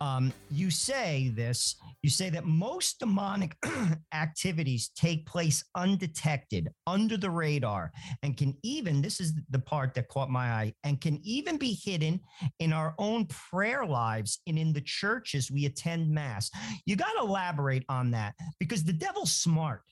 Um, 0.00 0.32
you 0.50 0.70
say 0.70 1.32
this, 1.34 1.76
you 2.02 2.10
say 2.10 2.30
that 2.30 2.44
most 2.44 2.98
demonic 2.98 3.56
activities 4.14 4.90
take 4.96 5.26
place 5.26 5.64
undetected, 5.74 6.68
under 6.86 7.16
the 7.16 7.30
radar, 7.30 7.92
and 8.22 8.36
can 8.36 8.56
even, 8.62 9.00
this 9.00 9.20
is 9.20 9.32
the 9.50 9.58
part 9.58 9.94
that 9.94 10.08
caught 10.08 10.30
my 10.30 10.52
eye, 10.52 10.74
and 10.84 11.00
can 11.00 11.20
even 11.22 11.56
be 11.56 11.78
hidden 11.82 12.20
in 12.58 12.72
our 12.72 12.94
own 12.98 13.26
prayer 13.26 13.86
lives 13.86 14.40
and 14.46 14.58
in 14.58 14.72
the 14.72 14.82
churches 14.82 15.50
we 15.50 15.66
attend 15.66 16.10
Mass. 16.10 16.50
You 16.86 16.96
got 16.96 17.12
to 17.12 17.20
elaborate 17.20 17.84
on 17.88 18.10
that 18.12 18.34
because 18.58 18.84
the 18.84 18.92
devil's 18.92 19.32
smart 19.32 19.82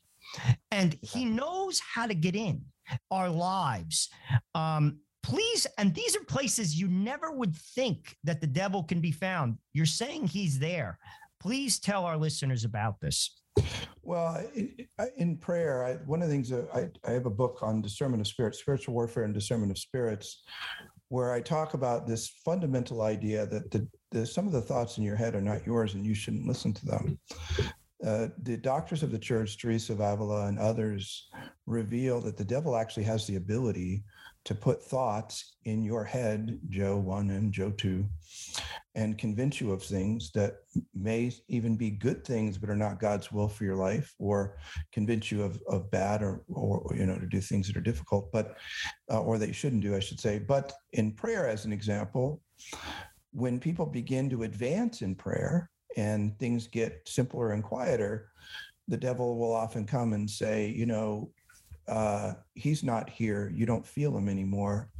and 0.70 0.96
he 1.02 1.24
knows 1.24 1.80
how 1.80 2.06
to 2.06 2.14
get 2.14 2.34
in 2.34 2.62
our 3.10 3.28
lives. 3.28 4.08
Um, 4.54 4.98
please, 5.22 5.66
and 5.78 5.94
these 5.94 6.16
are 6.16 6.24
places 6.24 6.78
you 6.78 6.88
never 6.88 7.32
would 7.32 7.56
think 7.56 8.16
that 8.24 8.40
the 8.40 8.46
devil 8.46 8.82
can 8.82 9.00
be 9.00 9.12
found. 9.12 9.58
You're 9.72 9.86
saying 9.86 10.26
he's 10.26 10.58
there. 10.58 10.98
Please 11.40 11.78
tell 11.78 12.04
our 12.04 12.16
listeners 12.16 12.64
about 12.64 13.00
this. 13.00 13.42
Well, 14.02 14.42
in, 15.16 15.36
prayer, 15.36 15.84
I, 15.84 15.94
one 16.06 16.22
of 16.22 16.28
the 16.28 16.34
things 16.34 16.48
that 16.48 16.68
I, 16.74 16.90
I 17.08 17.12
have 17.12 17.26
a 17.26 17.30
book 17.30 17.58
on 17.62 17.82
discernment 17.82 18.20
of 18.20 18.26
spirits, 18.26 18.58
spiritual 18.58 18.94
warfare 18.94 19.24
and 19.24 19.34
discernment 19.34 19.70
of 19.70 19.78
spirits, 19.78 20.42
where 21.08 21.32
I 21.32 21.40
talk 21.40 21.74
about 21.74 22.06
this 22.06 22.28
fundamental 22.44 23.02
idea 23.02 23.46
that 23.46 23.70
the, 23.70 23.86
the, 24.10 24.26
some 24.26 24.46
of 24.46 24.52
the 24.52 24.62
thoughts 24.62 24.98
in 24.98 25.04
your 25.04 25.16
head 25.16 25.34
are 25.34 25.42
not 25.42 25.66
yours 25.66 25.94
and 25.94 26.06
you 26.06 26.14
shouldn't 26.14 26.46
listen 26.46 26.72
to 26.72 26.86
them. 26.86 27.18
Uh, 28.04 28.28
the 28.42 28.56
doctors 28.56 29.02
of 29.02 29.12
the 29.12 29.18
church, 29.18 29.58
Teresa 29.58 29.92
of 29.92 30.00
Avila 30.00 30.46
and 30.46 30.58
others, 30.58 31.28
reveal 31.66 32.20
that 32.22 32.36
the 32.36 32.44
devil 32.44 32.76
actually 32.76 33.04
has 33.04 33.26
the 33.26 33.36
ability 33.36 34.02
to 34.44 34.54
put 34.54 34.82
thoughts 34.82 35.56
in 35.64 35.84
your 35.84 36.04
head, 36.04 36.58
Joe 36.68 36.96
1 36.96 37.30
and 37.30 37.52
Joe 37.52 37.70
2, 37.70 38.04
and 38.94 39.16
convince 39.16 39.60
you 39.60 39.72
of 39.72 39.82
things 39.82 40.32
that 40.32 40.56
may 40.94 41.32
even 41.48 41.76
be 41.76 41.90
good 41.90 42.24
things, 42.24 42.58
but 42.58 42.68
are 42.68 42.76
not 42.76 43.00
God's 43.00 43.30
will 43.30 43.48
for 43.48 43.64
your 43.64 43.76
life, 43.76 44.12
or 44.18 44.56
convince 44.90 45.30
you 45.30 45.42
of, 45.42 45.62
of 45.68 45.90
bad 45.90 46.22
or, 46.22 46.42
or, 46.48 46.92
you 46.96 47.06
know, 47.06 47.18
to 47.18 47.26
do 47.26 47.40
things 47.40 47.68
that 47.68 47.76
are 47.76 47.82
difficult, 47.82 48.32
but, 48.32 48.56
uh, 49.10 49.20
or 49.20 49.38
that 49.38 49.46
you 49.46 49.54
shouldn't 49.54 49.82
do, 49.82 49.94
I 49.94 50.00
should 50.00 50.20
say. 50.20 50.38
But 50.38 50.72
in 50.92 51.12
prayer, 51.12 51.46
as 51.46 51.64
an 51.64 51.72
example, 51.72 52.42
when 53.32 53.60
people 53.60 53.86
begin 53.86 54.28
to 54.30 54.42
advance 54.42 55.02
in 55.02 55.14
prayer 55.14 55.70
and 55.96 56.36
things 56.38 56.66
get 56.66 57.02
simpler 57.06 57.52
and 57.52 57.62
quieter, 57.62 58.28
the 58.88 58.96
devil 58.96 59.38
will 59.38 59.54
often 59.54 59.86
come 59.86 60.12
and 60.12 60.28
say, 60.28 60.68
you 60.68 60.86
know, 60.86 61.30
uh, 61.88 62.32
he's 62.54 62.82
not 62.82 63.10
here. 63.10 63.52
You 63.54 63.66
don't 63.66 63.86
feel 63.86 64.16
him 64.16 64.28
anymore. 64.28 64.90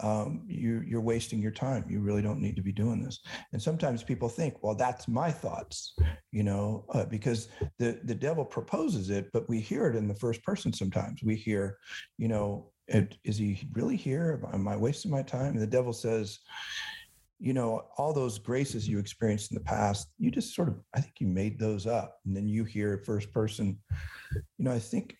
Um, 0.00 0.42
you, 0.48 0.82
you're 0.86 1.00
wasting 1.00 1.40
your 1.40 1.52
time. 1.52 1.84
You 1.88 2.00
really 2.00 2.22
don't 2.22 2.40
need 2.40 2.56
to 2.56 2.62
be 2.62 2.72
doing 2.72 3.04
this. 3.04 3.20
And 3.52 3.62
sometimes 3.62 4.02
people 4.02 4.28
think, 4.28 4.62
well, 4.62 4.74
that's 4.74 5.06
my 5.06 5.30
thoughts, 5.30 5.94
you 6.32 6.42
know, 6.42 6.86
uh, 6.92 7.04
because 7.04 7.48
the 7.78 8.00
the 8.04 8.14
devil 8.14 8.44
proposes 8.44 9.10
it, 9.10 9.28
but 9.32 9.48
we 9.48 9.60
hear 9.60 9.86
it 9.86 9.94
in 9.94 10.08
the 10.08 10.14
first 10.14 10.42
person. 10.42 10.72
Sometimes 10.72 11.22
we 11.22 11.36
hear, 11.36 11.76
you 12.18 12.26
know, 12.26 12.72
is 12.88 13.36
he 13.36 13.68
really 13.72 13.96
here? 13.96 14.42
Am 14.52 14.66
I 14.66 14.76
wasting 14.76 15.10
my 15.10 15.22
time? 15.22 15.52
And 15.52 15.62
the 15.62 15.66
devil 15.66 15.92
says, 15.92 16.40
you 17.38 17.52
know, 17.52 17.82
all 17.96 18.12
those 18.12 18.38
graces 18.38 18.88
you 18.88 18.98
experienced 18.98 19.50
in 19.50 19.56
the 19.56 19.64
past, 19.64 20.08
you 20.18 20.30
just 20.30 20.54
sort 20.54 20.68
of, 20.68 20.76
I 20.94 21.00
think 21.00 21.14
you 21.18 21.26
made 21.26 21.58
those 21.58 21.86
up. 21.86 22.18
And 22.24 22.36
then 22.36 22.48
you 22.48 22.64
hear 22.64 23.02
first 23.04 23.32
person, 23.32 23.78
you 24.32 24.64
know, 24.64 24.72
I 24.72 24.78
think 24.78 25.16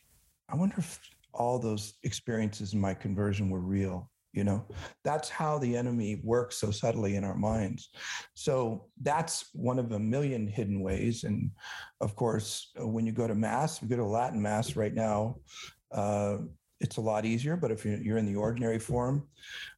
I 0.53 0.57
wonder 0.57 0.77
if 0.79 1.01
all 1.33 1.59
those 1.59 1.95
experiences 2.03 2.75
in 2.75 2.81
my 2.81 2.95
conversion 2.95 3.49
were 3.49 3.61
real. 3.61 4.11
You 4.33 4.45
know, 4.45 4.65
that's 5.05 5.29
how 5.29 5.59
the 5.59 5.77
enemy 5.77 6.23
works 6.25 6.57
so 6.57 6.71
subtly 6.71 7.17
in 7.17 7.25
our 7.25 7.35
minds. 7.35 7.91
So 8.35 8.87
that's 9.03 9.51
one 9.53 9.79
of 9.79 9.93
a 9.93 9.99
million 9.99 10.47
hidden 10.47 10.81
ways. 10.81 11.25
And 11.25 11.51
of 12.01 12.17
course, 12.17 12.71
uh, 12.81 12.87
when 12.87 13.05
you 13.05 13.13
go 13.13 13.27
to 13.27 13.35
Mass, 13.35 13.83
you 13.83 13.89
go 13.89 13.97
to 13.97 14.05
Latin 14.05 14.41
Mass 14.41 14.75
right 14.75 14.95
now, 14.95 15.37
uh, 15.91 16.39
it's 16.81 16.97
a 16.97 17.03
lot 17.03 17.27
easier. 17.27 17.57
But 17.57 17.71
if 17.71 17.85
you're 17.85 18.17
in 18.17 18.27
the 18.27 18.37
ordinary 18.37 18.79
form, 18.79 19.29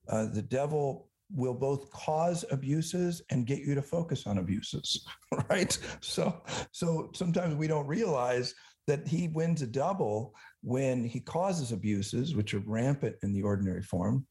uh, 0.08 0.26
the 0.26 0.42
devil 0.42 1.08
will 1.34 1.54
both 1.54 1.90
cause 1.90 2.44
abuses 2.50 3.22
and 3.30 3.46
get 3.46 3.58
you 3.58 3.74
to 3.74 3.82
focus 3.82 4.26
on 4.26 4.38
abuses 4.38 5.06
right 5.50 5.78
so 6.00 6.42
so 6.70 7.10
sometimes 7.14 7.54
we 7.54 7.66
don't 7.66 7.86
realize 7.86 8.54
that 8.86 9.06
he 9.06 9.28
wins 9.28 9.62
a 9.62 9.66
double 9.66 10.34
when 10.62 11.04
he 11.04 11.20
causes 11.20 11.72
abuses, 11.72 12.34
which 12.34 12.54
are 12.54 12.62
rampant 12.66 13.16
in 13.22 13.32
the 13.32 13.42
ordinary 13.42 13.82
form. 13.82 14.26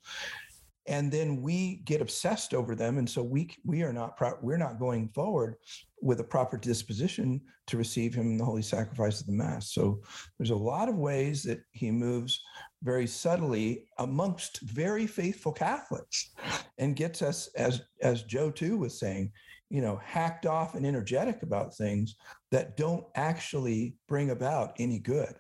and 0.88 1.10
then 1.12 1.42
we 1.42 1.78
get 1.86 2.02
obsessed 2.02 2.54
over 2.54 2.76
them 2.76 2.98
and 2.98 3.10
so 3.10 3.24
we 3.24 3.50
we 3.64 3.84
are 3.84 3.94
not 3.94 4.18
pro- 4.18 4.38
we're 4.42 4.58
not 4.58 4.80
going 4.80 5.08
forward 5.16 5.56
with 6.02 6.20
a 6.20 6.24
proper 6.36 6.58
disposition 6.58 7.40
to 7.68 7.78
receive 7.78 8.14
him 8.14 8.28
in 8.32 8.38
the 8.38 8.44
holy 8.44 8.62
sacrifice 8.62 9.22
of 9.22 9.28
the 9.28 9.32
mass 9.32 9.72
so 9.72 10.02
there's 10.38 10.50
a 10.50 10.56
lot 10.74 10.90
of 10.90 10.98
ways 10.98 11.42
that 11.42 11.62
he 11.72 11.90
moves 11.90 12.42
very 12.82 13.08
subtly 13.08 13.86
amongst 14.00 14.60
very 14.62 15.08
faithful 15.08 15.54
catholics 15.54 16.32
and 16.80 16.98
gets 16.98 17.22
us 17.22 17.48
as 17.56 17.82
as 18.02 18.24
joe 18.24 18.52
two 18.52 18.78
was 18.78 19.00
saying 19.00 19.32
you 19.74 19.82
know 19.82 20.00
hacked 20.06 20.46
off 20.46 20.76
and 20.76 20.86
energetic 20.86 21.42
about 21.42 21.76
things 21.76 22.16
that 22.52 22.78
don't 22.78 23.06
actually 23.16 23.96
bring 24.08 24.30
about 24.30 24.74
any 24.78 25.00
good. 25.00 25.34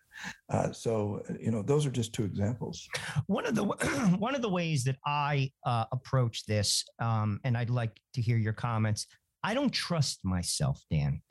Uh, 0.49 0.71
so 0.71 1.21
you 1.39 1.51
know 1.51 1.61
those 1.61 1.85
are 1.85 1.91
just 1.91 2.13
two 2.13 2.25
examples. 2.25 2.87
One 3.27 3.45
of 3.45 3.53
the 3.53 3.63
one 4.17 4.33
of 4.35 4.41
the 4.41 4.49
ways 4.49 4.83
that 4.85 4.97
i 5.05 5.51
uh, 5.65 5.85
approach 5.91 6.45
this 6.45 6.83
um, 6.99 7.39
and 7.43 7.57
i'd 7.57 7.69
like 7.69 7.99
to 8.13 8.21
hear 8.21 8.37
your 8.37 8.53
comments 8.53 9.07
i 9.43 9.53
don't 9.53 9.71
trust 9.71 10.19
myself 10.23 10.81
dan. 10.91 11.21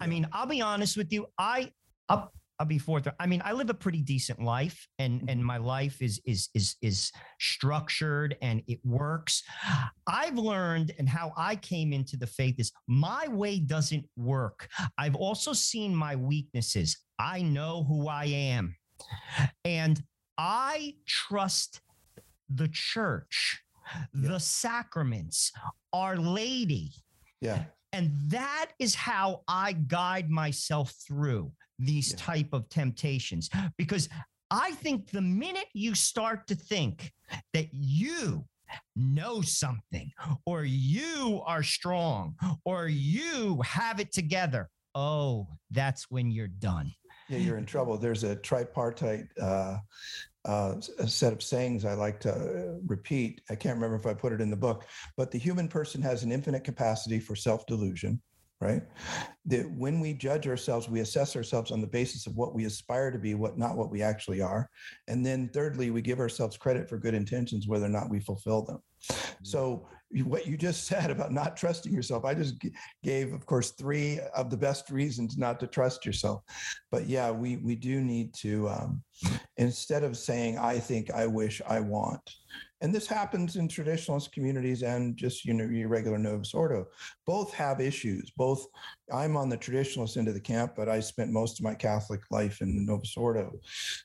I 0.00 0.06
mean 0.06 0.28
i'll 0.32 0.46
be 0.46 0.60
honest 0.60 0.96
with 0.96 1.12
you 1.12 1.26
i 1.38 1.70
I'll, 2.08 2.32
I'll 2.60 2.66
be. 2.66 2.78
I 3.18 3.26
mean, 3.26 3.40
I 3.42 3.52
live 3.52 3.70
a 3.70 3.74
pretty 3.74 4.02
decent 4.02 4.38
life, 4.38 4.86
and 4.98 5.20
mm-hmm. 5.20 5.30
and 5.30 5.44
my 5.44 5.56
life 5.56 6.02
is 6.02 6.20
is 6.26 6.50
is 6.54 6.76
is 6.82 7.10
structured 7.40 8.36
and 8.42 8.62
it 8.68 8.80
works. 8.84 9.42
I've 10.06 10.36
learned, 10.36 10.92
and 10.98 11.08
how 11.08 11.32
I 11.38 11.56
came 11.56 11.94
into 11.94 12.18
the 12.18 12.26
faith 12.26 12.56
is 12.58 12.70
my 12.86 13.26
way 13.28 13.60
doesn't 13.60 14.04
work. 14.16 14.68
I've 14.98 15.16
also 15.16 15.54
seen 15.54 15.96
my 15.96 16.16
weaknesses. 16.16 16.98
I 17.18 17.40
know 17.40 17.84
who 17.84 18.08
I 18.08 18.26
am, 18.26 18.76
and 19.64 20.02
I 20.36 20.96
trust 21.06 21.80
the 22.50 22.68
church, 22.68 23.62
the 24.12 24.38
sacraments, 24.38 25.50
Our 25.94 26.16
Lady. 26.16 26.92
yeah 27.40 27.64
And 27.92 28.12
that 28.28 28.72
is 28.78 28.94
how 28.94 29.42
I 29.48 29.72
guide 29.72 30.28
myself 30.30 30.94
through 31.06 31.52
these 31.80 32.10
Yeah. 32.10 32.16
type 32.18 32.52
of 32.52 32.68
temptations 32.68 33.48
because 33.76 34.08
I 34.50 34.72
think 34.72 35.10
the 35.10 35.20
minute 35.22 35.66
you 35.74 35.94
start 35.94 36.46
to 36.48 36.54
think 36.54 37.12
that 37.54 37.68
you 37.72 38.44
know 38.96 39.40
something 39.42 40.10
or 40.46 40.64
you 40.64 41.42
are 41.46 41.62
strong 41.62 42.36
or 42.64 42.88
you 42.88 43.60
have 43.62 44.00
it 44.00 44.12
together, 44.12 44.68
oh, 44.94 45.48
that's 45.70 46.10
when 46.10 46.30
you're 46.30 46.48
done. 46.48 46.92
yeah 47.28 47.38
you're 47.38 47.58
in 47.58 47.66
trouble 47.66 47.96
there's 47.96 48.24
a 48.24 48.34
tripartite 48.36 49.26
uh, 49.40 49.76
uh, 50.46 50.74
a 50.98 51.06
set 51.06 51.32
of 51.32 51.42
sayings 51.42 51.84
I 51.84 51.92
like 51.94 52.18
to 52.20 52.32
uh, 52.32 52.78
repeat. 52.86 53.40
I 53.50 53.54
can't 53.54 53.76
remember 53.76 53.94
if 53.96 54.06
I 54.06 54.14
put 54.14 54.32
it 54.32 54.40
in 54.40 54.50
the 54.50 54.56
book, 54.56 54.86
but 55.16 55.30
the 55.30 55.38
human 55.38 55.68
person 55.68 56.00
has 56.02 56.22
an 56.24 56.32
infinite 56.32 56.64
capacity 56.64 57.20
for 57.20 57.36
self 57.36 57.66
delusion, 57.66 58.20
right? 58.60 58.82
That 59.46 59.70
when 59.70 60.00
we 60.00 60.12
judge 60.12 60.46
ourselves, 60.46 60.88
we 60.88 61.00
assess 61.00 61.34
ourselves 61.34 61.70
on 61.70 61.80
the 61.80 61.86
basis 61.86 62.26
of 62.26 62.36
what 62.36 62.54
we 62.54 62.66
aspire 62.66 63.10
to 63.10 63.18
be, 63.18 63.34
what 63.34 63.58
not 63.58 63.76
what 63.76 63.90
we 63.90 64.02
actually 64.02 64.42
are. 64.42 64.68
And 65.08 65.24
then 65.24 65.50
thirdly, 65.52 65.90
we 65.90 66.02
give 66.02 66.20
ourselves 66.20 66.58
credit 66.58 66.88
for 66.88 66.98
good 66.98 67.14
intentions, 67.14 67.66
whether 67.66 67.86
or 67.86 67.90
not 67.90 68.10
we 68.10 68.20
fulfill 68.20 68.62
them. 68.62 68.82
So 69.42 69.86
what 70.24 70.46
you 70.46 70.56
just 70.56 70.84
said 70.86 71.10
about 71.10 71.32
not 71.32 71.56
trusting 71.56 71.92
yourself, 71.92 72.24
I 72.24 72.34
just 72.34 72.60
g- 72.60 72.72
gave, 73.02 73.32
of 73.32 73.46
course, 73.46 73.70
three 73.70 74.20
of 74.36 74.50
the 74.50 74.56
best 74.56 74.90
reasons 74.90 75.38
not 75.38 75.58
to 75.60 75.66
trust 75.66 76.04
yourself. 76.04 76.42
But 76.90 77.06
yeah, 77.06 77.30
we 77.30 77.56
we 77.56 77.76
do 77.76 78.00
need 78.00 78.34
to 78.34 78.68
um, 78.68 79.02
instead 79.56 80.04
of 80.04 80.16
saying 80.16 80.58
I 80.58 80.78
think, 80.78 81.10
I 81.10 81.26
wish, 81.26 81.62
I 81.66 81.80
want, 81.80 82.20
and 82.80 82.94
this 82.94 83.06
happens 83.06 83.56
in 83.56 83.68
traditionalist 83.68 84.32
communities 84.32 84.82
and 84.82 85.16
just 85.16 85.44
you 85.44 85.52
know 85.52 85.64
your 85.64 85.88
regular 85.88 86.18
Novus 86.18 86.54
Ordo, 86.54 86.86
both 87.26 87.52
have 87.52 87.80
issues. 87.80 88.30
Both 88.30 88.66
I'm 89.12 89.36
on 89.36 89.48
the 89.48 89.58
traditionalist 89.58 90.16
end 90.16 90.28
of 90.28 90.34
the 90.34 90.40
camp, 90.40 90.74
but 90.76 90.88
I 90.88 91.00
spent 91.00 91.30
most 91.30 91.58
of 91.58 91.64
my 91.64 91.74
Catholic 91.74 92.22
life 92.30 92.60
in 92.60 92.86
Novus 92.86 93.16
Ordo. 93.16 93.52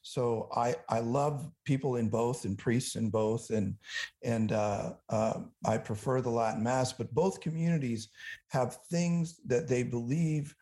So 0.02 0.50
I 0.56 0.76
I 0.90 1.00
love 1.00 1.50
people 1.64 1.96
in 1.96 2.10
both 2.10 2.46
and 2.46 2.58
priests 2.58 2.96
in 2.96 3.10
both, 3.10 3.50
and 3.50 3.76
and 4.24 4.52
uh, 4.52 4.94
uh, 5.10 5.40
I 5.66 5.78
prefer 5.78 6.22
the 6.22 6.30
Latin 6.30 6.64
Mass. 6.64 6.92
But 6.92 7.14
both 7.14 7.42
communities 7.42 8.10
have 8.50 8.80
things 8.90 9.40
that 9.46 9.68
they 9.68 9.84
believe 9.84 10.56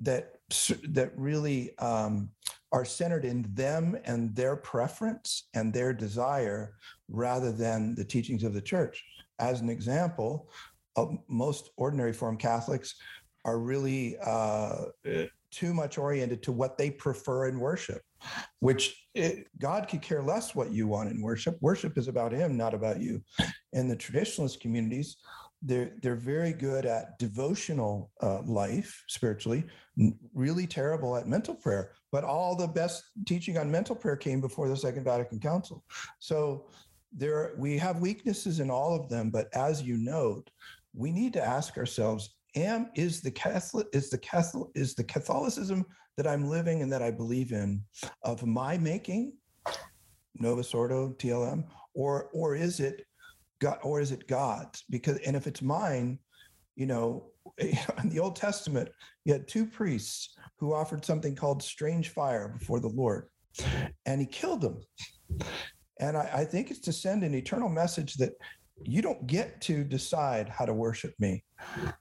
that 0.00 0.32
that 0.88 1.12
really 1.16 1.76
um, 1.78 2.30
are 2.72 2.84
centered 2.84 3.24
in 3.24 3.46
them 3.54 3.96
and 4.04 4.34
their 4.34 4.56
preference 4.56 5.48
and 5.54 5.72
their 5.72 5.92
desire 5.92 6.74
rather 7.08 7.52
than 7.52 7.94
the 7.94 8.04
teachings 8.04 8.42
of 8.42 8.54
the 8.54 8.62
church. 8.62 9.04
As 9.38 9.60
an 9.60 9.68
example, 9.68 10.48
uh, 10.96 11.06
most 11.28 11.70
ordinary 11.76 12.12
form 12.12 12.36
Catholics 12.36 12.94
are 13.44 13.58
really 13.58 14.16
uh, 14.24 14.84
eh, 15.04 15.26
too 15.50 15.74
much 15.74 15.98
oriented 15.98 16.42
to 16.42 16.52
what 16.52 16.78
they 16.78 16.90
prefer 16.90 17.48
in 17.48 17.60
worship, 17.60 18.02
which 18.60 19.06
it, 19.14 19.46
God 19.58 19.88
could 19.88 20.00
care 20.00 20.22
less 20.22 20.54
what 20.54 20.72
you 20.72 20.86
want 20.86 21.10
in 21.10 21.20
worship. 21.20 21.58
Worship 21.60 21.98
is 21.98 22.08
about 22.08 22.32
Him, 22.32 22.56
not 22.56 22.72
about 22.72 23.00
you. 23.00 23.22
In 23.72 23.88
the 23.88 23.96
traditionalist 23.96 24.60
communities, 24.60 25.18
they're 25.62 25.92
they're 26.02 26.16
very 26.16 26.52
good 26.52 26.84
at 26.86 27.18
devotional 27.18 28.10
uh, 28.20 28.42
life 28.42 29.04
spiritually, 29.08 29.64
really 30.34 30.66
terrible 30.66 31.16
at 31.16 31.28
mental 31.28 31.54
prayer. 31.54 31.92
But 32.10 32.24
all 32.24 32.56
the 32.56 32.66
best 32.66 33.04
teaching 33.26 33.56
on 33.56 33.70
mental 33.70 33.94
prayer 33.94 34.16
came 34.16 34.40
before 34.40 34.68
the 34.68 34.76
Second 34.76 35.04
Vatican 35.04 35.38
Council. 35.38 35.84
So 36.18 36.66
there 37.12 37.54
we 37.56 37.78
have 37.78 38.00
weaknesses 38.00 38.58
in 38.60 38.70
all 38.70 38.94
of 38.94 39.08
them. 39.08 39.30
But 39.30 39.48
as 39.54 39.82
you 39.82 39.96
note, 39.96 40.50
we 40.94 41.12
need 41.12 41.32
to 41.34 41.44
ask 41.44 41.78
ourselves: 41.78 42.34
Am 42.56 42.90
is 42.96 43.20
the 43.20 43.30
Catholic 43.30 43.86
is 43.92 44.10
the 44.10 44.18
Catholic 44.18 44.70
is 44.74 44.94
the 44.94 45.04
Catholicism 45.04 45.86
that 46.16 46.26
I'm 46.26 46.48
living 46.48 46.82
and 46.82 46.92
that 46.92 47.02
I 47.02 47.10
believe 47.10 47.52
in 47.52 47.82
of 48.24 48.44
my 48.44 48.76
making, 48.78 49.34
Novus 50.34 50.74
Ordo, 50.74 51.14
TLM, 51.18 51.64
or 51.94 52.30
or 52.32 52.56
is 52.56 52.80
it 52.80 53.06
God 53.62 53.78
or 53.82 54.00
is 54.00 54.10
it 54.10 54.26
God's? 54.26 54.84
Because 54.90 55.18
and 55.18 55.36
if 55.36 55.46
it's 55.46 55.62
mine, 55.62 56.18
you 56.74 56.86
know, 56.86 57.30
in 57.58 58.08
the 58.08 58.18
Old 58.18 58.36
Testament, 58.36 58.88
you 59.24 59.32
had 59.32 59.46
two 59.46 59.64
priests 59.64 60.34
who 60.58 60.74
offered 60.74 61.04
something 61.04 61.34
called 61.34 61.62
strange 61.62 62.08
fire 62.08 62.56
before 62.58 62.80
the 62.80 62.88
Lord, 62.88 63.28
and 64.04 64.20
he 64.20 64.26
killed 64.26 64.60
them. 64.60 64.80
And 66.00 66.16
I, 66.16 66.30
I 66.34 66.44
think 66.44 66.70
it's 66.70 66.80
to 66.80 66.92
send 66.92 67.22
an 67.22 67.34
eternal 67.34 67.68
message 67.68 68.14
that 68.14 68.32
you 68.84 69.00
don't 69.00 69.26
get 69.28 69.60
to 69.62 69.84
decide 69.84 70.48
how 70.48 70.64
to 70.64 70.74
worship 70.74 71.14
me. 71.20 71.44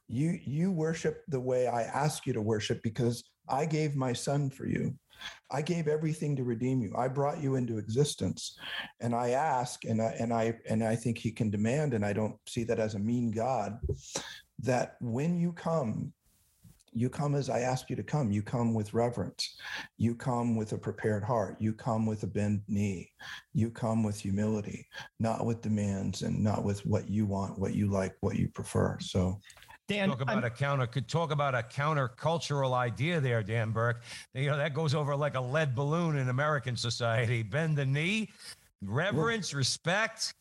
You 0.07 0.39
you 0.43 0.71
worship 0.71 1.23
the 1.27 1.39
way 1.39 1.67
I 1.67 1.83
ask 1.83 2.25
you 2.25 2.33
to 2.33 2.41
worship 2.41 2.81
because 2.81 3.23
I 3.47 3.65
gave 3.65 3.95
my 3.95 4.13
son 4.13 4.49
for 4.49 4.65
you. 4.65 4.95
I 5.51 5.61
gave 5.61 5.87
everything 5.87 6.35
to 6.35 6.43
redeem 6.43 6.81
you. 6.81 6.93
I 6.97 7.07
brought 7.07 7.41
you 7.41 7.55
into 7.55 7.77
existence. 7.77 8.57
And 8.99 9.13
I 9.13 9.29
ask 9.31 9.85
and 9.85 10.01
I 10.01 10.15
and 10.19 10.33
I 10.33 10.53
and 10.69 10.83
I 10.83 10.95
think 10.95 11.17
he 11.17 11.31
can 11.31 11.49
demand 11.49 11.93
and 11.93 12.05
I 12.05 12.13
don't 12.13 12.35
see 12.47 12.63
that 12.65 12.79
as 12.79 12.95
a 12.95 12.99
mean 12.99 13.31
God 13.31 13.79
that 14.59 14.95
when 14.99 15.37
you 15.37 15.53
come 15.53 16.13
you 16.93 17.09
come 17.09 17.35
as 17.35 17.49
I 17.49 17.59
ask 17.59 17.89
you 17.89 17.95
to 17.95 18.03
come. 18.03 18.31
You 18.31 18.41
come 18.41 18.73
with 18.73 18.93
reverence. 18.93 19.55
You 19.97 20.13
come 20.13 20.55
with 20.55 20.73
a 20.73 20.77
prepared 20.77 21.23
heart. 21.23 21.55
You 21.59 21.73
come 21.73 22.05
with 22.05 22.23
a 22.23 22.27
bent 22.27 22.61
knee. 22.67 23.09
You 23.53 23.69
come 23.69 24.03
with 24.03 24.19
humility, 24.19 24.87
not 25.19 25.45
with 25.45 25.61
demands 25.61 26.21
and 26.21 26.43
not 26.43 26.63
with 26.63 26.85
what 26.85 27.09
you 27.09 27.25
want, 27.25 27.57
what 27.57 27.75
you 27.75 27.87
like, 27.87 28.15
what 28.19 28.37
you 28.37 28.49
prefer. 28.49 28.97
So 28.99 29.39
Dan, 29.91 30.09
talk 30.09 30.19
I'm- 30.19 30.37
about 30.37 30.45
a 30.45 30.49
counter 30.49 30.87
could 30.87 31.07
talk 31.07 31.31
about 31.31 31.53
a 31.53 31.63
countercultural 31.63 32.73
idea 32.73 33.19
there, 33.19 33.43
Dan 33.43 33.71
Burke. 33.71 34.01
You 34.33 34.47
know, 34.47 34.57
that 34.57 34.73
goes 34.73 34.95
over 34.95 35.15
like 35.15 35.35
a 35.35 35.41
lead 35.41 35.75
balloon 35.75 36.17
in 36.17 36.29
American 36.29 36.75
society. 36.75 37.43
Bend 37.43 37.77
the 37.77 37.85
knee, 37.85 38.29
reverence, 38.81 39.53
respect. 39.53 40.33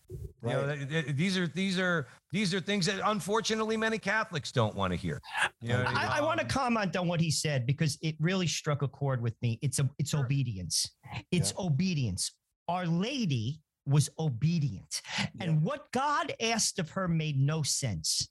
You 0.42 0.48
know, 0.48 0.74
th- 0.74 0.88
th- 0.88 1.16
these 1.16 1.36
are 1.36 1.46
these 1.48 1.78
are 1.78 2.06
these 2.32 2.54
are 2.54 2.60
things 2.60 2.86
that 2.86 3.00
unfortunately 3.04 3.76
many 3.76 3.98
Catholics 3.98 4.52
don't 4.52 4.74
want 4.74 4.92
to 4.92 4.96
hear. 4.96 5.20
You 5.60 5.70
know, 5.70 5.84
I, 5.86 6.18
I 6.18 6.20
want 6.20 6.38
to 6.40 6.46
um, 6.46 6.50
comment 6.50 6.96
on 6.96 7.08
what 7.08 7.20
he 7.20 7.30
said 7.30 7.66
because 7.66 7.98
it 8.02 8.16
really 8.20 8.46
struck 8.46 8.82
a 8.82 8.88
chord 8.88 9.20
with 9.20 9.34
me. 9.42 9.58
It's 9.62 9.78
a 9.78 9.90
it's 9.98 10.14
obedience. 10.14 10.90
It's 11.30 11.52
obedience. 11.58 12.32
Our 12.68 12.86
Lady 12.86 13.60
was 13.86 14.08
obedient. 14.18 15.02
And 15.40 15.62
what 15.62 15.90
God 15.90 16.32
asked 16.40 16.78
of 16.78 16.90
her 16.90 17.08
made 17.08 17.38
no 17.38 17.62
sense. 17.62 18.28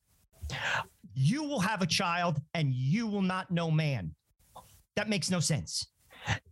You 1.21 1.43
will 1.43 1.59
have 1.59 1.81
a 1.81 1.85
child 1.85 2.37
and 2.53 2.73
you 2.73 3.05
will 3.05 3.21
not 3.21 3.51
know 3.51 3.69
man. 3.69 4.15
That 4.95 5.09
makes 5.09 5.29
no 5.29 5.41
sense. 5.41 5.85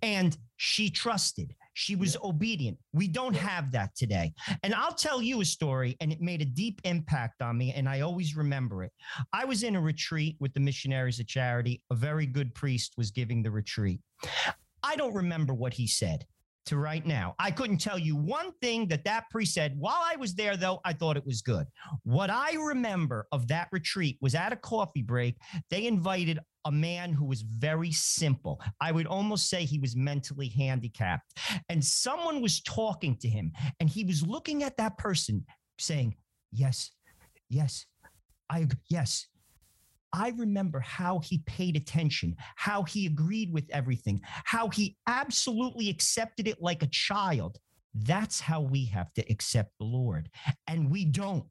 And 0.02 0.38
she 0.58 0.90
trusted. 0.90 1.56
She 1.74 1.96
was 1.96 2.18
obedient. 2.22 2.78
We 2.92 3.08
don't 3.08 3.36
have 3.36 3.72
that 3.72 3.96
today. 3.96 4.34
And 4.64 4.74
I'll 4.74 4.94
tell 4.94 5.22
you 5.22 5.40
a 5.40 5.46
story, 5.46 5.96
and 6.02 6.12
it 6.12 6.20
made 6.20 6.42
a 6.42 6.46
deep 6.46 6.82
impact 6.84 7.42
on 7.42 7.58
me, 7.58 7.72
and 7.72 7.88
I 7.88 8.02
always 8.02 8.36
remember 8.36 8.84
it. 8.84 8.92
I 9.32 9.46
was 9.46 9.64
in 9.64 9.78
a 9.78 9.82
retreat 9.82 10.36
with 10.42 10.54
the 10.54 10.60
missionaries 10.60 11.22
of 11.22 11.28
charity. 11.28 11.82
A 11.90 11.96
very 11.96 12.26
good 12.26 12.54
priest 12.54 12.96
was 12.98 13.10
giving 13.10 13.44
the 13.44 13.52
retreat. 13.52 14.02
I 14.84 14.98
don't 14.98 15.14
remember 15.14 15.54
what 15.54 15.74
he 15.74 15.88
said. 15.88 16.26
To 16.68 16.78
right 16.78 17.06
now. 17.06 17.36
I 17.40 17.52
couldn't 17.52 17.78
tell 17.78 17.98
you 17.98 18.16
one 18.16 18.52
thing 18.62 18.88
that 18.88 19.04
that 19.06 19.30
priest 19.30 19.54
said. 19.54 19.76
While 19.78 20.02
I 20.04 20.16
was 20.16 20.36
there, 20.36 20.56
though, 20.56 20.80
I 20.86 20.94
thought 20.94 21.18
it 21.18 21.26
was 21.26 21.42
good. 21.42 21.66
What 22.04 22.30
I 22.30 22.54
remember 22.54 23.28
of 23.32 23.48
that 23.48 23.70
retreat 23.72 24.18
was 24.22 24.36
at 24.36 24.54
a 24.54 24.58
coffee 24.58 25.02
break, 25.02 25.38
they 25.70 25.88
invited 25.88 26.40
a 26.66 26.72
man 26.72 27.14
who 27.14 27.26
was 27.26 27.42
very 27.42 27.92
simple. 27.92 28.62
I 28.82 28.92
would 28.92 29.08
almost 29.08 29.50
say 29.50 29.64
he 29.64 29.80
was 29.80 29.96
mentally 29.96 30.50
handicapped. 30.50 31.40
And 31.70 31.84
someone 31.84 32.42
was 32.42 32.62
talking 32.62 33.18
to 33.18 33.30
him, 33.30 33.52
and 33.80 33.90
he 33.90 34.04
was 34.04 34.26
looking 34.26 34.64
at 34.64 34.78
that 34.78 34.98
person 34.98 35.46
saying, 35.80 36.16
Yes, 36.52 36.92
yes, 37.50 37.86
I, 38.50 38.68
yes, 38.90 39.28
I 40.18 40.34
remember 40.36 40.80
how 40.80 41.20
he 41.20 41.44
paid 41.46 41.76
attention, 41.76 42.36
how 42.56 42.82
he 42.82 43.06
agreed 43.06 43.54
with 43.54 43.66
everything, 43.70 44.20
how 44.46 44.68
he 44.70 44.98
absolutely 45.06 45.90
accepted 45.90 46.48
it 46.48 46.60
like 46.60 46.82
a 46.82 46.88
child. 46.88 47.60
That's 47.94 48.40
how 48.40 48.62
we 48.62 48.86
have 48.86 49.14
to 49.14 49.24
accept 49.32 49.74
the 49.78 49.86
Lord. 49.86 50.30
And 50.66 50.90
we 50.90 51.06
don't. 51.06 51.46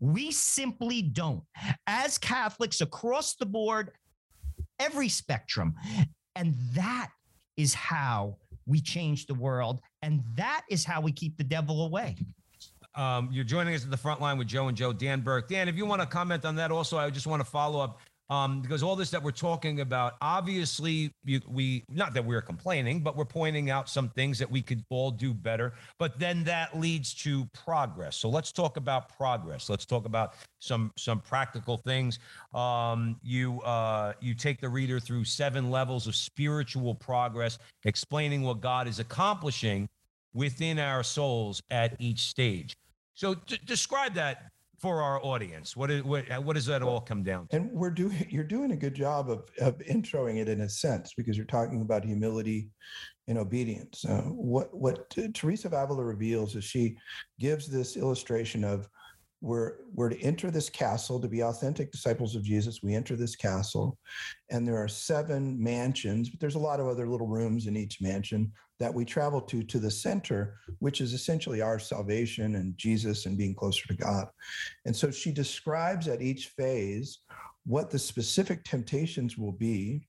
We 0.00 0.30
simply 0.30 1.02
don't. 1.02 1.42
As 1.86 2.16
Catholics 2.16 2.80
across 2.80 3.34
the 3.34 3.44
board, 3.44 3.90
every 4.78 5.10
spectrum. 5.10 5.74
And 6.36 6.54
that 6.72 7.10
is 7.58 7.74
how 7.74 8.38
we 8.64 8.80
change 8.80 9.26
the 9.26 9.34
world. 9.34 9.80
And 10.00 10.22
that 10.36 10.62
is 10.70 10.86
how 10.86 11.02
we 11.02 11.12
keep 11.12 11.36
the 11.36 11.44
devil 11.44 11.84
away. 11.84 12.16
Um, 12.96 13.28
you're 13.32 13.44
joining 13.44 13.74
us 13.74 13.84
at 13.84 13.90
the 13.90 13.96
front 13.96 14.20
line 14.20 14.38
with 14.38 14.46
Joe 14.46 14.68
and 14.68 14.76
Joe, 14.76 14.92
Dan 14.92 15.20
Burke. 15.20 15.48
Dan, 15.48 15.68
if 15.68 15.76
you 15.76 15.86
want 15.86 16.00
to 16.00 16.06
comment 16.06 16.44
on 16.44 16.56
that, 16.56 16.70
also, 16.70 16.96
I 16.96 17.10
just 17.10 17.26
want 17.26 17.40
to 17.40 17.48
follow 17.48 17.80
up 17.80 18.00
um, 18.30 18.62
because 18.62 18.82
all 18.82 18.96
this 18.96 19.10
that 19.10 19.22
we're 19.22 19.32
talking 19.32 19.80
about, 19.80 20.14
obviously, 20.22 21.10
you, 21.24 21.40
we 21.46 21.84
not 21.90 22.14
that 22.14 22.24
we're 22.24 22.40
complaining, 22.40 23.00
but 23.00 23.16
we're 23.16 23.24
pointing 23.26 23.70
out 23.70 23.88
some 23.88 24.08
things 24.10 24.38
that 24.38 24.50
we 24.50 24.62
could 24.62 24.82
all 24.88 25.10
do 25.10 25.34
better. 25.34 25.74
But 25.98 26.18
then 26.18 26.42
that 26.44 26.78
leads 26.78 27.12
to 27.16 27.44
progress. 27.52 28.16
So 28.16 28.30
let's 28.30 28.50
talk 28.50 28.78
about 28.78 29.14
progress. 29.14 29.68
Let's 29.68 29.84
talk 29.84 30.06
about 30.06 30.34
some 30.58 30.90
some 30.96 31.20
practical 31.20 31.76
things. 31.76 32.18
Um, 32.54 33.16
you 33.22 33.60
uh, 33.60 34.14
you 34.20 34.34
take 34.34 34.60
the 34.60 34.70
reader 34.70 34.98
through 35.00 35.24
seven 35.24 35.70
levels 35.70 36.06
of 36.06 36.16
spiritual 36.16 36.94
progress, 36.94 37.58
explaining 37.84 38.42
what 38.42 38.60
God 38.62 38.88
is 38.88 39.00
accomplishing 39.00 39.86
within 40.32 40.78
our 40.78 41.02
souls 41.02 41.62
at 41.70 41.94
each 41.98 42.20
stage. 42.20 42.74
So 43.14 43.34
d- 43.34 43.58
describe 43.64 44.14
that 44.14 44.50
for 44.80 45.00
our 45.00 45.24
audience. 45.24 45.76
What, 45.76 45.90
is, 45.90 46.02
what, 46.02 46.24
what 46.42 46.54
does 46.54 46.66
that 46.66 46.82
all 46.82 47.00
come 47.00 47.22
down 47.22 47.48
to? 47.48 47.56
And 47.56 47.72
we're 47.72 47.90
doing, 47.90 48.26
you're 48.30 48.44
doing 48.44 48.72
a 48.72 48.76
good 48.76 48.94
job 48.94 49.30
of, 49.30 49.44
of 49.60 49.78
introing 49.78 50.38
it 50.38 50.48
in 50.48 50.62
a 50.62 50.68
sense, 50.68 51.14
because 51.16 51.36
you're 51.36 51.46
talking 51.46 51.80
about 51.80 52.04
humility 52.04 52.68
and 53.26 53.38
obedience. 53.38 54.04
Uh, 54.04 54.22
what, 54.22 54.74
what 54.76 55.08
Teresa 55.32 55.68
Avila 55.68 56.04
reveals 56.04 56.56
is 56.56 56.64
she 56.64 56.96
gives 57.38 57.68
this 57.68 57.96
illustration 57.96 58.64
of 58.64 58.88
we're 59.40 59.74
we're 59.92 60.08
to 60.08 60.20
enter 60.22 60.50
this 60.50 60.70
castle 60.70 61.20
to 61.20 61.28
be 61.28 61.42
authentic 61.42 61.92
disciples 61.92 62.34
of 62.34 62.42
Jesus. 62.42 62.80
We 62.82 62.94
enter 62.94 63.14
this 63.14 63.36
castle, 63.36 63.98
and 64.50 64.66
there 64.66 64.78
are 64.78 64.88
seven 64.88 65.62
mansions, 65.62 66.30
but 66.30 66.40
there's 66.40 66.54
a 66.54 66.58
lot 66.58 66.80
of 66.80 66.86
other 66.86 67.06
little 67.06 67.26
rooms 67.26 67.66
in 67.66 67.76
each 67.76 68.00
mansion 68.00 68.50
that 68.80 68.92
we 68.92 69.04
travel 69.04 69.40
to 69.40 69.62
to 69.62 69.78
the 69.78 69.90
center, 69.90 70.56
which 70.78 71.00
is 71.00 71.12
essentially 71.12 71.60
our 71.60 71.78
salvation 71.78 72.56
and 72.56 72.76
Jesus 72.76 73.26
and 73.26 73.38
being 73.38 73.54
closer 73.54 73.86
to 73.88 73.94
God. 73.94 74.28
And 74.84 74.94
so 74.94 75.10
she 75.10 75.32
describes 75.32 76.08
at 76.08 76.22
each 76.22 76.48
phase 76.48 77.20
what 77.66 77.90
the 77.90 77.98
specific 77.98 78.64
temptations 78.64 79.38
will 79.38 79.52
be 79.52 80.06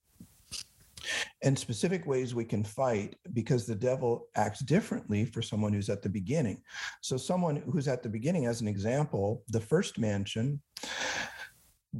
and 1.43 1.57
specific 1.57 2.05
ways 2.05 2.33
we 2.33 2.45
can 2.45 2.63
fight 2.63 3.15
because 3.33 3.65
the 3.65 3.75
devil 3.75 4.27
acts 4.35 4.59
differently 4.59 5.25
for 5.25 5.41
someone 5.41 5.73
who's 5.73 5.89
at 5.89 6.01
the 6.01 6.09
beginning. 6.09 6.61
So, 7.01 7.17
someone 7.17 7.57
who's 7.71 7.87
at 7.87 8.03
the 8.03 8.09
beginning, 8.09 8.45
as 8.47 8.61
an 8.61 8.67
example, 8.67 9.43
the 9.49 9.59
first 9.59 9.99
mansion, 9.99 10.61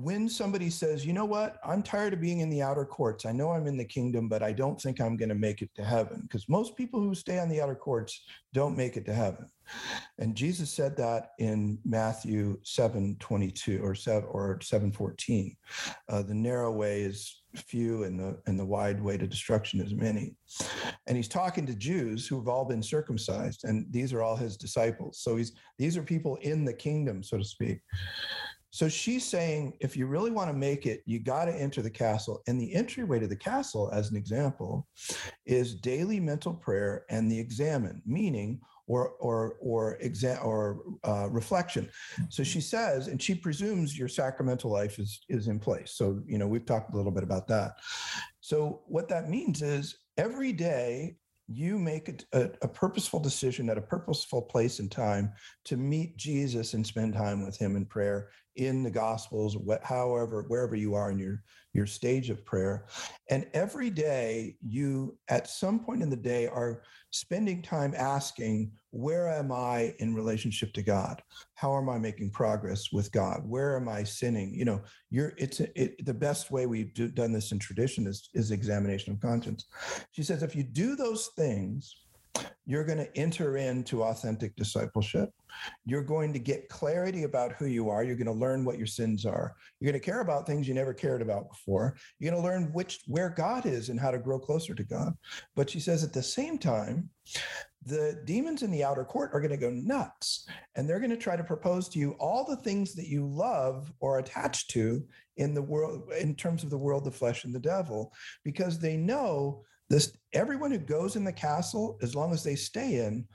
when 0.01 0.27
somebody 0.27 0.69
says, 0.69 1.05
you 1.05 1.13
know 1.13 1.25
what, 1.25 1.57
I'm 1.63 1.81
tired 1.81 2.13
of 2.13 2.19
being 2.19 2.41
in 2.41 2.49
the 2.49 2.61
outer 2.61 2.85
courts. 2.85 3.25
I 3.25 3.31
know 3.31 3.51
I'm 3.51 3.67
in 3.67 3.77
the 3.77 3.85
kingdom, 3.85 4.27
but 4.27 4.43
I 4.43 4.51
don't 4.51 4.79
think 4.79 4.99
I'm 4.99 5.15
going 5.15 5.29
to 5.29 5.35
make 5.35 5.61
it 5.61 5.69
to 5.75 5.85
heaven. 5.85 6.21
Because 6.23 6.49
most 6.49 6.75
people 6.75 7.01
who 7.01 7.15
stay 7.15 7.39
on 7.39 7.47
the 7.47 7.61
outer 7.61 7.75
courts 7.75 8.23
don't 8.53 8.75
make 8.75 8.97
it 8.97 9.05
to 9.05 9.13
heaven. 9.13 9.49
And 10.19 10.35
Jesus 10.35 10.69
said 10.69 10.97
that 10.97 11.31
in 11.39 11.79
Matthew 11.85 12.59
7 12.63 13.15
22 13.19 13.83
or 13.83 13.95
7 13.95 14.27
or 14.29 14.59
7 14.61 14.91
14. 14.91 15.55
Uh, 16.09 16.21
the 16.21 16.33
narrow 16.33 16.71
way 16.71 17.01
is 17.01 17.41
few 17.55 18.03
and 18.03 18.19
the 18.19 18.37
and 18.47 18.59
the 18.59 18.65
wide 18.65 19.01
way 19.01 19.17
to 19.17 19.27
destruction 19.27 19.79
is 19.79 19.93
many. 19.93 20.35
And 21.07 21.15
he's 21.15 21.27
talking 21.27 21.65
to 21.65 21.75
Jews 21.75 22.27
who've 22.27 22.47
all 22.47 22.65
been 22.65 22.83
circumcised, 22.83 23.63
and 23.63 23.85
these 23.91 24.13
are 24.13 24.21
all 24.21 24.35
his 24.35 24.57
disciples. 24.57 25.19
So 25.19 25.37
he's 25.37 25.53
these 25.77 25.97
are 25.97 26.03
people 26.03 26.35
in 26.41 26.65
the 26.65 26.73
kingdom, 26.73 27.23
so 27.23 27.37
to 27.37 27.43
speak. 27.43 27.79
So 28.75 28.89
she's 28.89 29.25
saying, 29.25 29.77
if 29.79 29.95
you 29.95 30.05
really 30.05 30.31
want 30.31 30.49
to 30.49 30.53
make 30.53 30.85
it, 30.85 31.01
you 31.05 31.19
got 31.19 31.45
to 31.45 31.55
enter 31.55 31.81
the 31.81 31.89
castle. 31.89 32.43
And 32.45 32.59
the 32.59 32.75
entryway 32.75 33.19
to 33.19 33.27
the 33.27 33.33
castle, 33.33 33.89
as 33.93 34.11
an 34.11 34.17
example, 34.17 34.89
is 35.45 35.75
daily 35.75 36.19
mental 36.19 36.53
prayer 36.53 37.05
and 37.09 37.31
the 37.31 37.39
examen, 37.39 38.01
meaning 38.05 38.59
or 38.87 39.11
or 39.21 39.55
or 39.61 39.95
exam 40.01 40.39
or 40.43 40.81
uh, 41.05 41.29
reflection. 41.31 41.89
So 42.27 42.43
she 42.43 42.59
says, 42.59 43.07
and 43.07 43.21
she 43.21 43.33
presumes 43.33 43.97
your 43.97 44.09
sacramental 44.09 44.71
life 44.71 44.99
is 44.99 45.21
is 45.29 45.47
in 45.47 45.57
place. 45.57 45.91
So 45.91 46.21
you 46.27 46.37
know 46.37 46.45
we've 46.45 46.65
talked 46.65 46.93
a 46.93 46.97
little 46.97 47.13
bit 47.13 47.23
about 47.23 47.47
that. 47.47 47.75
So 48.41 48.81
what 48.87 49.07
that 49.07 49.29
means 49.29 49.61
is 49.61 49.99
every 50.17 50.51
day 50.51 51.15
you 51.47 51.77
make 51.77 52.23
a, 52.33 52.49
a, 52.63 52.67
purposeful 52.67 53.19
decision 53.19 53.69
at 53.69 53.77
a 53.77 53.81
purposeful 53.81 54.41
place 54.41 54.79
and 54.79 54.91
time 54.91 55.31
to 55.63 55.77
meet 55.77 56.17
Jesus 56.17 56.73
and 56.73 56.85
spend 56.85 57.13
time 57.13 57.45
with 57.45 57.55
him 57.55 57.75
in 57.75 57.85
prayer 57.85 58.29
in 58.55 58.83
the 58.83 58.91
gospels 58.91 59.57
however 59.83 60.45
wherever 60.47 60.75
you 60.75 60.93
are 60.93 61.11
in 61.11 61.19
your 61.19 61.43
your 61.73 61.85
stage 61.85 62.29
of 62.29 62.45
prayer. 62.45 62.85
And 63.29 63.47
every 63.53 63.89
day 63.89 64.55
you 64.65 65.17
at 65.27 65.49
some 65.49 65.79
point 65.79 66.01
in 66.01 66.09
the 66.09 66.15
day 66.15 66.47
are 66.47 66.83
spending 67.11 67.61
time 67.61 67.93
asking 67.97 68.71
where 68.91 69.27
am 69.27 69.51
i 69.51 69.93
in 69.99 70.15
relationship 70.15 70.71
to 70.73 70.81
god? 70.81 71.21
How 71.55 71.75
am 71.77 71.89
i 71.89 71.97
making 71.97 72.31
progress 72.31 72.93
with 72.93 73.11
god? 73.11 73.41
Where 73.45 73.75
am 73.75 73.89
i 73.89 74.03
sinning? 74.03 74.53
You 74.53 74.65
know 74.65 74.81
you're 75.09 75.33
it's 75.37 75.59
it, 75.59 76.05
the 76.05 76.13
best 76.13 76.49
way 76.49 76.65
we've 76.65 76.93
do, 76.93 77.09
done 77.09 77.33
this 77.33 77.51
in 77.51 77.59
tradition 77.59 78.07
is 78.07 78.29
is 78.33 78.51
examination 78.51 79.13
of 79.13 79.19
conscience. 79.19 79.65
She 80.11 80.23
says 80.23 80.43
if 80.43 80.55
you 80.55 80.63
do 80.63 80.95
those 80.95 81.29
things 81.35 82.04
you're 82.65 82.83
going 82.83 82.97
to 82.97 83.17
enter 83.17 83.57
into 83.57 84.03
authentic 84.03 84.55
discipleship. 84.55 85.29
You're 85.85 86.03
going 86.03 86.33
to 86.33 86.39
get 86.39 86.67
clarity 86.67 87.23
about 87.23 87.53
who 87.53 87.65
you 87.65 87.89
are. 87.89 88.03
You're 88.03 88.15
going 88.15 88.25
to 88.25 88.33
learn 88.33 88.65
what 88.65 88.77
your 88.77 88.87
sins 88.87 89.25
are. 89.25 89.55
You're 89.79 89.91
going 89.91 90.01
to 90.01 90.05
care 90.05 90.21
about 90.21 90.47
things 90.47 90.67
you 90.67 90.73
never 90.73 90.93
cared 90.93 91.21
about 91.21 91.49
before. 91.49 91.95
You're 92.19 92.31
going 92.31 92.41
to 92.41 92.47
learn 92.47 92.73
which 92.73 93.01
where 93.07 93.29
God 93.29 93.65
is 93.65 93.89
and 93.89 93.99
how 93.99 94.11
to 94.11 94.17
grow 94.17 94.39
closer 94.39 94.73
to 94.73 94.83
God. 94.83 95.13
But 95.55 95.69
she 95.69 95.79
says 95.79 96.03
at 96.03 96.13
the 96.13 96.23
same 96.23 96.57
time, 96.57 97.09
the 97.85 98.19
demons 98.25 98.63
in 98.63 98.71
the 98.71 98.83
outer 98.83 99.05
court 99.05 99.29
are 99.33 99.39
going 99.39 99.51
to 99.51 99.57
go 99.57 99.69
nuts 99.69 100.47
and 100.75 100.89
they're 100.89 100.99
going 100.99 101.11
to 101.11 101.17
try 101.17 101.35
to 101.35 101.43
propose 101.43 101.87
to 101.89 101.99
you 101.99 102.11
all 102.13 102.43
the 102.43 102.55
things 102.57 102.95
that 102.95 103.07
you 103.07 103.27
love 103.27 103.93
or 103.99 104.17
attach 104.17 104.67
to 104.69 105.03
in 105.37 105.53
the 105.53 105.61
world 105.61 106.11
in 106.19 106.33
terms 106.35 106.63
of 106.63 106.71
the 106.71 106.77
world 106.77 107.03
the 107.03 107.11
flesh 107.11 107.43
and 107.43 107.53
the 107.53 107.59
devil 107.59 108.11
because 108.43 108.79
they 108.79 108.97
know 108.97 109.63
this 109.89 110.15
everyone 110.33 110.71
who 110.71 110.77
goes 110.77 111.15
in 111.15 111.23
the 111.23 111.31
castle, 111.33 111.97
as 112.01 112.15
long 112.15 112.33
as 112.33 112.43
they 112.43 112.55
stay 112.55 113.05
in, 113.05 113.25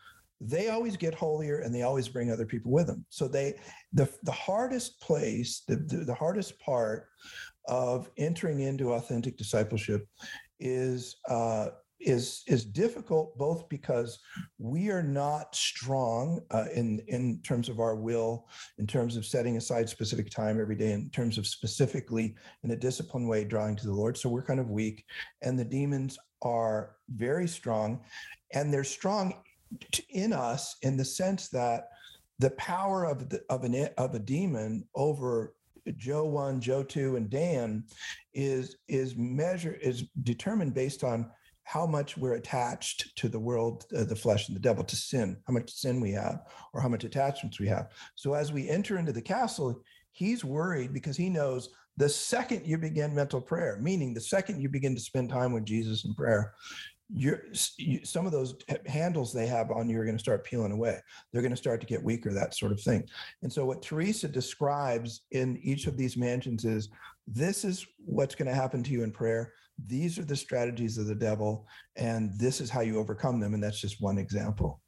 they 0.40 0.70
always 0.70 0.96
get 0.96 1.14
holier 1.14 1.60
and 1.60 1.74
they 1.74 1.82
always 1.82 2.08
bring 2.08 2.30
other 2.30 2.46
people 2.46 2.72
with 2.72 2.86
them. 2.86 3.04
So 3.10 3.28
they 3.28 3.58
the 3.92 4.08
the 4.22 4.32
hardest 4.32 5.00
place, 5.00 5.62
the, 5.68 5.76
the, 5.76 6.04
the 6.04 6.14
hardest 6.14 6.58
part 6.60 7.08
of 7.66 8.10
entering 8.16 8.60
into 8.60 8.94
authentic 8.94 9.36
discipleship 9.36 10.06
is 10.58 11.16
uh, 11.28 11.68
is 12.00 12.42
is 12.46 12.64
difficult 12.64 13.36
both 13.36 13.68
because 13.68 14.18
we 14.58 14.90
are 14.90 15.02
not 15.02 15.54
strong 15.54 16.40
uh, 16.50 16.64
in 16.74 17.00
in 17.08 17.40
terms 17.42 17.68
of 17.68 17.78
our 17.78 17.94
will 17.94 18.46
in 18.78 18.86
terms 18.86 19.16
of 19.16 19.26
setting 19.26 19.56
aside 19.56 19.88
specific 19.88 20.30
time 20.30 20.60
every 20.60 20.76
day 20.76 20.92
in 20.92 21.10
terms 21.10 21.38
of 21.38 21.46
specifically 21.46 22.34
in 22.64 22.70
a 22.70 22.76
disciplined 22.76 23.28
way 23.28 23.44
drawing 23.44 23.76
to 23.76 23.86
the 23.86 23.92
lord. 23.92 24.16
So 24.16 24.28
we're 24.28 24.42
kind 24.42 24.60
of 24.60 24.70
weak 24.70 25.04
and 25.42 25.58
the 25.58 25.64
demons 25.64 26.18
are 26.42 26.96
very 27.10 27.46
strong 27.46 28.00
and 28.54 28.72
they're 28.72 28.84
strong 28.84 29.34
in 30.08 30.32
us 30.32 30.76
in 30.82 30.96
the 30.96 31.04
sense 31.04 31.48
that 31.50 31.88
the 32.38 32.50
power 32.50 33.04
of 33.04 33.28
the, 33.28 33.42
of 33.50 33.64
an 33.64 33.88
of 33.98 34.14
a 34.14 34.18
demon 34.18 34.84
over 34.94 35.54
Joe 35.96 36.24
one, 36.24 36.60
Joe 36.60 36.82
two, 36.82 37.16
and 37.16 37.28
Dan 37.28 37.84
is 38.34 38.76
is 38.88 39.16
measure 39.16 39.74
is 39.74 40.04
determined 40.22 40.74
based 40.74 41.04
on 41.04 41.30
how 41.64 41.86
much 41.86 42.16
we're 42.16 42.34
attached 42.34 43.16
to 43.16 43.28
the 43.28 43.38
world, 43.38 43.84
uh, 43.96 44.04
the 44.04 44.16
flesh, 44.16 44.48
and 44.48 44.56
the 44.56 44.60
devil, 44.60 44.84
to 44.84 44.96
sin, 44.96 45.36
how 45.46 45.52
much 45.52 45.70
sin 45.70 46.00
we 46.00 46.12
have, 46.12 46.40
or 46.72 46.80
how 46.80 46.88
much 46.88 47.04
attachments 47.04 47.60
we 47.60 47.68
have. 47.68 47.90
So 48.16 48.34
as 48.34 48.52
we 48.52 48.68
enter 48.68 48.98
into 48.98 49.12
the 49.12 49.22
castle, 49.22 49.82
he's 50.12 50.44
worried 50.44 50.92
because 50.92 51.16
he 51.16 51.28
knows 51.28 51.70
the 51.96 52.08
second 52.08 52.66
you 52.66 52.78
begin 52.78 53.14
mental 53.14 53.40
prayer, 53.40 53.78
meaning 53.80 54.14
the 54.14 54.20
second 54.20 54.60
you 54.60 54.68
begin 54.68 54.94
to 54.94 55.00
spend 55.00 55.28
time 55.28 55.52
with 55.52 55.64
Jesus 55.64 56.04
in 56.04 56.14
prayer, 56.14 56.54
you, 57.12 57.38
some 58.04 58.26
of 58.26 58.32
those 58.32 58.54
handles 58.86 59.32
they 59.32 59.46
have 59.46 59.70
on 59.70 59.88
you 59.88 60.00
are 60.00 60.04
going 60.04 60.16
to 60.16 60.22
start 60.22 60.44
peeling 60.44 60.72
away. 60.72 60.98
They're 61.32 61.42
going 61.42 61.50
to 61.50 61.56
start 61.56 61.80
to 61.80 61.86
get 61.86 62.02
weaker, 62.02 62.32
that 62.32 62.54
sort 62.54 62.72
of 62.72 62.80
thing. 62.80 63.04
And 63.42 63.52
so, 63.52 63.64
what 63.64 63.82
Teresa 63.82 64.28
describes 64.28 65.22
in 65.32 65.58
each 65.62 65.86
of 65.86 65.96
these 65.96 66.16
mansions 66.16 66.64
is 66.64 66.88
this 67.26 67.64
is 67.64 67.84
what's 68.04 68.34
going 68.34 68.48
to 68.48 68.54
happen 68.54 68.82
to 68.84 68.92
you 68.92 69.02
in 69.02 69.10
prayer. 69.10 69.52
These 69.86 70.18
are 70.18 70.24
the 70.24 70.36
strategies 70.36 70.98
of 70.98 71.06
the 71.06 71.14
devil, 71.14 71.66
and 71.96 72.30
this 72.38 72.60
is 72.60 72.70
how 72.70 72.80
you 72.80 72.98
overcome 72.98 73.40
them. 73.40 73.54
And 73.54 73.62
that's 73.62 73.80
just 73.80 74.00
one 74.00 74.18
example. 74.18 74.80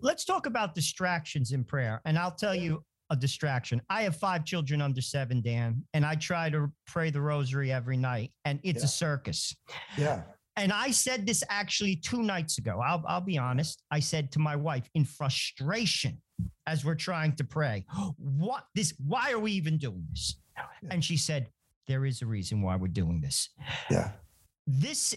Let's 0.00 0.24
talk 0.24 0.46
about 0.46 0.74
distractions 0.74 1.52
in 1.52 1.64
prayer. 1.64 2.00
And 2.04 2.18
I'll 2.18 2.34
tell 2.34 2.54
you 2.54 2.84
a 3.10 3.16
distraction. 3.16 3.80
I 3.90 4.02
have 4.02 4.16
five 4.16 4.44
children 4.44 4.80
under 4.80 5.00
seven, 5.00 5.40
Dan, 5.40 5.82
and 5.94 6.04
I 6.04 6.14
try 6.14 6.50
to 6.50 6.70
pray 6.86 7.10
the 7.10 7.20
rosary 7.20 7.72
every 7.72 7.96
night, 7.96 8.32
and 8.44 8.60
it's 8.62 8.80
Yeah. 8.80 8.84
a 8.84 8.88
circus. 8.88 9.56
Yeah. 9.96 10.22
And 10.56 10.72
I 10.72 10.90
said 10.90 11.24
this 11.24 11.44
actually 11.50 11.96
two 11.96 12.22
nights 12.22 12.58
ago. 12.58 12.80
I'll, 12.84 13.02
I'll 13.06 13.20
be 13.20 13.38
honest. 13.38 13.82
I 13.92 14.00
said 14.00 14.32
to 14.32 14.40
my 14.40 14.56
wife 14.56 14.88
in 14.94 15.04
frustration 15.04 16.20
as 16.66 16.84
we're 16.84 16.96
trying 16.96 17.36
to 17.36 17.44
pray, 17.44 17.84
what 18.18 18.64
this, 18.74 18.92
why 19.06 19.32
are 19.32 19.38
we 19.38 19.52
even 19.52 19.78
doing 19.78 20.04
this? 20.10 20.36
And 20.90 21.04
she 21.04 21.16
said, 21.16 21.48
there 21.88 22.04
is 22.04 22.22
a 22.22 22.26
reason 22.26 22.62
why 22.62 22.76
we're 22.76 22.86
doing 22.86 23.20
this. 23.20 23.48
Yeah. 23.90 24.12
This 24.66 25.16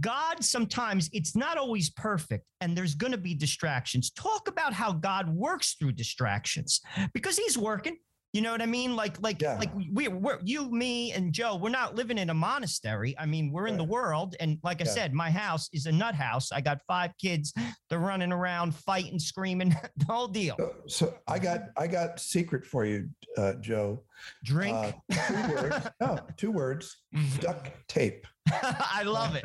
God 0.00 0.42
sometimes 0.42 1.08
it's 1.12 1.36
not 1.36 1.56
always 1.56 1.88
perfect 1.90 2.44
and 2.60 2.76
there's 2.76 2.96
going 2.96 3.12
to 3.12 3.18
be 3.18 3.32
distractions. 3.32 4.10
Talk 4.10 4.48
about 4.48 4.72
how 4.72 4.92
God 4.92 5.28
works 5.32 5.76
through 5.78 5.92
distractions 5.92 6.80
because 7.14 7.38
he's 7.38 7.56
working. 7.56 7.96
You 8.32 8.40
know 8.40 8.50
what 8.50 8.60
I 8.60 8.66
mean? 8.66 8.96
Like 8.96 9.22
like 9.22 9.40
Yeah. 9.40 9.56
like 9.56 9.70
we 9.92 10.08
we're 10.08 10.40
you 10.42 10.68
me 10.72 11.12
and 11.12 11.32
Joe, 11.32 11.54
we're 11.54 11.68
not 11.70 11.94
living 11.94 12.18
in 12.18 12.30
a 12.30 12.34
monastery. 12.34 13.14
I 13.16 13.26
mean, 13.26 13.52
we're 13.52 13.68
in 13.68 13.76
the 13.76 13.84
world 13.84 14.34
and 14.40 14.58
like 14.64 14.80
I 14.80 14.84
Yeah. 14.86 14.90
said, 14.90 15.12
my 15.14 15.30
house 15.30 15.68
is 15.72 15.86
a 15.86 15.92
nut 15.92 16.16
house. 16.16 16.50
I 16.50 16.60
got 16.60 16.78
5 16.88 17.12
kids. 17.22 17.52
They're 17.88 18.00
running 18.00 18.32
around 18.32 18.74
fighting, 18.74 19.20
screaming, 19.20 19.76
the 19.96 20.04
whole 20.06 20.26
deal. 20.26 20.56
So, 20.58 20.74
so 20.88 21.14
I 21.28 21.38
got 21.38 21.60
I 21.76 21.86
got 21.86 22.18
secret 22.18 22.66
for 22.66 22.84
you, 22.84 23.08
uh, 23.38 23.52
Joe. 23.60 24.02
Drink. 24.44 24.76
Uh, 24.76 24.92
two 25.12 25.54
words. 25.54 25.88
No, 26.00 26.18
two 26.36 26.50
words. 26.50 26.96
Duct 27.40 27.70
tape. 27.88 28.26
I 28.52 29.02
love 29.04 29.36
it. 29.36 29.44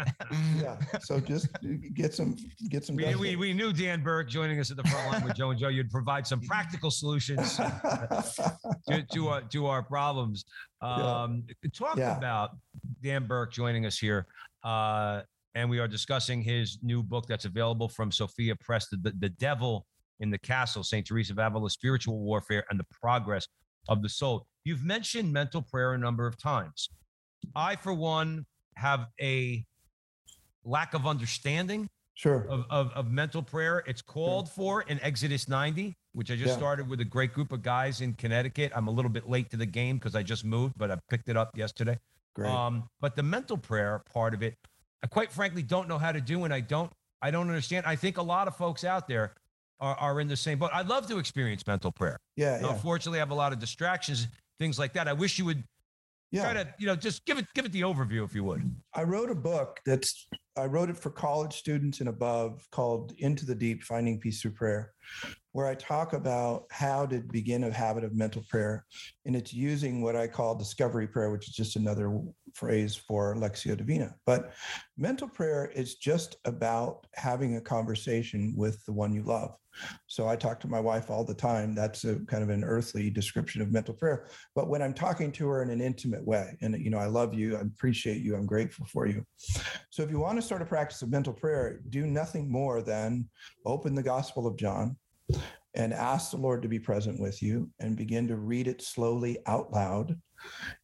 Yeah. 0.62 0.78
So 1.02 1.20
just 1.20 1.48
get 1.94 2.14
some 2.14 2.36
get 2.70 2.84
some. 2.84 2.96
We, 2.98 3.16
we, 3.16 3.36
we 3.38 3.54
knew 3.54 3.72
Dan 3.72 4.04
Burke 4.04 4.30
joining 4.30 4.60
us 4.60 4.72
at 4.72 4.78
the 4.78 4.84
front 4.84 5.12
line 5.12 5.24
with 5.24 5.36
Joe 5.36 5.52
and 5.52 5.60
Joe. 5.60 5.70
You'd 5.70 5.90
provide 5.90 6.28
some 6.28 6.42
practical 6.42 6.92
solutions 6.92 7.56
to, 7.56 9.06
to, 9.14 9.28
our, 9.30 9.42
to 9.42 9.68
our 9.68 9.84
problems. 9.84 10.46
Um, 10.82 11.44
Talk 11.74 11.98
Yeah. 11.98 12.18
about 12.18 12.52
Dan 13.02 13.26
Burke 13.26 13.54
joining 13.54 13.86
us 13.86 13.98
here. 13.98 14.28
Uh, 14.64 15.22
and 15.56 15.70
we 15.70 15.80
are 15.80 15.88
discussing 15.88 16.42
his 16.42 16.80
new 16.84 17.02
book 17.02 17.26
that's 17.28 17.46
available 17.46 17.90
from 17.90 18.12
Sophia 18.12 18.56
Press, 18.56 18.88
The, 18.90 19.14
the 19.20 19.30
Devil 19.30 19.86
in 20.20 20.30
the 20.30 20.38
Castle, 20.38 20.84
St. 20.84 21.06
Teresa 21.08 21.34
of 21.34 21.40
Avila, 21.40 21.70
Spiritual 21.70 22.20
Warfare 22.20 22.66
and 22.70 22.80
the 22.80 22.86
Progress 23.02 23.48
of 23.88 24.02
the 24.02 24.10
Soul. 24.10 24.46
You've 24.70 24.84
mentioned 24.84 25.34
mental 25.34 25.64
prayer 25.64 25.94
a 25.94 25.98
number 25.98 26.28
of 26.28 26.38
times. 26.38 26.90
I, 27.56 27.76
for 27.76 27.92
one, 27.92 28.46
have 28.76 29.08
a 29.20 29.66
lack 30.64 30.94
of 30.94 31.08
understanding 31.08 31.90
sure. 32.14 32.46
of, 32.48 32.66
of, 32.70 32.92
of 32.94 33.10
mental 33.10 33.42
prayer. 33.42 33.84
It's 33.88 34.04
called 34.04 34.48
for 34.48 34.84
in 34.84 35.00
Exodus 35.02 35.48
90, 35.50 35.98
which 36.14 36.30
I 36.30 36.36
just 36.36 36.50
Yeah. 36.50 36.58
started 36.58 36.88
with 36.88 37.00
a 37.00 37.04
great 37.06 37.34
group 37.34 37.52
of 37.52 37.64
guys 37.64 38.02
in 38.02 38.14
Connecticut. 38.14 38.72
I'm 38.76 38.88
a 38.88 38.92
little 38.92 39.10
bit 39.10 39.28
late 39.28 39.50
to 39.50 39.58
the 39.58 39.66
game 39.66 39.98
because 39.98 40.14
I 40.14 40.22
just 40.22 40.46
moved, 40.46 40.76
but 40.78 40.92
I 40.92 41.00
picked 41.10 41.30
it 41.30 41.36
up 41.36 41.58
yesterday. 41.58 41.98
Great. 42.36 42.52
Um, 42.52 42.88
but 43.02 43.16
the 43.16 43.24
mental 43.24 43.58
prayer 43.58 44.04
part 44.14 44.36
of 44.36 44.44
it, 44.44 44.54
I 45.04 45.08
quite 45.08 45.32
frankly 45.32 45.64
don't 45.64 45.88
know 45.88 45.98
how 45.98 46.12
to 46.12 46.22
do, 46.22 46.44
and 46.44 46.54
I 46.54 46.60
don't 46.60 46.92
I 47.24 47.32
don't 47.32 47.48
understand. 47.50 47.88
I 47.88 47.96
think 47.96 48.18
a 48.18 48.22
lot 48.22 48.48
of 48.48 48.56
folks 48.56 48.84
out 48.84 49.08
there 49.08 49.34
are, 49.80 49.96
are 49.96 50.20
in 50.20 50.28
the 50.28 50.38
same 50.38 50.60
boat. 50.60 50.70
I'd 50.74 50.88
love 50.88 51.08
to 51.08 51.18
experience 51.18 51.66
mental 51.66 51.92
prayer. 51.92 52.20
yeah. 52.36 52.62
Yeah. 52.62 52.70
Unfortunately, 52.72 53.18
I 53.18 53.22
have 53.22 53.32
a 53.32 53.36
lot 53.36 53.52
of 53.52 53.58
distractions, 53.60 54.28
things 54.60 54.78
like 54.78 54.94
that. 54.94 55.08
I 55.08 55.14
wish 55.14 55.40
you 55.40 55.46
would 55.46 55.64
Yeah. 56.32 56.44
try 56.44 56.64
to, 56.64 56.76
you 56.78 56.86
know, 56.86 56.96
just 56.96 57.26
give 57.26 57.40
it 57.40 57.48
give 57.56 57.66
it 57.66 57.72
the 57.72 57.82
overview 57.82 58.24
if 58.24 58.36
you 58.36 58.44
would. 58.44 58.76
I 58.94 59.04
wrote 59.04 59.32
a 59.32 59.36
book 59.36 59.80
that's 59.86 60.28
I 60.56 60.66
wrote 60.66 60.90
it 60.90 60.98
for 60.98 61.10
college 61.10 61.54
students 61.54 62.02
and 62.02 62.10
above 62.10 62.68
called 62.72 63.14
Into 63.18 63.46
the 63.46 63.56
Deep 63.56 63.82
Finding 63.84 64.20
Peace 64.20 64.42
Through 64.42 64.52
Prayer, 64.52 64.92
where 65.54 65.66
I 65.68 65.74
talk 65.74 66.12
about 66.12 66.66
how 66.70 67.06
to 67.06 67.22
begin 67.22 67.64
a 67.64 67.72
habit 67.72 68.04
of 68.04 68.14
mental 68.14 68.44
prayer. 68.50 68.86
And 69.26 69.38
it's 69.38 69.54
using 69.54 70.02
what 70.02 70.18
I 70.18 70.28
call 70.28 70.56
discovery 70.56 71.08
prayer, 71.08 71.32
which 71.32 71.48
is 71.48 71.56
just 71.56 71.78
another 71.78 72.22
phrase 72.54 72.94
for 72.96 73.36
Lectio 73.36 73.78
Divina. 73.78 74.16
But 74.26 74.54
mental 74.98 75.30
prayer 75.30 75.72
is 75.74 75.96
just 75.96 76.36
about 76.44 77.08
having 77.16 77.56
a 77.56 77.62
conversation 77.62 78.54
with 78.58 78.84
the 78.86 78.92
one 78.92 79.14
you 79.14 79.24
love. 79.24 79.56
So 80.08 80.28
I 80.28 80.36
talk 80.36 80.60
to 80.62 80.68
my 80.68 80.80
wife 80.80 81.10
all 81.10 81.24
the 81.24 81.34
time. 81.34 81.76
That's 81.76 82.04
a 82.04 82.20
kind 82.28 82.44
of 82.44 82.50
an 82.50 82.64
earthly 82.64 83.10
description 83.10 83.62
of 83.62 83.72
mental 83.72 83.94
prayer. 83.94 84.28
But 84.56 84.70
when 84.70 84.82
I'm 84.82 84.94
talking 84.94 85.32
to 85.34 85.48
her 85.48 85.64
in 85.64 85.70
an 85.70 85.82
intimate 85.82 86.26
way, 86.26 86.58
and 86.62 86.76
you 86.80 86.90
know, 86.90 86.98
I 86.98 87.06
love 87.06 87.34
you, 87.34 87.58
I 87.58 87.62
appreciate 87.62 88.22
you, 88.22 88.36
I'm 88.36 88.46
grateful 88.46 88.86
for 88.86 89.06
you. 89.06 89.26
So 89.90 90.04
if 90.04 90.12
you 90.12 90.20
want 90.20 90.38
to 90.38 90.42
start 90.42 90.62
a 90.62 90.66
practice 90.66 91.02
of 91.02 91.10
mental 91.10 91.34
prayer, 91.34 91.82
do 91.90 92.06
nothing 92.06 92.52
more 92.52 92.82
than 92.82 93.30
open 93.66 93.96
the 93.96 94.04
Gospel 94.04 94.48
of 94.48 94.58
John 94.58 94.98
and 95.76 95.94
ask 95.94 96.32
the 96.32 96.38
Lord 96.38 96.62
to 96.64 96.68
be 96.68 96.80
present 96.80 97.20
with 97.20 97.42
you 97.42 97.70
and 97.80 97.96
begin 97.96 98.28
to 98.28 98.38
read 98.38 98.68
it 98.68 98.82
slowly 98.82 99.38
out 99.46 99.72
loud 99.72 100.20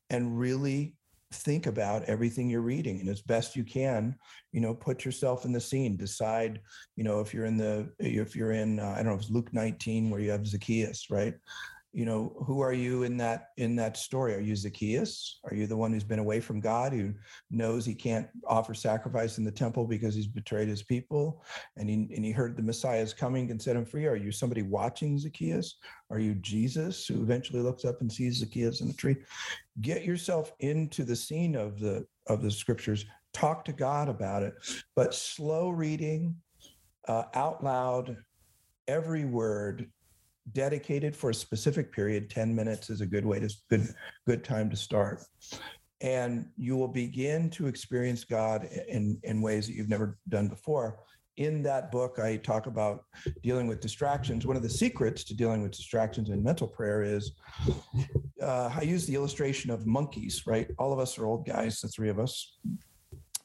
and 0.09 0.37
really 0.37 0.93
think 1.35 1.67
about 1.67 2.03
everything 2.03 2.49
you're 2.49 2.61
reading 2.61 2.99
and 2.99 3.09
as 3.09 3.21
best 3.21 3.55
you 3.55 3.63
can 3.63 4.15
you 4.51 4.61
know 4.61 4.73
put 4.73 5.05
yourself 5.05 5.45
in 5.45 5.51
the 5.51 5.59
scene 5.59 5.95
decide 5.97 6.61
you 6.95 7.03
know 7.03 7.19
if 7.19 7.33
you're 7.33 7.45
in 7.45 7.57
the 7.57 7.87
if 7.99 8.35
you're 8.35 8.53
in 8.53 8.79
uh, 8.79 8.93
i 8.93 8.95
don't 8.97 9.07
know 9.07 9.13
if 9.13 9.21
it's 9.21 9.29
luke 9.29 9.53
19 9.53 10.09
where 10.09 10.19
you 10.19 10.31
have 10.31 10.47
zacchaeus 10.47 11.09
right 11.09 11.35
you 11.95 12.03
know 12.03 12.35
who 12.45 12.59
are 12.59 12.73
you 12.73 13.03
in 13.03 13.15
that 13.15 13.51
in 13.55 13.73
that 13.77 13.95
story? 13.95 14.35
Are 14.35 14.41
you 14.41 14.53
zacchaeus? 14.53 15.39
Are 15.45 15.55
you 15.55 15.65
the 15.65 15.77
one 15.77 15.93
who's 15.93 16.03
been 16.03 16.19
away 16.19 16.41
from 16.41 16.59
god 16.59 16.91
who 16.91 17.13
knows 17.49 17.85
he 17.85 17.95
can't 17.95 18.27
offer 18.45 18.73
sacrifice 18.73 19.37
in 19.37 19.45
the 19.45 19.51
temple 19.51 19.87
because 19.87 20.13
he's 20.13 20.27
betrayed 20.27 20.67
his 20.67 20.83
people? 20.83 21.41
And 21.77 21.89
he 21.89 21.95
and 22.13 22.25
he 22.25 22.31
heard 22.31 22.57
the 22.57 22.63
messiah 22.63 23.01
is 23.01 23.13
coming 23.13 23.49
and 23.49 23.61
set 23.61 23.77
him 23.77 23.85
free. 23.85 24.07
Are 24.07 24.17
you 24.17 24.33
somebody 24.33 24.61
watching 24.61 25.17
zacchaeus? 25.17 25.77
Are 26.09 26.19
you 26.19 26.35
jesus 26.35 27.07
who 27.07 27.21
eventually 27.23 27.61
looks 27.61 27.85
up 27.85 28.01
and 28.01 28.11
sees 28.11 28.39
zacchaeus 28.39 28.81
in 28.81 28.87
the 28.87 28.93
tree? 28.93 29.15
Get 29.79 30.03
yourself 30.03 30.51
into 30.59 31.05
the 31.05 31.15
scene 31.15 31.55
of 31.55 31.79
the 31.79 32.05
of 32.27 32.41
the 32.41 32.51
scriptures. 32.51 33.05
Talk 33.31 33.63
to 33.65 33.73
god 33.73 34.09
about 34.09 34.43
it 34.43 34.53
but 34.97 35.15
slow 35.15 35.69
reading 35.69 36.35
uh, 37.07 37.23
out 37.33 37.63
loud 37.63 38.17
every 38.87 39.23
word 39.23 39.89
dedicated 40.53 41.15
for 41.15 41.29
a 41.29 41.33
specific 41.33 41.91
period 41.91 42.29
10 42.29 42.53
minutes 42.53 42.89
is 42.89 43.01
a 43.01 43.05
good 43.05 43.25
way 43.25 43.39
to 43.39 43.49
good 43.69 43.87
good 44.27 44.43
time 44.43 44.69
to 44.69 44.75
start. 44.75 45.23
And 46.01 46.47
you 46.57 46.75
will 46.75 46.87
begin 46.87 47.49
to 47.51 47.67
experience 47.67 48.23
god 48.23 48.67
in 48.87 49.19
in 49.23 49.41
ways 49.41 49.67
that 49.67 49.73
you've 49.73 49.89
never 49.89 50.17
done 50.29 50.47
before. 50.47 50.99
In 51.37 51.63
that 51.63 51.91
book 51.91 52.19
i 52.19 52.37
talk 52.37 52.67
about 52.67 53.05
dealing 53.43 53.67
with 53.67 53.79
distractions. 53.79 54.45
One 54.45 54.55
of 54.55 54.63
the 54.63 54.69
secrets 54.69 55.23
to 55.25 55.33
dealing 55.33 55.61
with 55.61 55.71
distractions 55.71 56.29
in 56.29 56.43
mental 56.43 56.67
prayer 56.67 57.01
is 57.01 57.31
uh, 58.41 58.69
i 58.73 58.81
use 58.81 59.05
the 59.05 59.15
illustration 59.15 59.71
of 59.71 59.87
monkeys 59.87 60.43
right? 60.45 60.69
All 60.77 60.93
of 60.93 60.99
us 60.99 61.17
are 61.17 61.25
old 61.25 61.45
guys 61.45 61.81
the 61.81 61.87
three 61.87 62.09
of 62.09 62.19
us. 62.19 62.57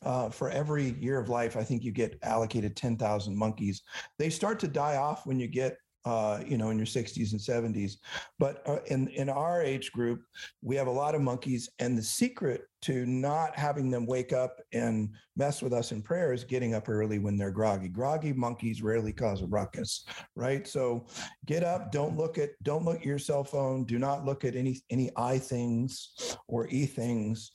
Uh, 0.03 0.31
for 0.31 0.49
every 0.49 0.93
year 0.99 1.19
of 1.19 1.29
life, 1.29 1.59
I 1.59 1.63
think 1.63 1.85
you 1.85 1.93
get 1.93 2.19
allocated 2.23 2.75
10,000 2.75 3.37
monkeys. 3.37 3.83
They 4.19 4.31
start 4.31 4.59
to 4.61 4.69
die 4.69 4.97
off 4.97 5.27
when 5.27 5.39
you 5.39 5.47
get, 5.47 5.77
uh, 6.05 6.41
you 6.47 6.57
know, 6.57 6.71
in 6.71 6.79
your 6.79 6.87
60s 6.87 7.33
and 7.33 7.41
70s. 7.41 7.97
But 8.39 8.63
uh, 8.67 8.79
in, 8.87 9.09
in 9.09 9.29
our 9.29 9.63
age 9.63 9.93
group, 9.93 10.23
we 10.63 10.77
have 10.77 10.87
a 10.87 10.93
lot 10.93 11.15
of 11.15 11.21
monkeys. 11.21 11.69
And 11.79 11.97
the 11.97 12.03
secret 12.03 12.63
to 12.83 13.05
not 13.05 13.57
having 13.59 13.91
them 13.91 14.07
wake 14.07 14.33
up 14.33 14.61
and 14.73 15.11
mess 15.37 15.61
with 15.61 15.75
us 15.75 15.93
in 15.93 16.01
prayer 16.01 16.33
is 16.33 16.45
getting 16.45 16.75
up 16.75 16.89
early 16.89 17.19
when 17.19 17.37
they're 17.37 17.51
groggy. 17.51 17.89
Groggy 17.89 18.33
monkeys 18.33 18.83
rarely 18.83 19.13
cause 19.13 19.43
a 19.43 19.47
ruckus, 19.47 20.05
right? 20.35 20.67
So 20.67 21.07
get 21.45 21.63
up, 21.63 21.93
don't 21.93 22.17
look 22.17 22.39
at, 22.39 22.51
don't 22.63 22.85
look 22.85 23.01
at 23.01 23.07
your 23.07 23.19
cell 23.19 23.45
phone, 23.45 23.85
do 23.85 23.99
not 23.99 24.25
look 24.25 24.45
at 24.45 24.57
any, 24.57 24.81
any 24.89 25.11
i 25.17 25.39
things 25.39 26.37
or 26.49 26.67
e 26.69 26.87
things 26.87 27.53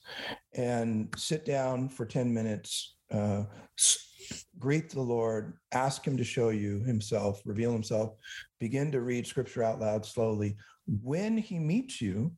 and 0.54 1.12
sit 1.16 1.44
down 1.44 1.88
for 1.88 2.06
10 2.06 2.32
minutes, 2.32 2.96
uh, 3.10 3.44
greet 4.58 4.90
the 4.90 5.00
Lord, 5.00 5.54
ask 5.72 6.06
Him 6.06 6.16
to 6.16 6.24
show 6.24 6.50
you 6.50 6.80
Himself, 6.80 7.42
reveal 7.44 7.72
Himself, 7.72 8.14
begin 8.60 8.90
to 8.92 9.00
read 9.00 9.26
scripture 9.26 9.62
out 9.62 9.80
loud 9.80 10.04
slowly. 10.04 10.56
When 11.02 11.36
He 11.36 11.58
meets 11.58 12.00
you, 12.00 12.32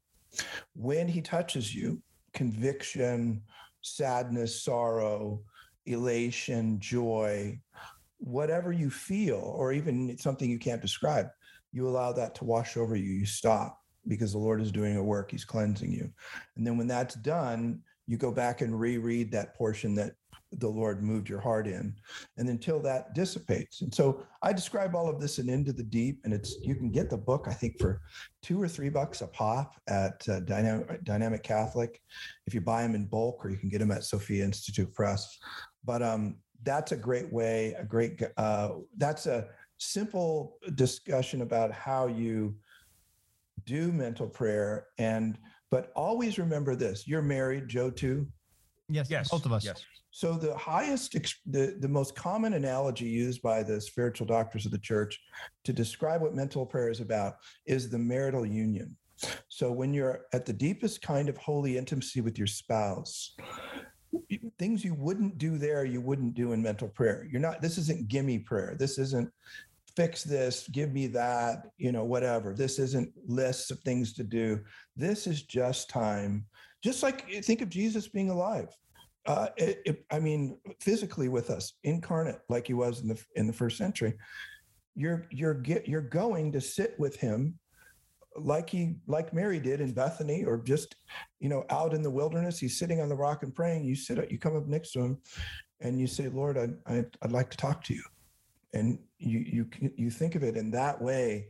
when 0.75 1.09
He 1.09 1.21
touches 1.21 1.75
you, 1.75 2.03
conviction, 2.35 3.43
sadness, 3.83 4.63
sorrow, 4.63 5.43
elation, 5.87 6.79
joy, 6.81 7.59
whatever 8.19 8.73
you 8.73 8.91
feel, 8.91 9.55
or 9.57 9.73
even 9.73 10.17
something 10.19 10.51
you 10.51 10.59
can't 10.59 10.83
describe, 10.83 11.29
you 11.73 11.89
allow 11.89 12.13
that 12.13 12.35
to 12.37 12.45
wash 12.45 12.77
over 12.77 12.97
you. 12.97 13.13
You 13.13 13.27
stop 13.27 13.79
because 14.07 14.33
the 14.33 14.39
Lord 14.39 14.61
is 14.61 14.73
doing 14.73 14.97
a 14.97 15.03
work, 15.03 15.31
He's 15.31 15.45
cleansing 15.45 15.93
you. 15.93 16.11
And 16.57 16.67
then 16.67 16.77
when 16.77 16.87
that's 16.87 17.15
done, 17.17 17.81
you 18.07 18.17
go 18.17 18.33
back 18.33 18.63
and 18.63 18.79
reread 18.79 19.31
that 19.33 19.55
portion 19.55 19.95
that 19.97 20.15
the 20.53 20.69
Lord 20.69 21.03
moved 21.03 21.29
your 21.29 21.41
heart 21.41 21.67
in, 21.67 21.95
and 22.37 22.49
until 22.49 22.81
that 22.81 23.15
dissipates. 23.15 23.83
And 23.83 23.95
so 23.95 24.27
I 24.43 24.53
describe 24.53 24.95
all 24.95 25.09
of 25.09 25.21
this 25.21 25.39
in 25.39 25.49
Into 25.49 25.73
the 25.73 25.83
Deep, 25.83 26.21
and 26.25 26.33
it's 26.33 26.57
you 26.63 26.75
can 26.75 26.91
get 26.91 27.11
the 27.11 27.19
book 27.19 27.47
I 27.49 27.53
think 27.53 27.79
for 27.79 28.01
two 28.43 28.61
or 28.61 28.69
three 28.69 28.89
bucks 28.89 29.21
a 29.21 29.27
pop 29.27 29.75
at 29.89 30.27
uh, 30.29 30.41
Dynamic, 30.41 31.05
Dynamic 31.05 31.43
Catholic, 31.43 32.01
if 32.47 32.55
you 32.55 32.61
buy 32.61 32.83
them 32.83 32.95
in 32.95 33.07
bulk, 33.07 33.45
or 33.45 33.51
you 33.51 33.57
can 33.59 33.69
get 33.69 33.79
them 33.79 33.91
at 33.91 34.05
Sophia 34.05 34.45
Institute 34.45 34.93
Press. 34.95 35.39
But 35.85 36.03
um, 36.03 36.37
that's 36.63 36.93
a 36.93 36.97
great 36.97 37.31
way, 37.33 37.75
a 37.79 37.85
great 37.85 38.23
uh, 38.37 38.71
that's 38.97 39.27
a 39.27 39.49
simple 39.77 40.59
discussion 40.75 41.43
about 41.43 41.73
how 41.73 42.07
you 42.07 42.57
do 43.65 43.93
mental 43.93 44.27
prayer 44.27 44.87
and 44.99 45.39
but 45.71 45.93
always 45.95 46.39
remember 46.39 46.75
this 46.75 47.07
you're 47.07 47.23
married 47.23 47.69
joe 47.69 47.91
two 47.91 48.27
Yes, 48.89 49.11
Yes. 49.11 49.29
both 49.29 49.45
of 49.45 49.53
us. 49.53 49.65
Yes. 49.65 49.85
So 50.19 50.33
the 50.33 50.57
highest 50.57 51.13
the, 51.47 51.77
the 51.79 51.87
most 51.87 52.17
common 52.17 52.55
analogy 52.55 53.05
used 53.05 53.41
by 53.41 53.63
the 53.63 53.81
spiritual 53.81 54.27
doctors 54.27 54.67
of 54.67 54.73
the 54.73 54.79
church 54.79 55.21
to 55.63 55.73
describe 55.73 56.23
what 56.23 56.35
mental 56.35 56.67
prayer 56.67 56.89
is 56.89 56.99
about 56.99 57.37
is 57.67 57.89
the 57.89 58.01
marital 58.01 58.45
union. 58.45 58.97
So 59.47 59.71
when 59.71 59.95
you're 59.95 60.23
at 60.33 60.45
the 60.45 60.53
deepest 60.53 61.03
kind 61.03 61.29
of 61.29 61.37
holy 61.37 61.79
intimacy 61.79 62.21
with 62.21 62.37
your 62.37 62.49
spouse 62.49 63.37
things 64.59 64.85
you 64.85 64.95
wouldn't 64.95 65.39
do 65.39 65.57
there 65.57 65.85
you 65.85 66.01
wouldn't 66.01 66.35
do 66.35 66.51
in 66.51 66.61
mental 66.61 66.89
prayer. 66.89 67.25
You're 67.31 67.41
not 67.41 67.63
this 67.63 67.79
isn't 67.79 68.09
gimme 68.09 68.41
prayer. 68.41 68.75
This 68.77 68.99
isn't 68.99 69.31
fix 69.95 70.25
this 70.25 70.69
give 70.73 70.93
me 70.93 71.07
that 71.07 71.67
you 71.77 71.93
know 71.93 72.05
whatever. 72.05 72.55
This 72.55 72.81
isn't 72.81 73.13
lists 73.25 73.71
of 73.71 73.79
things 73.83 74.15
to 74.15 74.25
do. 74.25 74.65
This 74.97 75.29
is 75.29 75.43
just 75.43 75.89
time. 75.89 76.45
Just 76.83 77.05
like 77.05 77.31
think 77.45 77.61
of 77.61 77.69
jesus 77.69 78.09
being 78.09 78.31
alive 78.31 78.77
uh, 79.29 79.49
it, 79.57 79.81
it, 79.85 80.05
i 80.11 80.19
mean 80.19 80.59
physically 80.81 81.29
with 81.29 81.51
us 81.51 81.75
incarnate 81.85 82.41
like 82.49 82.67
he 82.67 82.75
was 82.75 83.03
in 83.03 83.09
the 83.09 83.25
in 83.37 83.47
the 83.47 83.53
first 83.53 83.77
century 83.77 84.15
you're 84.99 85.27
you're 85.31 85.55
get, 85.55 85.89
you're 85.89 86.01
going 86.01 86.51
to 86.51 86.61
sit 86.61 86.99
with 86.99 87.17
him 87.17 87.59
like 88.37 88.69
he 88.69 88.97
like 89.07 89.33
mary 89.33 89.61
did 89.61 89.81
in 89.81 89.93
bethany 89.93 90.45
or 90.45 90.59
just 90.59 90.97
you 91.41 91.49
know 91.49 91.65
out 91.71 91.95
in 91.95 92.03
the 92.03 92.11
wilderness. 92.11 92.59
He's 92.59 92.79
sitting 92.79 93.01
on 93.01 93.09
the 93.09 93.15
rock 93.15 93.43
and 93.43 93.55
praying. 93.55 93.85
You 93.85 93.95
sit 93.95 94.19
up 94.19 94.31
you 94.31 94.39
come 94.39 94.57
up 94.57 94.67
next 94.67 94.93
to 94.93 95.01
him 95.01 95.19
and 95.81 96.01
you 96.01 96.07
say 96.07 96.29
lord 96.29 96.59
I, 96.59 96.69
I, 96.93 97.05
i'd 97.23 97.33
like 97.33 97.51
to 97.51 97.57
talk 97.57 97.83
to 97.85 97.95
you. 97.95 98.03
And 98.75 98.99
you 99.19 99.39
you 99.39 99.91
you 99.97 100.11
think 100.11 100.35
of 100.35 100.43
it 100.43 100.57
in 100.57 100.71
that 100.73 101.01
way 101.01 101.49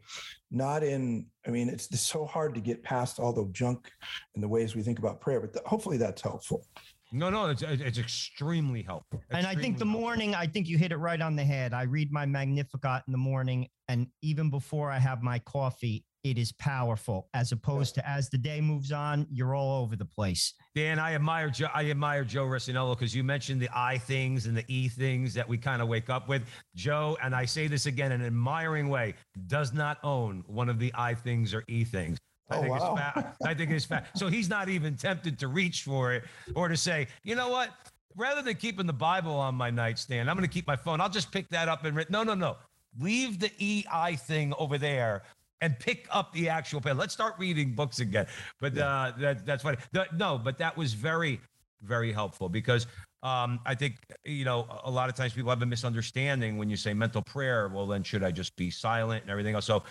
not 0.51 0.83
in 0.83 1.27
i 1.47 1.51
mean 1.51 1.69
it's, 1.69 1.89
so 2.01 2.25
hard 2.25 2.55
to 2.55 2.61
get 2.61 2.83
past 2.83 3.19
all 3.19 3.33
the 3.33 3.47
junk 3.53 3.91
and 4.35 4.43
the 4.43 4.49
ways 4.49 4.75
we 4.75 4.83
think 4.83 4.99
about 4.99 5.21
prayer 5.21 5.41
but 5.41 5.53
th- 5.53 5.67
hopefully 5.67 5.99
that's 5.99 6.23
helpful 6.23 6.65
No, 7.13 7.31
no, 7.31 7.47
it's 7.47 7.63
it's 7.63 7.99
extremely 7.99 8.83
helpful. 8.83 9.23
And 9.31 9.47
I 9.47 9.55
think 9.55 9.79
the 9.79 9.85
Extremely 9.85 9.93
helpful. 9.93 10.01
morning, 10.01 10.35
I 10.35 10.47
think 10.47 10.69
you 10.69 10.77
hit 10.77 10.93
it 10.93 10.97
right 10.99 11.21
on 11.21 11.37
the 11.37 11.45
head. 11.45 11.73
I 11.73 11.83
read 11.83 12.13
my 12.13 12.27
Magnificat 12.27 13.05
in 13.07 13.13
the 13.13 13.19
morning, 13.19 13.69
and 13.89 14.09
even 14.23 14.51
before 14.51 14.91
I 14.91 14.99
have 14.99 15.23
my 15.23 15.39
coffee, 15.41 16.05
it 16.25 16.37
is 16.37 16.53
powerful. 16.53 17.29
As 17.33 17.53
opposed 17.53 17.95
to 17.95 18.07
as 18.07 18.29
the 18.29 18.37
day 18.37 18.61
moves 18.61 18.93
on, 18.93 19.27
you're 19.31 19.55
all 19.55 19.83
over 19.83 19.97
the 19.97 20.05
place. 20.05 20.53
Dan, 20.75 20.99
I 20.99 21.15
admire 21.15 21.49
Joe. 21.49 21.69
I 21.75 21.89
admire 21.91 22.25
Joe 22.25 22.45
Rossinello 22.45 22.95
because 22.97 23.15
you 23.15 23.25
mentioned 23.25 23.63
the 23.63 23.71
I 23.75 23.99
things 23.99 24.47
and 24.47 24.57
the 24.57 24.65
E 24.69 24.89
things 24.89 25.33
that 25.35 25.49
we 25.49 25.57
kind 25.57 25.81
of 25.81 25.89
wake 25.89 26.11
up 26.11 26.29
with. 26.29 26.43
Joe, 26.75 27.17
and 27.23 27.35
I 27.35 27.47
say 27.47 27.69
this 27.69 27.87
again 27.87 28.13
in 28.13 28.21
an 28.21 28.27
admiring 28.27 28.89
way, 28.89 29.15
does 29.47 29.73
not 29.73 29.99
own 30.03 30.45
one 30.47 30.69
of 30.69 30.79
the 30.79 30.93
I 30.95 31.15
things 31.15 31.55
or 31.55 31.65
E 31.69 31.85
things. 31.85 32.19
I 32.51 32.57
Oh, 32.57 32.61
think 32.63 32.71
wow. 32.81 32.93
it's 32.95 33.01
fat. 33.01 33.37
I 33.45 33.55
think 33.55 33.71
it's 33.71 33.85
fat. 33.85 34.07
So 34.17 34.29
he's 34.29 34.49
not 34.49 34.69
even 34.69 34.97
tempted 34.97 35.39
to 35.41 35.49
reach 35.49 35.83
for 35.83 36.13
it 36.15 36.25
or 36.55 36.69
to 36.69 36.77
say, 36.77 37.07
you 37.23 37.35
know 37.35 37.49
what? 37.51 37.71
Rather 38.17 38.43
than 38.43 38.55
keeping 38.57 38.87
the 38.87 38.93
Bible 38.93 39.35
on 39.35 39.55
my 39.55 39.71
nightstand, 39.71 40.29
I'm 40.31 40.37
going 40.37 40.49
to 40.49 40.53
keep 40.53 40.67
my 40.67 40.77
phone. 40.77 41.01
I'll 41.01 41.09
just 41.11 41.31
pick 41.31 41.49
that 41.51 41.69
up 41.69 41.85
and 41.85 41.95
read. 41.97 42.11
No, 42.11 42.23
no, 42.23 42.35
no. 42.35 42.57
Leave 42.99 43.39
the 43.39 43.51
EI 43.63 44.17
thing 44.17 44.53
over 44.59 44.79
there 44.79 45.23
and 45.61 45.79
pick 45.79 46.09
up 46.11 46.33
the 46.33 46.49
actual 46.49 46.81
pen. 46.81 46.97
Let's 46.97 47.13
start 47.13 47.35
reading 47.39 47.75
books 47.75 48.01
again. 48.01 48.27
But 48.61 48.77
uh, 48.79 49.13
that, 49.19 49.45
that's 49.45 49.63
funny. 49.63 49.77
No, 50.17 50.39
but 50.39 50.57
that 50.59 50.77
was 50.77 50.95
very, 50.95 51.41
very 51.83 52.13
helpful 52.13 52.49
because 52.49 52.87
um, 53.23 53.61
I 53.67 53.75
think, 53.75 53.97
you 54.25 54.45
know, 54.45 54.67
a- 54.85 54.89
a 54.89 54.91
lot 54.91 55.09
of 55.09 55.15
times 55.17 55.33
people 55.35 55.51
have 55.51 55.63
a 55.63 55.67
misunderstanding 55.67 56.57
when 56.57 56.71
you 56.71 56.77
say 56.77 56.95
mental 56.95 57.23
prayer. 57.23 57.69
Well, 57.69 57.87
then 57.87 58.03
should 58.03 58.25
I 58.25 58.31
just 58.31 58.57
be 58.57 58.71
silent 58.71 59.23
and 59.23 59.31
everything 59.31 59.55
else? 59.55 59.67
So 59.67 59.83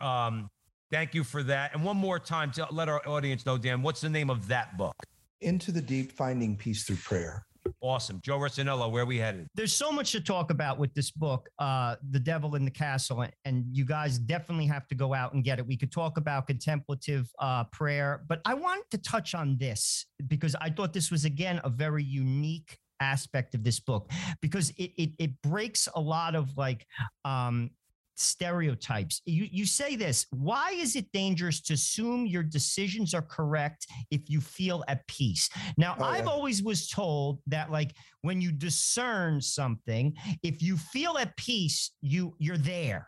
um, 0.00 0.48
thank 0.90 1.14
you 1.14 1.24
for 1.24 1.42
that. 1.44 1.74
And 1.74 1.84
one 1.84 1.96
more 1.96 2.18
time 2.18 2.50
to 2.52 2.66
let 2.70 2.88
our 2.88 3.06
audience 3.08 3.46
know, 3.46 3.58
Dan, 3.58 3.82
what's 3.82 4.00
the 4.00 4.10
name 4.10 4.30
of 4.30 4.48
that 4.48 4.76
book? 4.76 4.94
into 5.42 5.70
the 5.70 5.82
deep 5.82 6.12
finding 6.12 6.56
peace 6.56 6.84
through 6.84 6.96
prayer 6.96 7.44
Awesome. 7.80 8.20
Joe 8.22 8.38
Rossinello, 8.38 8.90
where 8.90 9.04
we 9.04 9.18
headed? 9.18 9.48
There's 9.54 9.72
so 9.72 9.90
much 9.90 10.12
to 10.12 10.20
talk 10.20 10.50
about 10.52 10.78
with 10.78 10.94
this 10.94 11.10
book, 11.10 11.48
uh, 11.58 11.96
The 12.10 12.20
Devil 12.20 12.54
in 12.54 12.64
the 12.64 12.70
Castle, 12.70 13.22
and- 13.22 13.32
and 13.44 13.64
you 13.76 13.84
guys 13.84 14.18
definitely 14.18 14.66
have 14.66 14.86
to 14.88 14.94
go 14.94 15.12
out 15.12 15.34
and 15.34 15.42
get 15.44 15.58
it. 15.58 15.66
We 15.66 15.76
could 15.76 15.90
talk 15.92 16.16
about 16.16 16.46
contemplative 16.46 17.28
uh, 17.40 17.64
prayer, 17.64 18.24
but 18.28 18.40
I 18.44 18.54
wanted 18.54 18.88
to 18.92 18.98
touch 18.98 19.34
on 19.34 19.56
this 19.58 20.06
because 20.28 20.54
I 20.60 20.70
thought 20.70 20.92
this 20.92 21.10
was, 21.10 21.24
again, 21.24 21.60
a 21.64 21.68
very 21.68 22.04
unique 22.04 22.78
aspect 23.00 23.54
of 23.56 23.62
this 23.64 23.78
book 23.80 24.10
because 24.40 24.70
it 24.70 24.92
it, 24.96 25.10
it 25.18 25.42
breaks 25.42 25.86
a 25.94 26.00
lot 26.00 26.34
of 26.36 26.56
like 26.56 26.86
um, 27.24 27.70
stereotypes. 28.16 29.20
You 29.24 29.46
you 29.50 29.66
say 29.66 29.96
this. 29.96 30.26
Why 30.30 30.72
is 30.72 30.96
it 30.96 31.10
dangerous 31.12 31.60
to 31.62 31.74
assume 31.74 32.26
your 32.26 32.42
decisions 32.42 33.14
are 33.14 33.22
correct 33.22 33.86
if 34.10 34.28
you 34.28 34.40
feel 34.40 34.84
at 34.88 35.06
peace? 35.06 35.48
Now, 35.76 35.96
Oh, 35.98 36.04
I've 36.04 36.24
yeah. 36.24 36.30
always 36.30 36.62
was 36.62 36.88
told 36.88 37.40
that 37.46 37.70
like 37.70 37.94
when 38.22 38.40
you 38.40 38.52
discern 38.52 39.40
something, 39.40 40.14
if 40.42 40.62
you 40.62 40.76
feel 40.76 41.18
at 41.18 41.36
peace, 41.36 41.92
you 42.00 42.34
you're 42.38 42.58
there. 42.58 43.06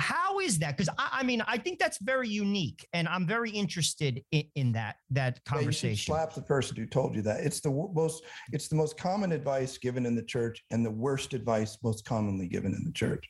How 0.00 0.38
is 0.40 0.58
that? 0.60 0.76
Because 0.76 0.88
I, 0.98 1.18
I 1.20 1.22
mean, 1.22 1.42
I 1.46 1.58
think 1.58 1.78
that's 1.78 1.98
very 2.00 2.28
unique, 2.28 2.86
and 2.92 3.08
I'm 3.08 3.26
very 3.26 3.50
interested 3.50 4.22
in, 4.30 4.44
in 4.54 4.72
that 4.72 4.96
that 5.10 5.40
Yeah, 5.46 5.52
conversation. 5.54 6.14
slap 6.14 6.34
the 6.34 6.42
person 6.42 6.76
who 6.76 6.86
told 6.86 7.14
you 7.14 7.22
that. 7.22 7.40
It's 7.40 7.60
the 7.60 7.70
most 7.70 8.24
it's 8.52 8.68
the 8.68 8.76
most 8.76 8.96
common 8.96 9.32
advice 9.32 9.78
given 9.78 10.06
in 10.06 10.14
the 10.14 10.22
church 10.22 10.64
and 10.70 10.84
the 10.84 10.90
worst 10.90 11.34
advice 11.34 11.78
most 11.82 12.04
commonly 12.04 12.48
given 12.48 12.72
in 12.74 12.84
the 12.84 12.92
church. 12.92 13.28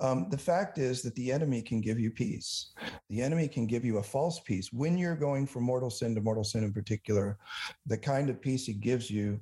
Um, 0.00 0.28
the 0.30 0.38
fact 0.38 0.78
is 0.78 1.02
that 1.02 1.14
the 1.14 1.32
enemy 1.32 1.62
can 1.62 1.80
give 1.80 1.98
you 1.98 2.10
peace. 2.10 2.72
The 3.08 3.22
enemy 3.22 3.48
can 3.48 3.66
give 3.66 3.84
you 3.84 3.98
a 3.98 4.02
false 4.02 4.40
peace 4.40 4.68
when 4.72 4.98
you're 4.98 5.16
going 5.16 5.46
from 5.46 5.64
mortal 5.64 5.90
sin 5.90 6.14
to 6.14 6.20
mortal 6.20 6.44
sin 6.44 6.64
in 6.64 6.72
particular. 6.72 7.38
The 7.86 7.98
kind 7.98 8.30
of 8.30 8.40
peace 8.40 8.66
he 8.66 8.74
gives 8.74 9.10
you 9.10 9.40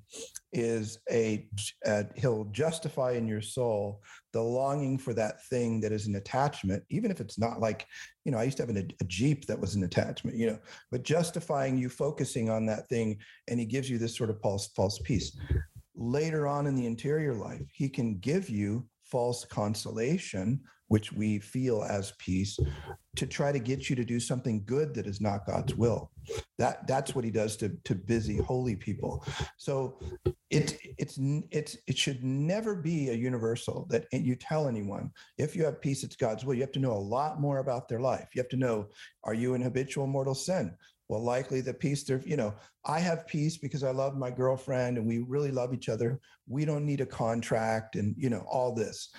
is 0.52 0.98
a, 1.10 1.48
a 1.86 2.06
he'll 2.16 2.44
justify 2.46 3.12
in 3.12 3.26
your 3.26 3.40
soul 3.42 4.02
the 4.32 4.42
longing 4.42 4.98
for 4.98 5.12
that 5.14 5.44
thing 5.46 5.80
that 5.80 5.92
is 5.92 6.06
an 6.06 6.16
attachment, 6.16 6.82
even 6.90 7.10
if 7.10 7.20
it's 7.20 7.38
not 7.38 7.60
like 7.60 7.86
you 8.24 8.32
know. 8.32 8.38
I 8.38 8.44
used 8.44 8.56
to 8.58 8.62
have 8.62 8.70
an, 8.70 8.90
a 9.00 9.04
Jeep 9.04 9.46
that 9.46 9.60
was 9.60 9.74
an 9.74 9.84
attachment, 9.84 10.36
you 10.36 10.46
know 10.46 10.58
but 10.90 11.02
justifying 11.02 11.78
you 11.78 11.88
focusing 11.88 12.50
on 12.50 12.66
that 12.66 12.88
thing 12.88 13.18
and 13.48 13.58
he 13.58 13.66
gives 13.66 13.88
you 13.88 13.98
this 13.98 14.16
sort 14.16 14.30
of 14.30 14.40
false 14.40 14.68
false 14.68 14.98
peace 15.04 15.36
later 15.94 16.46
on 16.46 16.66
in 16.66 16.74
the 16.74 16.86
interior 16.86 17.34
life 17.34 17.62
he 17.72 17.88
can 17.88 18.18
give 18.18 18.48
you 18.48 18.86
false 19.04 19.44
consolation 19.44 20.60
which 20.90 21.12
we 21.12 21.38
feel 21.38 21.84
as 21.84 22.14
peace 22.18 22.58
to 23.14 23.24
try 23.24 23.52
to 23.52 23.60
get 23.60 23.88
you 23.88 23.94
to 23.94 24.04
do 24.04 24.18
something 24.18 24.64
good 24.66 24.92
that 24.92 25.06
is 25.06 25.20
not 25.20 25.46
god's 25.46 25.76
will. 25.76 26.10
That 26.58 26.84
that's 26.88 27.14
what 27.14 27.24
he 27.24 27.30
does 27.30 27.56
to 27.58 27.68
to 27.84 27.94
busy 27.94 28.38
holy 28.38 28.74
people. 28.74 29.24
So 29.56 30.00
it 30.50 30.76
it's 30.98 31.16
it's 31.52 31.76
it 31.86 31.96
should 31.96 32.24
never 32.24 32.74
be 32.74 33.10
a 33.10 33.14
universal 33.14 33.86
that 33.90 34.06
you 34.12 34.34
tell 34.34 34.66
anyone 34.66 35.12
if 35.38 35.54
you 35.54 35.64
have 35.64 35.80
peace 35.80 36.02
it's 36.02 36.16
god's 36.16 36.44
will. 36.44 36.54
You 36.54 36.62
have 36.62 36.72
to 36.72 36.80
know 36.80 36.92
a 36.92 37.08
lot 37.16 37.40
more 37.40 37.58
about 37.58 37.88
their 37.88 38.00
life. 38.00 38.26
You 38.34 38.42
have 38.42 38.50
to 38.50 38.56
know 38.56 38.88
are 39.22 39.34
you 39.34 39.54
in 39.54 39.62
habitual 39.62 40.08
mortal 40.08 40.34
sin? 40.34 40.76
Well 41.08 41.22
likely 41.22 41.60
the 41.60 41.74
peace 41.74 42.04
there 42.04 42.22
you 42.24 42.36
know 42.36 42.54
i 42.84 43.00
have 43.00 43.26
peace 43.26 43.58
because 43.58 43.82
i 43.82 43.90
love 43.90 44.16
my 44.16 44.30
girlfriend 44.30 44.96
and 44.96 45.04
we 45.04 45.18
really 45.18 45.50
love 45.50 45.72
each 45.72 45.88
other. 45.88 46.20
We 46.48 46.64
don't 46.64 46.86
need 46.86 47.00
a 47.00 47.06
contract 47.06 47.94
and 47.94 48.14
you 48.18 48.28
know 48.28 48.44
all 48.48 48.74
this 48.74 49.12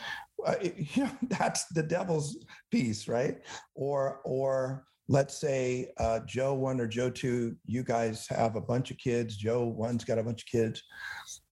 uh, 0.45 0.55
you 0.61 1.03
know 1.03 1.11
that's 1.29 1.65
the 1.67 1.83
devil's 1.83 2.37
peace, 2.71 3.07
right? 3.07 3.37
Or 3.75 4.21
or 4.25 4.85
let's 5.07 5.41
say 5.41 5.91
uh, 5.97 6.19
joe 6.25 6.53
one 6.53 6.79
or 6.79 6.87
joe 6.87 7.09
two 7.09 7.55
you 7.65 7.83
guys 7.83 8.27
have 8.29 8.55
a 8.55 8.61
bunch 8.61 8.91
of 8.91 8.97
kids 8.97 9.35
joe 9.35 9.65
one's 9.65 10.05
got 10.05 10.17
a 10.17 10.23
bunch 10.23 10.43
of 10.43 10.47
kids 10.47 10.81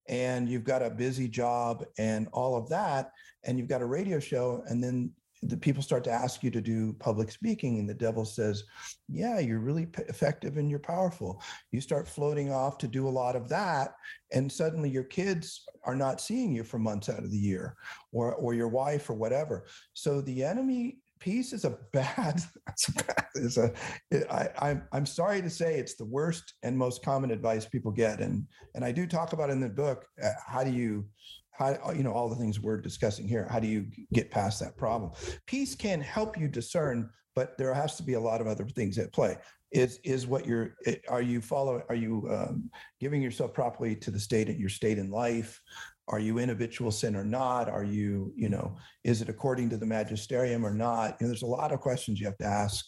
and 0.08 0.48
you've 0.48 0.64
got 0.64 0.82
a 0.82 0.90
busy 0.90 1.28
job 1.28 1.84
and 1.98 2.28
all 2.32 2.56
of 2.56 2.70
that 2.70 3.12
and 3.44 3.58
you've 3.58 3.68
got 3.68 3.82
a 3.82 3.86
radio 3.86 4.20
show 4.20 4.64
and 4.68 4.84
then 4.84 5.12
the 5.42 5.58
people 5.58 5.82
start 5.82 6.04
to 6.04 6.12
ask 6.12 6.44
you 6.44 6.52
to 6.52 6.62
do 6.62 6.94
public 7.00 7.32
speaking 7.32 7.80
and 7.80 7.90
the 7.90 7.94
devil 7.94 8.26
says 8.26 8.64
yeah 9.08 9.40
you're 9.40 9.60
really 9.60 9.86
p- 9.86 10.04
effective 10.10 10.58
and 10.58 10.70
you're 10.70 10.80
powerful 10.80 11.42
you 11.72 11.80
start 11.80 12.08
floating 12.08 12.52
off 12.52 12.78
to 12.78 12.88
do 12.88 13.08
a 13.08 13.10
lot 13.10 13.36
of 13.36 13.48
that 13.48 13.94
and 14.34 14.52
suddenly 14.52 14.90
your 14.90 15.04
kids 15.04 15.64
are 15.86 15.96
not 15.96 16.20
seeing 16.20 16.54
you 16.54 16.64
for 16.64 16.78
months 16.78 17.10
out 17.10 17.24
of 17.24 17.32
the 17.32 17.38
year 17.38 17.76
or 18.12 18.36
or 18.36 18.54
your 18.54 18.68
wife 18.68 19.10
or 19.10 19.14
whatever 19.14 19.66
so 19.94 20.22
the 20.22 20.44
enemy 20.44 20.98
peace 21.20 21.54
is 21.54 21.66
a 21.66 21.78
bad. 21.92 22.42
It's 23.36 23.58
a 23.58 23.74
I, 24.32 24.50
I'm 24.60 24.84
I'm 24.92 25.06
sorry 25.06 25.42
to 25.42 25.50
say 25.50 25.76
it's 25.76 25.96
the 25.96 26.06
worst 26.06 26.56
and 26.64 26.78
most 26.78 27.04
common 27.04 27.32
advice 27.32 27.66
people 27.66 27.92
get, 27.92 28.20
and 28.20 28.46
and 28.76 28.84
I 28.84 28.92
do 28.92 29.06
talk 29.06 29.34
about 29.34 29.50
in 29.50 29.60
the 29.60 29.70
book. 29.70 30.06
Uh, 30.22 30.32
how 30.46 30.64
do 30.64 30.72
you 30.72 31.06
how 31.60 31.92
you 31.92 32.04
know 32.04 32.14
all 32.14 32.30
the 32.30 32.36
things 32.36 32.60
we're 32.60 32.82
discussing 32.82 33.28
here 33.28 33.48
how 33.52 33.60
do 33.60 33.68
you 33.68 33.86
get 34.14 34.32
past 34.32 34.60
that 34.62 34.78
problem? 34.78 35.12
Peace 35.46 35.76
can 35.76 36.02
help 36.02 36.38
you 36.38 36.48
discern 36.48 37.10
but 37.36 37.58
there 37.58 37.74
has 37.74 37.96
to 37.96 38.04
be 38.04 38.14
a 38.14 38.20
lot 38.20 38.42
of 38.42 38.48
other 38.48 38.66
things 38.66 38.98
at 38.98 39.14
play. 39.14 39.38
Is 39.72 40.00
is 40.04 40.26
what 40.26 40.46
you're 40.46 40.76
are 41.08 41.22
you 41.22 41.42
following 41.42 41.84
are 41.88 41.96
you 41.96 42.28
um, 42.32 42.70
giving 43.00 43.22
yourself 43.22 43.54
properly 43.54 43.96
to 43.98 44.12
the 44.12 44.20
state 44.20 44.50
your 44.58 44.70
state 44.70 44.98
in 44.98 45.12
life? 45.12 45.62
Are 46.08 46.20
you 46.20 46.40
in 46.40 46.50
habitual 46.50 46.90
sin 46.90 47.16
or 47.16 47.24
not? 47.24 47.70
Are 47.70 47.84
you 47.84 48.34
you 48.36 48.50
know 48.50 48.76
is 49.04 49.22
it 49.22 49.30
according 49.30 49.70
to 49.70 49.78
the 49.78 49.86
magisterium 49.86 50.66
or 50.66 50.74
not? 50.74 51.18
You 51.20 51.26
know, 51.26 51.30
there's 51.30 51.44
a 51.44 51.48
lot 51.62 51.72
of 51.72 51.82
questions 51.82 52.20
you 52.20 52.26
have 52.26 52.38
to 52.40 52.46
ask 52.46 52.84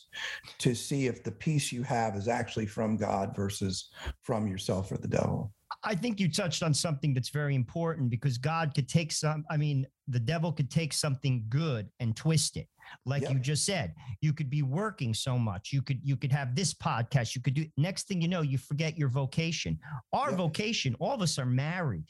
to 0.57 0.74
see 0.74 1.05
if 1.05 1.24
the 1.24 1.32
peace 1.32 1.72
you 1.72 1.84
have 1.84 2.15
is 2.15 2.28
actually 2.28 2.65
from 2.65 2.97
god 2.97 3.36
versus 3.36 3.89
from 4.24 4.47
yourself 4.47 4.91
or 4.91 4.97
the 4.97 5.07
devil 5.07 5.53
I 5.84 5.95
think 5.95 6.19
you 6.19 6.29
touched 6.32 6.61
on 6.61 6.73
something 6.73 7.13
that's 7.13 7.29
very 7.29 7.55
important 7.55 8.09
because 8.11 8.38
God 8.38 8.73
could 8.75 8.88
take 8.88 9.11
some, 9.11 9.43
I 9.49 9.57
mean, 9.57 9.88
the 10.07 10.19
devil 10.19 10.51
could 10.51 10.69
take 10.69 10.93
something 10.93 11.43
good 11.49 11.89
and 11.99 12.15
twist 12.15 12.55
it. 12.57 12.67
Like 13.05 13.23
Yep. 13.23 13.32
you 13.32 13.39
just 13.39 13.65
said, 13.65 13.95
you 14.21 14.32
could 14.34 14.49
be 14.49 14.61
working 14.61 15.13
so 15.13 15.39
much. 15.39 15.71
You 15.73 15.82
could 15.82 15.99
you 16.03 16.17
could 16.17 16.32
have 16.32 16.55
this 16.55 16.73
podcast. 16.73 17.36
You 17.36 17.41
could 17.41 17.53
do 17.55 17.65
next 17.77 18.07
thing 18.07 18.21
you 18.21 18.27
know, 18.27 18.41
you 18.41 18.57
forget 18.57 18.97
your 18.97 19.09
vocation. 19.09 19.79
Our 20.13 20.29
Yep. 20.29 20.38
vocation, 20.38 20.95
all 20.99 21.13
of 21.13 21.21
us 21.21 21.39
are 21.39 21.45
married. 21.45 22.05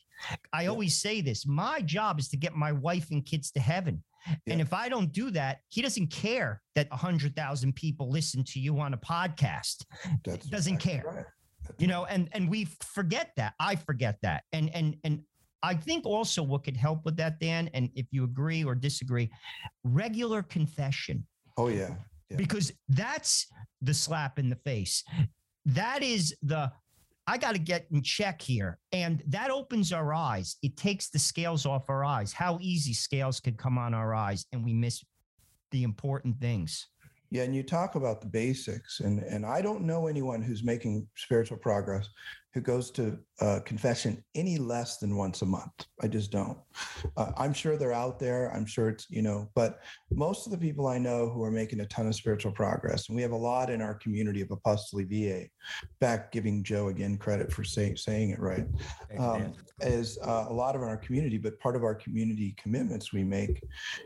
I 0.52 0.64
Yep. 0.64 0.72
always 0.72 0.96
say 1.00 1.22
this. 1.22 1.46
My 1.46 1.82
job 1.82 2.20
is 2.20 2.28
to 2.30 2.38
get 2.38 2.56
my 2.56 2.72
wife 2.72 3.10
and 3.12 3.26
kids 3.26 3.52
to 3.52 3.60
heaven. 3.60 4.04
And 4.48 4.62
if 4.62 4.72
I 4.72 4.88
don't 4.88 5.12
do 5.12 5.32
that, 5.32 5.62
he 5.70 5.82
doesn't 5.82 6.08
care 6.12 6.62
that 6.76 6.88
100,000 6.92 7.74
people 7.74 8.10
listen 8.10 8.44
to 8.46 8.60
you 8.60 8.80
on 8.80 8.94
a 8.94 8.98
podcast 8.98 9.84
that's 10.24 10.46
doesn't 10.48 10.76
exactly 10.76 11.02
care. 11.02 11.04
right. 11.16 11.26
You 11.78 11.88
know 11.88 12.06
and 12.06 12.30
and 12.34 12.50
we 12.50 12.66
forget 12.82 13.32
that. 13.38 13.54
I 13.60 13.76
forget 13.76 14.18
that. 14.22 14.44
And 14.54 14.70
and 14.74 14.98
and 15.04 15.22
i 15.64 15.76
think 15.76 16.06
also 16.06 16.42
what 16.42 16.64
could 16.64 16.76
help 16.76 17.06
with 17.06 17.16
that 17.18 17.40
dan 17.40 17.70
and 17.76 17.90
if 17.94 18.08
you 18.12 18.24
agree 18.24 18.64
or 18.64 18.76
disagree 18.76 19.30
regular 19.84 20.42
confession. 20.44 21.26
Oh 21.58 21.68
yeah. 21.68 21.96
Yeah. 22.30 22.38
because 22.38 22.72
that's 22.88 23.48
the 23.82 23.94
slap 23.94 24.40
in 24.40 24.50
the 24.50 24.56
face. 24.56 25.04
That 25.66 26.02
is 26.02 26.36
the 26.42 26.72
i 27.28 27.38
got 27.38 27.54
to 27.54 27.60
get 27.60 27.86
in 27.92 28.02
check 28.02 28.42
here. 28.42 28.80
And 28.92 29.22
that 29.28 29.52
opens 29.52 29.94
our 29.94 30.14
eyes. 30.14 30.58
It 30.64 30.76
takes 30.76 31.10
the 31.10 31.20
scales 31.20 31.66
off 31.66 31.90
our 31.90 32.04
eyes. 32.04 32.34
How 32.34 32.58
easy 32.62 32.94
scales 32.94 33.40
can 33.40 33.56
come 33.56 33.78
on 33.78 33.94
our 33.94 34.14
eyes 34.14 34.46
and 34.52 34.64
we 34.64 34.74
miss 34.74 35.04
the 35.72 35.84
important 35.84 36.40
things 36.40 36.88
Yeah, 37.32 37.44
and 37.44 37.56
you 37.56 37.64
talk 37.64 37.96
about 37.96 38.20
the 38.20 38.28
basics, 38.28 39.00
and 39.00 39.20
and 39.20 39.46
I 39.46 39.62
don't 39.62 39.84
know 39.86 40.08
anyone 40.08 40.42
who's 40.42 40.64
making 40.64 41.08
spiritual 41.16 41.58
progress 41.58 42.10
who 42.54 42.62
goes 42.62 42.92
to 42.92 43.18
uh, 43.40 43.60
confession 43.66 44.24
any 44.36 44.58
less 44.58 44.98
than 44.98 45.16
once 45.16 45.42
a 45.42 45.46
month. 45.46 45.86
I 46.02 46.08
just 46.08 46.32
don't. 46.32 46.58
Uh, 47.18 47.32
I'm 47.38 47.54
sure 47.54 47.78
they're 47.78 47.94
out 47.94 48.20
there. 48.20 48.52
I'm 48.54 48.66
sure 48.66 48.90
it's 48.90 49.08
you 49.10 49.22
know, 49.22 49.50
but 49.56 49.80
most 50.12 50.46
of 50.46 50.52
the 50.52 50.58
people 50.58 50.88
I 50.88 50.98
know 50.98 51.30
who 51.30 51.44
are 51.44 51.52
making 51.52 51.80
a 51.80 51.86
ton 51.88 52.08
of 52.08 52.16
spiritual 52.16 52.52
progress, 52.52 53.08
and 53.08 53.16
we 53.16 53.22
have 53.22 53.32
a 53.32 53.38
lot 53.38 53.70
in 53.70 53.82
our 53.82 53.96
community 53.96 54.42
of 54.42 54.50
Apostoli 54.50 55.10
Viae. 55.10 55.50
Back 56.00 56.32
giving 56.32 56.64
Joe 56.64 56.90
again 56.90 57.18
credit 57.18 57.52
for 57.52 57.64
saying 57.64 57.98
saying 57.98 58.32
it 58.32 58.40
right 58.40 58.68
um, 59.18 59.54
is 59.80 60.20
uh, 60.24 60.46
a 60.50 60.54
lot 60.54 60.76
of 60.76 60.82
our 60.82 60.98
community, 60.98 61.38
but 61.38 61.60
part 61.60 61.76
of 61.76 61.84
our 61.84 61.96
community 61.96 62.54
commitments 62.58 63.14
we 63.14 63.24
make 63.24 63.64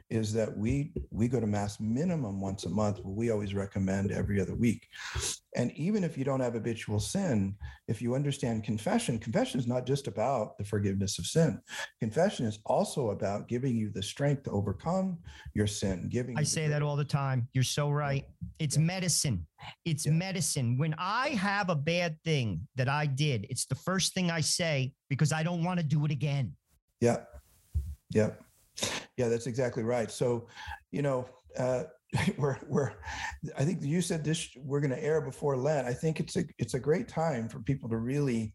is 0.10 0.32
that 0.34 0.56
we 0.56 0.93
we 1.12 1.28
go 1.28 1.39
to 1.39 1.48
mass 1.48 1.80
minimum 1.80 2.39
once 2.39 2.66
a 2.66 2.70
month, 2.70 2.98
but 3.04 3.12
we 3.12 3.32
always 3.32 3.54
recommend 3.54 4.12
every 4.12 4.39
other 4.39 4.56
week. 4.56 4.88
And 5.56 5.72
even 5.72 6.04
if 6.04 6.18
you 6.18 6.24
don't 6.26 6.41
have 6.41 6.54
habitual 6.54 7.00
sin, 7.00 7.56
if 7.88 8.02
you 8.02 8.14
understand 8.14 8.34
confession, 8.39 9.19
confession 9.19 9.59
is 9.59 9.67
not 9.67 9.86
just 9.86 10.07
about 10.07 10.57
the 10.57 10.63
forgiveness 10.63 11.19
of 11.19 11.25
sin. 11.25 11.61
Confession 11.99 12.45
is 12.45 12.59
also 12.65 13.11
about 13.11 13.47
giving 13.47 13.75
you 13.75 13.89
the 13.89 14.01
strength 14.03 14.43
to 14.43 14.51
overcome 14.51 15.17
your 15.53 15.67
sin. 15.67 16.09
Giving 16.09 16.38
I 16.38 16.43
say 16.43 16.67
that 16.67 16.81
all 16.81 16.95
the 16.95 17.05
time. 17.05 17.47
You're 17.53 17.63
so 17.63 17.89
right. 17.89 18.25
It's 18.59 18.75
Yeah. 18.77 18.83
medicine. 18.83 19.47
It's 19.86 20.05
Yeah. 20.05 20.11
medicine. 20.13 20.77
When 20.77 20.95
I 20.97 21.29
have 21.29 21.69
a 21.69 21.75
bad 21.75 22.21
thing 22.23 22.67
that 22.75 22.89
I 22.89 23.05
did, 23.05 23.47
it's 23.49 23.65
the 23.65 23.75
first 23.75 24.13
thing 24.13 24.31
I 24.31 24.41
say 24.41 24.93
because 25.09 25.31
I 25.31 25.43
don't 25.43 25.63
want 25.63 25.79
to 25.79 25.86
do 25.86 26.05
it 26.05 26.11
again. 26.11 26.55
Yeah. 27.01 27.25
Yeah. 28.11 28.31
Yeah, 29.17 29.29
that's 29.29 29.47
exactly 29.47 29.83
right. 29.83 30.11
So, 30.11 30.47
you 30.91 31.01
know, 31.01 31.29
uh, 31.57 31.86
we're 32.38 32.57
we're 32.68 32.91
I 33.57 33.63
think 33.66 33.82
you 33.82 34.01
said 34.01 34.24
this 34.24 34.49
we're 34.57 34.80
going 34.80 34.91
to 34.91 35.03
air 35.03 35.22
before 35.22 35.57
Lent. 35.57 35.88
I 35.88 35.93
think 35.93 36.20
it's 36.20 36.36
a 36.36 36.43
it's 36.57 36.74
a 36.74 36.80
great 36.80 37.07
time 37.07 37.49
for 37.49 37.59
people 37.59 37.89
to 37.89 37.97
really 37.97 38.53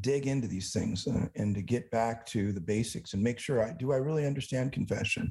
dig 0.00 0.26
into 0.26 0.48
these 0.48 0.72
things 0.72 1.06
uh, 1.06 1.26
and 1.36 1.54
to 1.54 1.62
get 1.62 1.90
back 1.90 2.26
to 2.26 2.52
the 2.52 2.60
basics 2.60 3.14
and 3.14 3.22
make 3.22 3.38
sure 3.38 3.62
I 3.62 3.72
do 3.78 3.92
I 3.92 3.96
really 3.96 4.26
understand 4.26 4.72
confession? 4.72 5.30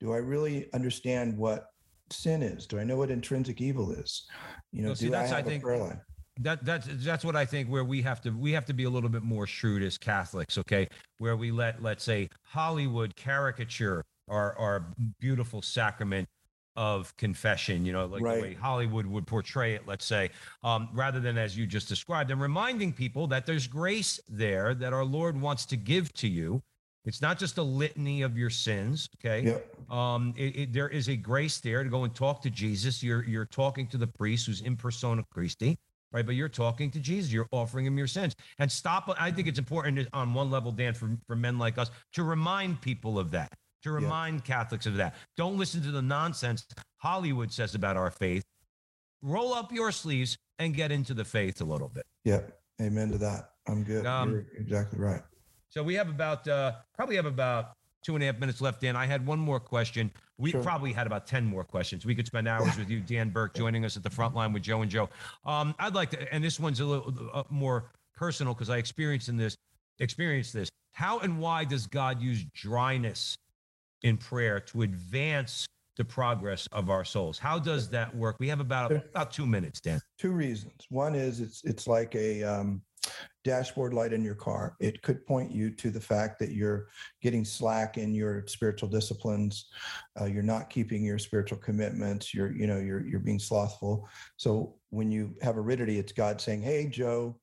Do 0.00 0.12
I 0.12 0.18
really 0.18 0.72
understand 0.72 1.36
what 1.36 1.66
sin 2.10 2.42
is? 2.42 2.66
Do 2.66 2.78
I 2.78 2.84
know 2.84 2.96
what 2.96 3.10
intrinsic 3.10 3.60
evil 3.60 3.92
is? 3.92 4.26
You 4.72 4.82
know, 4.82 4.88
Well, 4.88 4.96
see, 4.96 5.06
do 5.08 5.14
I 5.14 5.18
that's, 5.20 5.32
I 5.32 5.36
have 5.36 5.46
a 5.46 5.50
think- 5.50 5.62
prayer 5.62 5.78
life? 5.78 5.98
that 6.40 6.64
that's 6.64 6.88
that's 7.04 7.24
what 7.24 7.36
I 7.36 7.44
think 7.44 7.68
where 7.68 7.84
we 7.84 8.02
have 8.02 8.20
to 8.22 8.30
we 8.30 8.50
have 8.52 8.64
to 8.66 8.72
be 8.74 8.84
a 8.84 8.90
little 8.90 9.08
bit 9.08 9.22
more 9.22 9.46
shrewd 9.46 9.84
as 9.84 9.96
Catholics, 9.96 10.58
okay? 10.58 10.88
Where 11.18 11.36
we 11.36 11.52
let 11.52 11.80
let's 11.80 12.02
say 12.02 12.28
Hollywood 12.42 13.14
caricature 13.14 14.04
our 14.28 14.56
our 14.58 14.92
beautiful 15.20 15.62
sacrament 15.62 16.26
of 16.76 17.16
confession, 17.16 17.84
you 17.86 17.92
know, 17.92 18.06
like 18.06 18.22
Right. 18.22 18.36
the 18.36 18.42
way 18.42 18.54
Hollywood 18.54 19.06
would 19.06 19.26
portray 19.26 19.74
it, 19.74 19.86
let's 19.86 20.04
say, 20.04 20.30
um, 20.62 20.88
rather 20.92 21.20
than 21.20 21.38
as 21.38 21.56
you 21.56 21.66
just 21.66 21.88
described, 21.88 22.30
and 22.30 22.40
reminding 22.40 22.92
people 22.92 23.26
that 23.28 23.46
there's 23.46 23.66
grace 23.66 24.18
there 24.28 24.74
that 24.74 24.92
our 24.92 25.04
Lord 25.04 25.40
wants 25.40 25.66
to 25.66 25.76
give 25.76 26.12
to 26.14 26.28
you. 26.28 26.62
It's 27.04 27.20
not 27.20 27.38
just 27.38 27.58
a 27.58 27.62
litany 27.62 28.22
of 28.22 28.38
your 28.38 28.48
sins, 28.50 29.08
okay? 29.18 29.42
Yep. 29.44 29.92
um, 29.92 30.32
it, 30.38 30.56
it- 30.56 30.72
there 30.72 30.88
is 30.88 31.08
a 31.08 31.16
grace 31.16 31.58
there 31.60 31.84
to 31.84 31.90
go 31.90 32.04
and 32.04 32.14
talk 32.14 32.40
to 32.42 32.50
Jesus. 32.50 33.02
You're 33.02 33.22
you're 33.24 33.44
talking 33.44 33.86
to 33.88 33.98
the 33.98 34.06
priest 34.06 34.46
who's 34.46 34.62
in 34.62 34.74
persona 34.76 35.22
Christi, 35.30 35.76
right? 36.12 36.24
But 36.24 36.34
you're 36.34 36.48
talking 36.48 36.90
to 36.92 36.98
Jesus. 37.00 37.30
You're 37.30 37.46
offering 37.52 37.84
him 37.84 37.98
your 37.98 38.06
sins. 38.06 38.34
And 38.58 38.72
stop. 38.72 39.14
I 39.20 39.30
think 39.30 39.48
it's 39.48 39.58
important 39.58 40.08
on 40.14 40.32
one 40.32 40.50
level, 40.50 40.72
Dan, 40.72 40.94
for 40.94 41.16
for 41.26 41.36
men 41.36 41.58
like 41.58 41.76
us 41.76 41.90
to 42.14 42.22
remind 42.24 42.80
people 42.80 43.18
of 43.18 43.30
that. 43.32 43.52
To 43.84 43.92
remind 43.92 44.44
Catholics 44.44 44.86
of 44.86 44.96
that. 44.96 45.14
Don't 45.36 45.58
listen 45.58 45.82
to 45.82 45.90
the 45.90 46.00
nonsense 46.00 46.66
Hollywood 46.96 47.52
says 47.52 47.74
about 47.74 47.98
our 47.98 48.10
faith. 48.10 48.42
Roll 49.20 49.52
up 49.52 49.72
your 49.72 49.92
sleeves 49.92 50.38
and 50.58 50.74
get 50.74 50.90
into 50.90 51.12
the 51.12 51.24
faith 51.24 51.60
a 51.60 51.64
little 51.64 51.90
bit. 51.90 52.06
Yep. 52.24 52.58
Amen 52.80 53.10
to 53.10 53.18
that. 53.18 53.50
I'm 53.68 53.84
good. 53.84 54.06
Um, 54.06 54.30
You're 54.30 54.46
exactly 54.58 54.98
right. 54.98 55.20
So 55.68 55.82
we 55.82 55.94
have 55.96 56.08
about 56.08 56.48
uh, 56.48 56.72
probably 56.94 57.16
have 57.16 57.26
about 57.26 57.72
two 58.02 58.14
and 58.14 58.22
a 58.22 58.26
half 58.26 58.38
minutes 58.38 58.62
left. 58.62 58.80
Dan, 58.80 58.96
I 58.96 59.04
had 59.04 59.26
one 59.26 59.38
more 59.38 59.60
question. 59.60 60.10
We 60.38 60.52
Sure. 60.52 60.62
probably 60.62 60.92
had 60.92 61.06
about 61.06 61.26
ten 61.26 61.44
more 61.44 61.62
questions. 61.62 62.06
We 62.06 62.14
could 62.14 62.26
spend 62.26 62.48
hours 62.48 62.76
with 62.78 62.88
you, 62.88 63.00
Dan 63.00 63.28
Burke, 63.28 63.52
joining 63.54 63.84
us 63.84 63.98
at 63.98 64.02
the 64.02 64.10
front 64.10 64.34
line 64.34 64.54
with 64.54 64.62
Joe 64.62 64.80
and 64.80 64.90
Joe. 64.90 65.10
Um, 65.44 65.74
I'd 65.78 65.94
like 65.94 66.10
to, 66.10 66.34
and 66.34 66.42
this 66.42 66.58
one's 66.58 66.80
a 66.80 66.86
little 66.86 67.12
uh, 67.34 67.42
more 67.50 67.90
personal 68.16 68.54
because 68.54 68.70
I 68.70 68.78
experienced 68.78 69.28
in 69.28 69.36
this 69.36 69.56
experienced 69.98 70.54
this. 70.54 70.70
How 70.92 71.18
and 71.18 71.38
why 71.38 71.64
does 71.64 71.86
God 71.86 72.22
use 72.22 72.44
dryness 72.54 73.36
in 74.04 74.16
prayer 74.18 74.60
to 74.60 74.82
advance 74.82 75.66
the 75.96 76.04
progress 76.04 76.68
of 76.70 76.90
our 76.90 77.04
souls? 77.04 77.38
How 77.38 77.58
does 77.58 77.88
that 77.90 78.14
work? 78.14 78.36
We 78.38 78.48
have 78.48 78.60
about 78.60 78.92
about 78.92 79.32
two 79.32 79.46
minutes, 79.46 79.80
Dan. 79.80 80.00
two 80.18 80.30
reasons. 80.30 80.86
One 80.90 81.14
is 81.14 81.40
it's 81.40 81.64
it's 81.64 81.86
like 81.86 82.14
a 82.14 82.42
um, 82.44 82.82
dashboard 83.44 83.94
light 83.94 84.12
in 84.12 84.22
your 84.22 84.34
car. 84.34 84.76
It 84.80 85.02
could 85.02 85.24
point 85.26 85.52
you 85.52 85.70
to 85.70 85.90
the 85.90 86.00
fact 86.00 86.38
that 86.40 86.52
you're 86.52 86.88
getting 87.22 87.44
slack 87.44 87.96
in 87.96 88.14
your 88.14 88.46
spiritual 88.46 88.88
disciplines. 88.88 89.66
Uh, 90.20 90.26
you're 90.26 90.42
not 90.42 90.70
keeping 90.70 91.04
your 91.04 91.18
spiritual 91.18 91.58
commitments. 91.58 92.34
You're 92.34 92.52
you 92.52 92.66
know 92.66 92.78
you're 92.78 93.06
you're 93.06 93.20
being 93.20 93.40
slothful. 93.40 94.08
So 94.36 94.76
when 94.90 95.10
you 95.10 95.34
have 95.42 95.56
aridity, 95.58 95.98
it's 95.98 96.12
God 96.12 96.40
saying, 96.40 96.62
"Hey, 96.62 96.86
Joe." 96.86 97.40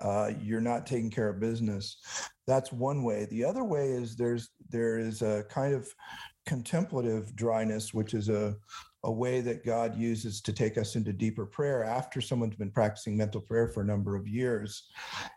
Uh, 0.00 0.32
you're 0.40 0.60
not 0.60 0.86
taking 0.86 1.10
care 1.10 1.28
of 1.28 1.40
business. 1.40 1.96
That's 2.46 2.72
one 2.72 3.02
way. 3.02 3.26
The 3.30 3.44
other 3.44 3.64
way 3.64 3.90
is 3.90 4.16
there's 4.16 4.50
there 4.70 4.98
is 4.98 5.22
a 5.22 5.44
kind 5.48 5.74
of 5.74 5.88
contemplative 6.46 7.34
dryness, 7.36 7.94
which 7.94 8.12
is 8.14 8.28
a 8.28 8.56
a 9.04 9.12
way 9.12 9.40
that 9.42 9.64
God 9.64 9.96
uses 9.96 10.40
to 10.40 10.52
take 10.52 10.78
us 10.78 10.96
into 10.96 11.12
deeper 11.12 11.44
prayer 11.44 11.84
after 11.84 12.22
someone's 12.22 12.56
been 12.56 12.70
practicing 12.70 13.16
mental 13.16 13.40
prayer 13.40 13.68
for 13.68 13.82
a 13.82 13.86
number 13.86 14.16
of 14.16 14.26
years. 14.26 14.88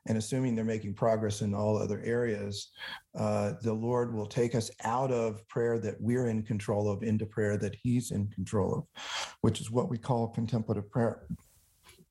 And 0.05 0.17
assuming 0.17 0.55
they're 0.55 0.63
making 0.63 0.93
progress 0.93 1.41
in 1.41 1.53
all 1.53 1.77
other 1.77 2.01
areas, 2.03 2.71
uh, 3.13 3.53
the 3.61 3.73
Lord 3.73 4.13
will 4.13 4.25
take 4.25 4.55
us 4.55 4.71
out 4.85 5.11
of 5.11 5.45
prayer 5.49 5.79
that 5.79 5.95
we're 5.99 6.27
in 6.27 6.43
control 6.43 6.89
of 6.89 7.03
into 7.03 7.25
prayer 7.25 7.57
that 7.57 7.75
He's 7.75 8.11
in 8.11 8.27
control 8.29 8.73
of, 8.73 9.03
which 9.41 9.59
is 9.59 9.69
what 9.69 9.89
we 9.89 9.97
call 9.97 10.29
contemplative 10.29 10.89
prayer. 10.89 11.27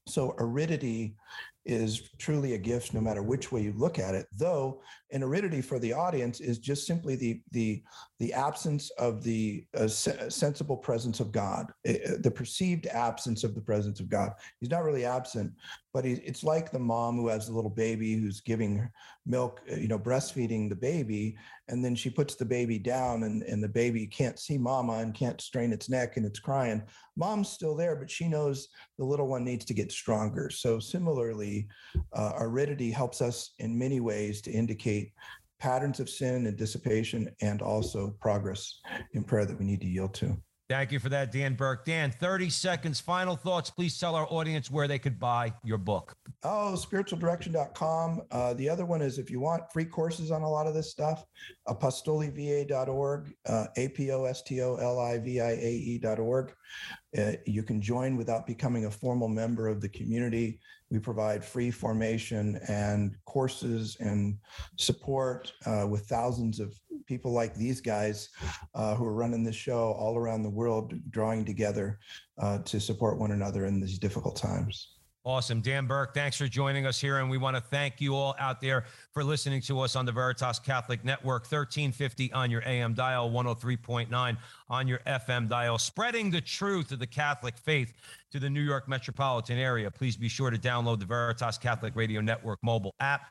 So, 0.07 0.37
aridity 0.39 1.17
is 1.67 2.11
truly 2.19 2.55
a 2.55 2.59
gift 2.59 2.95
no 2.95 3.01
matter 3.01 3.23
which 3.23 3.51
way 3.51 3.61
you 3.61 3.73
look 3.77 3.99
at 3.99 4.15
it 4.15 4.27
though 4.37 4.81
an 5.11 5.23
aridity 5.23 5.61
for 5.61 5.79
the 5.79 5.93
audience 5.93 6.41
is 6.41 6.59
just 6.59 6.87
simply 6.87 7.17
the 7.17 7.41
the 7.51 7.83
the 8.19 8.33
absence 8.33 8.91
of 8.93 9.23
the 9.23 9.65
uh, 9.77 9.87
se- 9.87 10.29
sensible 10.29 10.77
presence 10.77 11.21
of 11.21 11.33
god 11.33 11.67
uh, 11.89 11.93
the 12.21 12.31
perceived 12.31 12.87
absence 12.87 13.45
of 13.45 13.55
the 13.55 13.61
presence 13.61 14.01
of 14.01 14.09
god. 14.09 14.33
He's 14.61 14.71
not 14.71 14.85
really 14.85 15.05
absent 15.05 15.53
but 15.97 16.05
he, 16.05 16.13
it's 16.13 16.45
like 16.45 16.71
the 16.71 16.79
mom 16.79 17.17
who 17.17 17.29
has 17.29 17.49
a 17.49 17.53
little 17.53 17.71
baby 17.71 18.17
who's 18.17 18.43
giving 18.43 18.87
milk 19.25 19.63
uh, 19.73 19.77
you 19.77 19.89
know 19.89 19.99
breastfeeding 19.99 20.69
the 20.69 20.77
baby 20.77 21.37
and 21.69 21.83
then 21.83 21.95
she 21.95 22.11
puts 22.11 22.35
the 22.35 22.45
baby 22.45 22.79
down 22.79 23.23
and, 23.23 23.43
and 23.43 23.65
the 23.65 23.69
baby 23.69 24.07
can't 24.07 24.39
see 24.39 24.59
mama 24.59 24.99
and 24.99 25.15
can't 25.15 25.41
strain 25.41 25.73
its 25.73 25.89
neck 25.89 26.19
and 26.19 26.27
it's 26.27 26.39
crying. 26.39 26.83
Mom's 27.17 27.49
still 27.49 27.75
there 27.75 27.97
but 27.97 28.11
she 28.11 28.29
knows 28.29 28.69
the 28.99 29.05
little 29.05 29.27
one 29.27 29.43
needs 29.43 29.65
to 29.65 29.75
get 29.75 29.91
stronger. 29.91 30.51
So 30.51 30.79
similarly 30.79 31.67
uh, 32.13 32.33
aridity 32.39 32.91
helps 32.91 33.23
us 33.23 33.53
in 33.59 33.79
many 33.79 34.01
ways 34.01 34.43
to 34.43 34.51
indicate 34.51 35.13
patterns 35.59 36.01
of 36.01 36.09
sin 36.09 36.47
and 36.47 36.57
dissipation 36.57 37.29
and 37.41 37.63
also 37.63 38.15
progress 38.21 38.81
in 39.13 39.25
prayer 39.25 39.45
that 39.45 39.59
we 39.59 39.65
need 39.65 39.81
to 39.81 39.87
yield 39.87 40.15
to 40.15 40.37
Thank 40.69 40.91
you 40.91 40.99
for 40.99 41.09
that, 41.11 41.31
Dan 41.31 41.55
Burke. 41.55 41.85
Dan, 41.85 42.11
30 42.11 42.51
seconds. 42.51 42.99
Final 42.99 43.37
thoughts. 43.37 43.71
Please 43.71 44.01
tell 44.01 44.17
our 44.17 44.27
audience 44.31 44.69
where 44.69 44.89
they 44.89 44.99
could 44.99 45.17
buy 45.17 45.53
your 45.63 45.79
book. 45.79 46.17
Oh, 46.43 46.75
spiritualdirection.com. 46.77 48.23
Uh, 48.33 48.55
the 48.55 48.69
other 48.69 48.85
one 48.85 49.01
is 49.01 49.19
if 49.19 49.31
you 49.31 49.39
want 49.39 49.63
free 49.73 49.85
courses 49.85 50.33
on 50.33 50.43
a 50.43 50.49
lot 50.49 50.67
of 50.67 50.75
this 50.75 50.91
stuff, 50.91 51.25
apostoliviae.org, 51.69 53.33
uh, 53.49 53.67
A 53.77 53.89
P 53.91 54.11
O 54.11 54.25
S 54.25 54.43
T 54.43 54.61
O 54.61 54.75
L 54.75 54.99
I 54.99 55.19
V 55.19 55.41
I 55.41 55.53
A 55.53 56.01
E.org. 56.03 56.53
Uh, 57.17 57.33
you 57.47 57.63
can 57.63 57.81
join 57.81 58.17
without 58.17 58.45
becoming 58.45 58.87
a 58.87 58.91
formal 58.91 59.29
member 59.29 59.69
of 59.69 59.81
the 59.81 59.89
community. 59.89 60.59
We 60.91 60.99
provide 60.99 61.45
free 61.45 61.71
formation 61.71 62.61
and 62.69 63.17
courses 63.25 63.97
and 63.99 64.39
support 64.77 65.53
uh, 65.67 65.87
with 65.89 66.07
thousands 66.07 66.61
of 66.61 66.79
people 67.07 67.33
like 67.33 67.55
these 67.55 67.81
guys 67.81 68.29
uh, 68.75 68.95
who 68.95 69.05
are 69.05 69.15
running 69.15 69.45
this 69.45 69.57
show 69.57 69.93
all 69.99 70.17
around 70.17 70.43
the 70.43 70.51
world, 70.51 70.95
drawing 71.11 71.45
together 71.45 71.99
uh, 72.41 72.59
to 72.59 72.81
support 72.81 73.19
one 73.19 73.33
another 73.33 73.67
in 73.67 73.81
these 73.81 73.99
difficult 73.99 74.37
times. 74.37 74.96
Awesome. 75.27 75.61
Dan 75.61 75.89
Burke, 75.89 76.15
thanks 76.15 76.37
for 76.37 76.47
joining 76.47 76.87
us 76.87 77.01
here. 77.01 77.19
And 77.19 77.29
we 77.29 77.37
want 77.37 77.57
to 77.57 77.61
thank 77.61 78.01
you 78.01 78.15
all 78.15 78.37
out 78.39 78.61
there 78.61 78.85
for 79.11 79.25
listening 79.25 79.61
to 79.63 79.81
us 79.81 79.97
on 79.97 80.07
the 80.07 80.13
Veritas 80.13 80.61
Catholic 80.61 81.05
Network, 81.05 81.43
1350 81.43 82.33
on 82.33 82.49
your 82.49 82.63
AM 82.65 82.95
dial, 82.95 83.29
103.9 83.33 84.37
on 84.71 84.87
your 84.87 85.01
FM 85.01 85.49
dial, 85.49 85.79
spreading 85.79 86.31
the 86.31 86.41
truth 86.41 86.93
of 86.93 87.01
the 87.01 87.09
Catholic 87.09 87.59
faith 87.59 87.93
to 88.31 88.39
the 88.39 88.49
New 88.49 88.61
York 88.61 88.89
metropolitan 88.89 89.59
area. 89.59 89.91
Please 89.91 90.17
be 90.17 90.29
sure 90.29 90.49
to 90.49 90.59
download 90.59 91.01
the 91.01 91.07
Veritas 91.07 91.59
Catholic 91.59 91.97
Radio 91.97 92.21
Network 92.21 92.61
mobile 92.63 92.95
app 93.01 93.23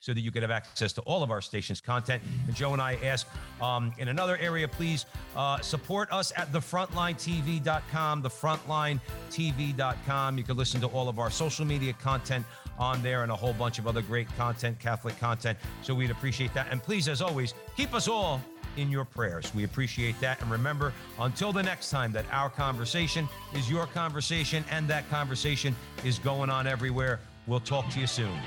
so 0.00 0.14
that 0.14 0.20
you 0.20 0.30
could 0.30 0.42
have 0.42 0.50
access 0.50 0.92
to 0.94 1.00
all 1.02 1.22
of 1.22 1.30
our 1.30 1.40
station's 1.40 1.80
content. 1.80 2.22
And 2.46 2.54
Joe 2.54 2.72
and 2.72 2.82
I 2.82 2.94
ask 2.96 3.26
um, 3.60 3.92
in 3.98 4.08
another 4.08 4.36
area, 4.38 4.68
please 4.68 5.06
uh, 5.36 5.60
support 5.60 6.10
us 6.12 6.32
at 6.36 6.52
thefrontlinetv.com, 6.52 8.22
thefrontlinetv.com. 8.22 10.38
You 10.38 10.44
can 10.44 10.56
listen 10.56 10.80
to 10.80 10.86
all 10.88 11.08
of 11.08 11.18
our 11.18 11.30
social 11.30 11.64
media 11.64 11.92
content 11.92 12.44
on 12.78 13.02
there 13.02 13.22
and 13.22 13.30
a 13.30 13.36
whole 13.36 13.52
bunch 13.52 13.78
of 13.78 13.86
other 13.86 14.02
great 14.02 14.28
content, 14.36 14.78
Catholic 14.78 15.18
content. 15.18 15.58
So 15.82 15.94
we'd 15.94 16.10
appreciate 16.10 16.54
that. 16.54 16.68
And 16.70 16.82
please, 16.82 17.08
as 17.08 17.20
always, 17.20 17.54
keep 17.76 17.94
us 17.94 18.08
all 18.08 18.40
in 18.76 18.90
your 18.90 19.04
prayers. 19.04 19.52
We 19.54 19.64
appreciate 19.64 20.18
that. 20.20 20.40
And 20.40 20.50
remember, 20.50 20.92
until 21.18 21.52
the 21.52 21.62
next 21.62 21.90
time, 21.90 22.12
that 22.12 22.24
our 22.32 22.50
conversation 22.50 23.28
is 23.54 23.70
your 23.70 23.86
conversation 23.86 24.64
and 24.70 24.88
that 24.88 25.08
conversation 25.10 25.74
is 26.04 26.18
going 26.18 26.50
on 26.50 26.66
everywhere. 26.66 27.20
We'll 27.46 27.60
talk 27.60 27.88
to 27.90 28.00
you 28.00 28.06
soon. 28.06 28.38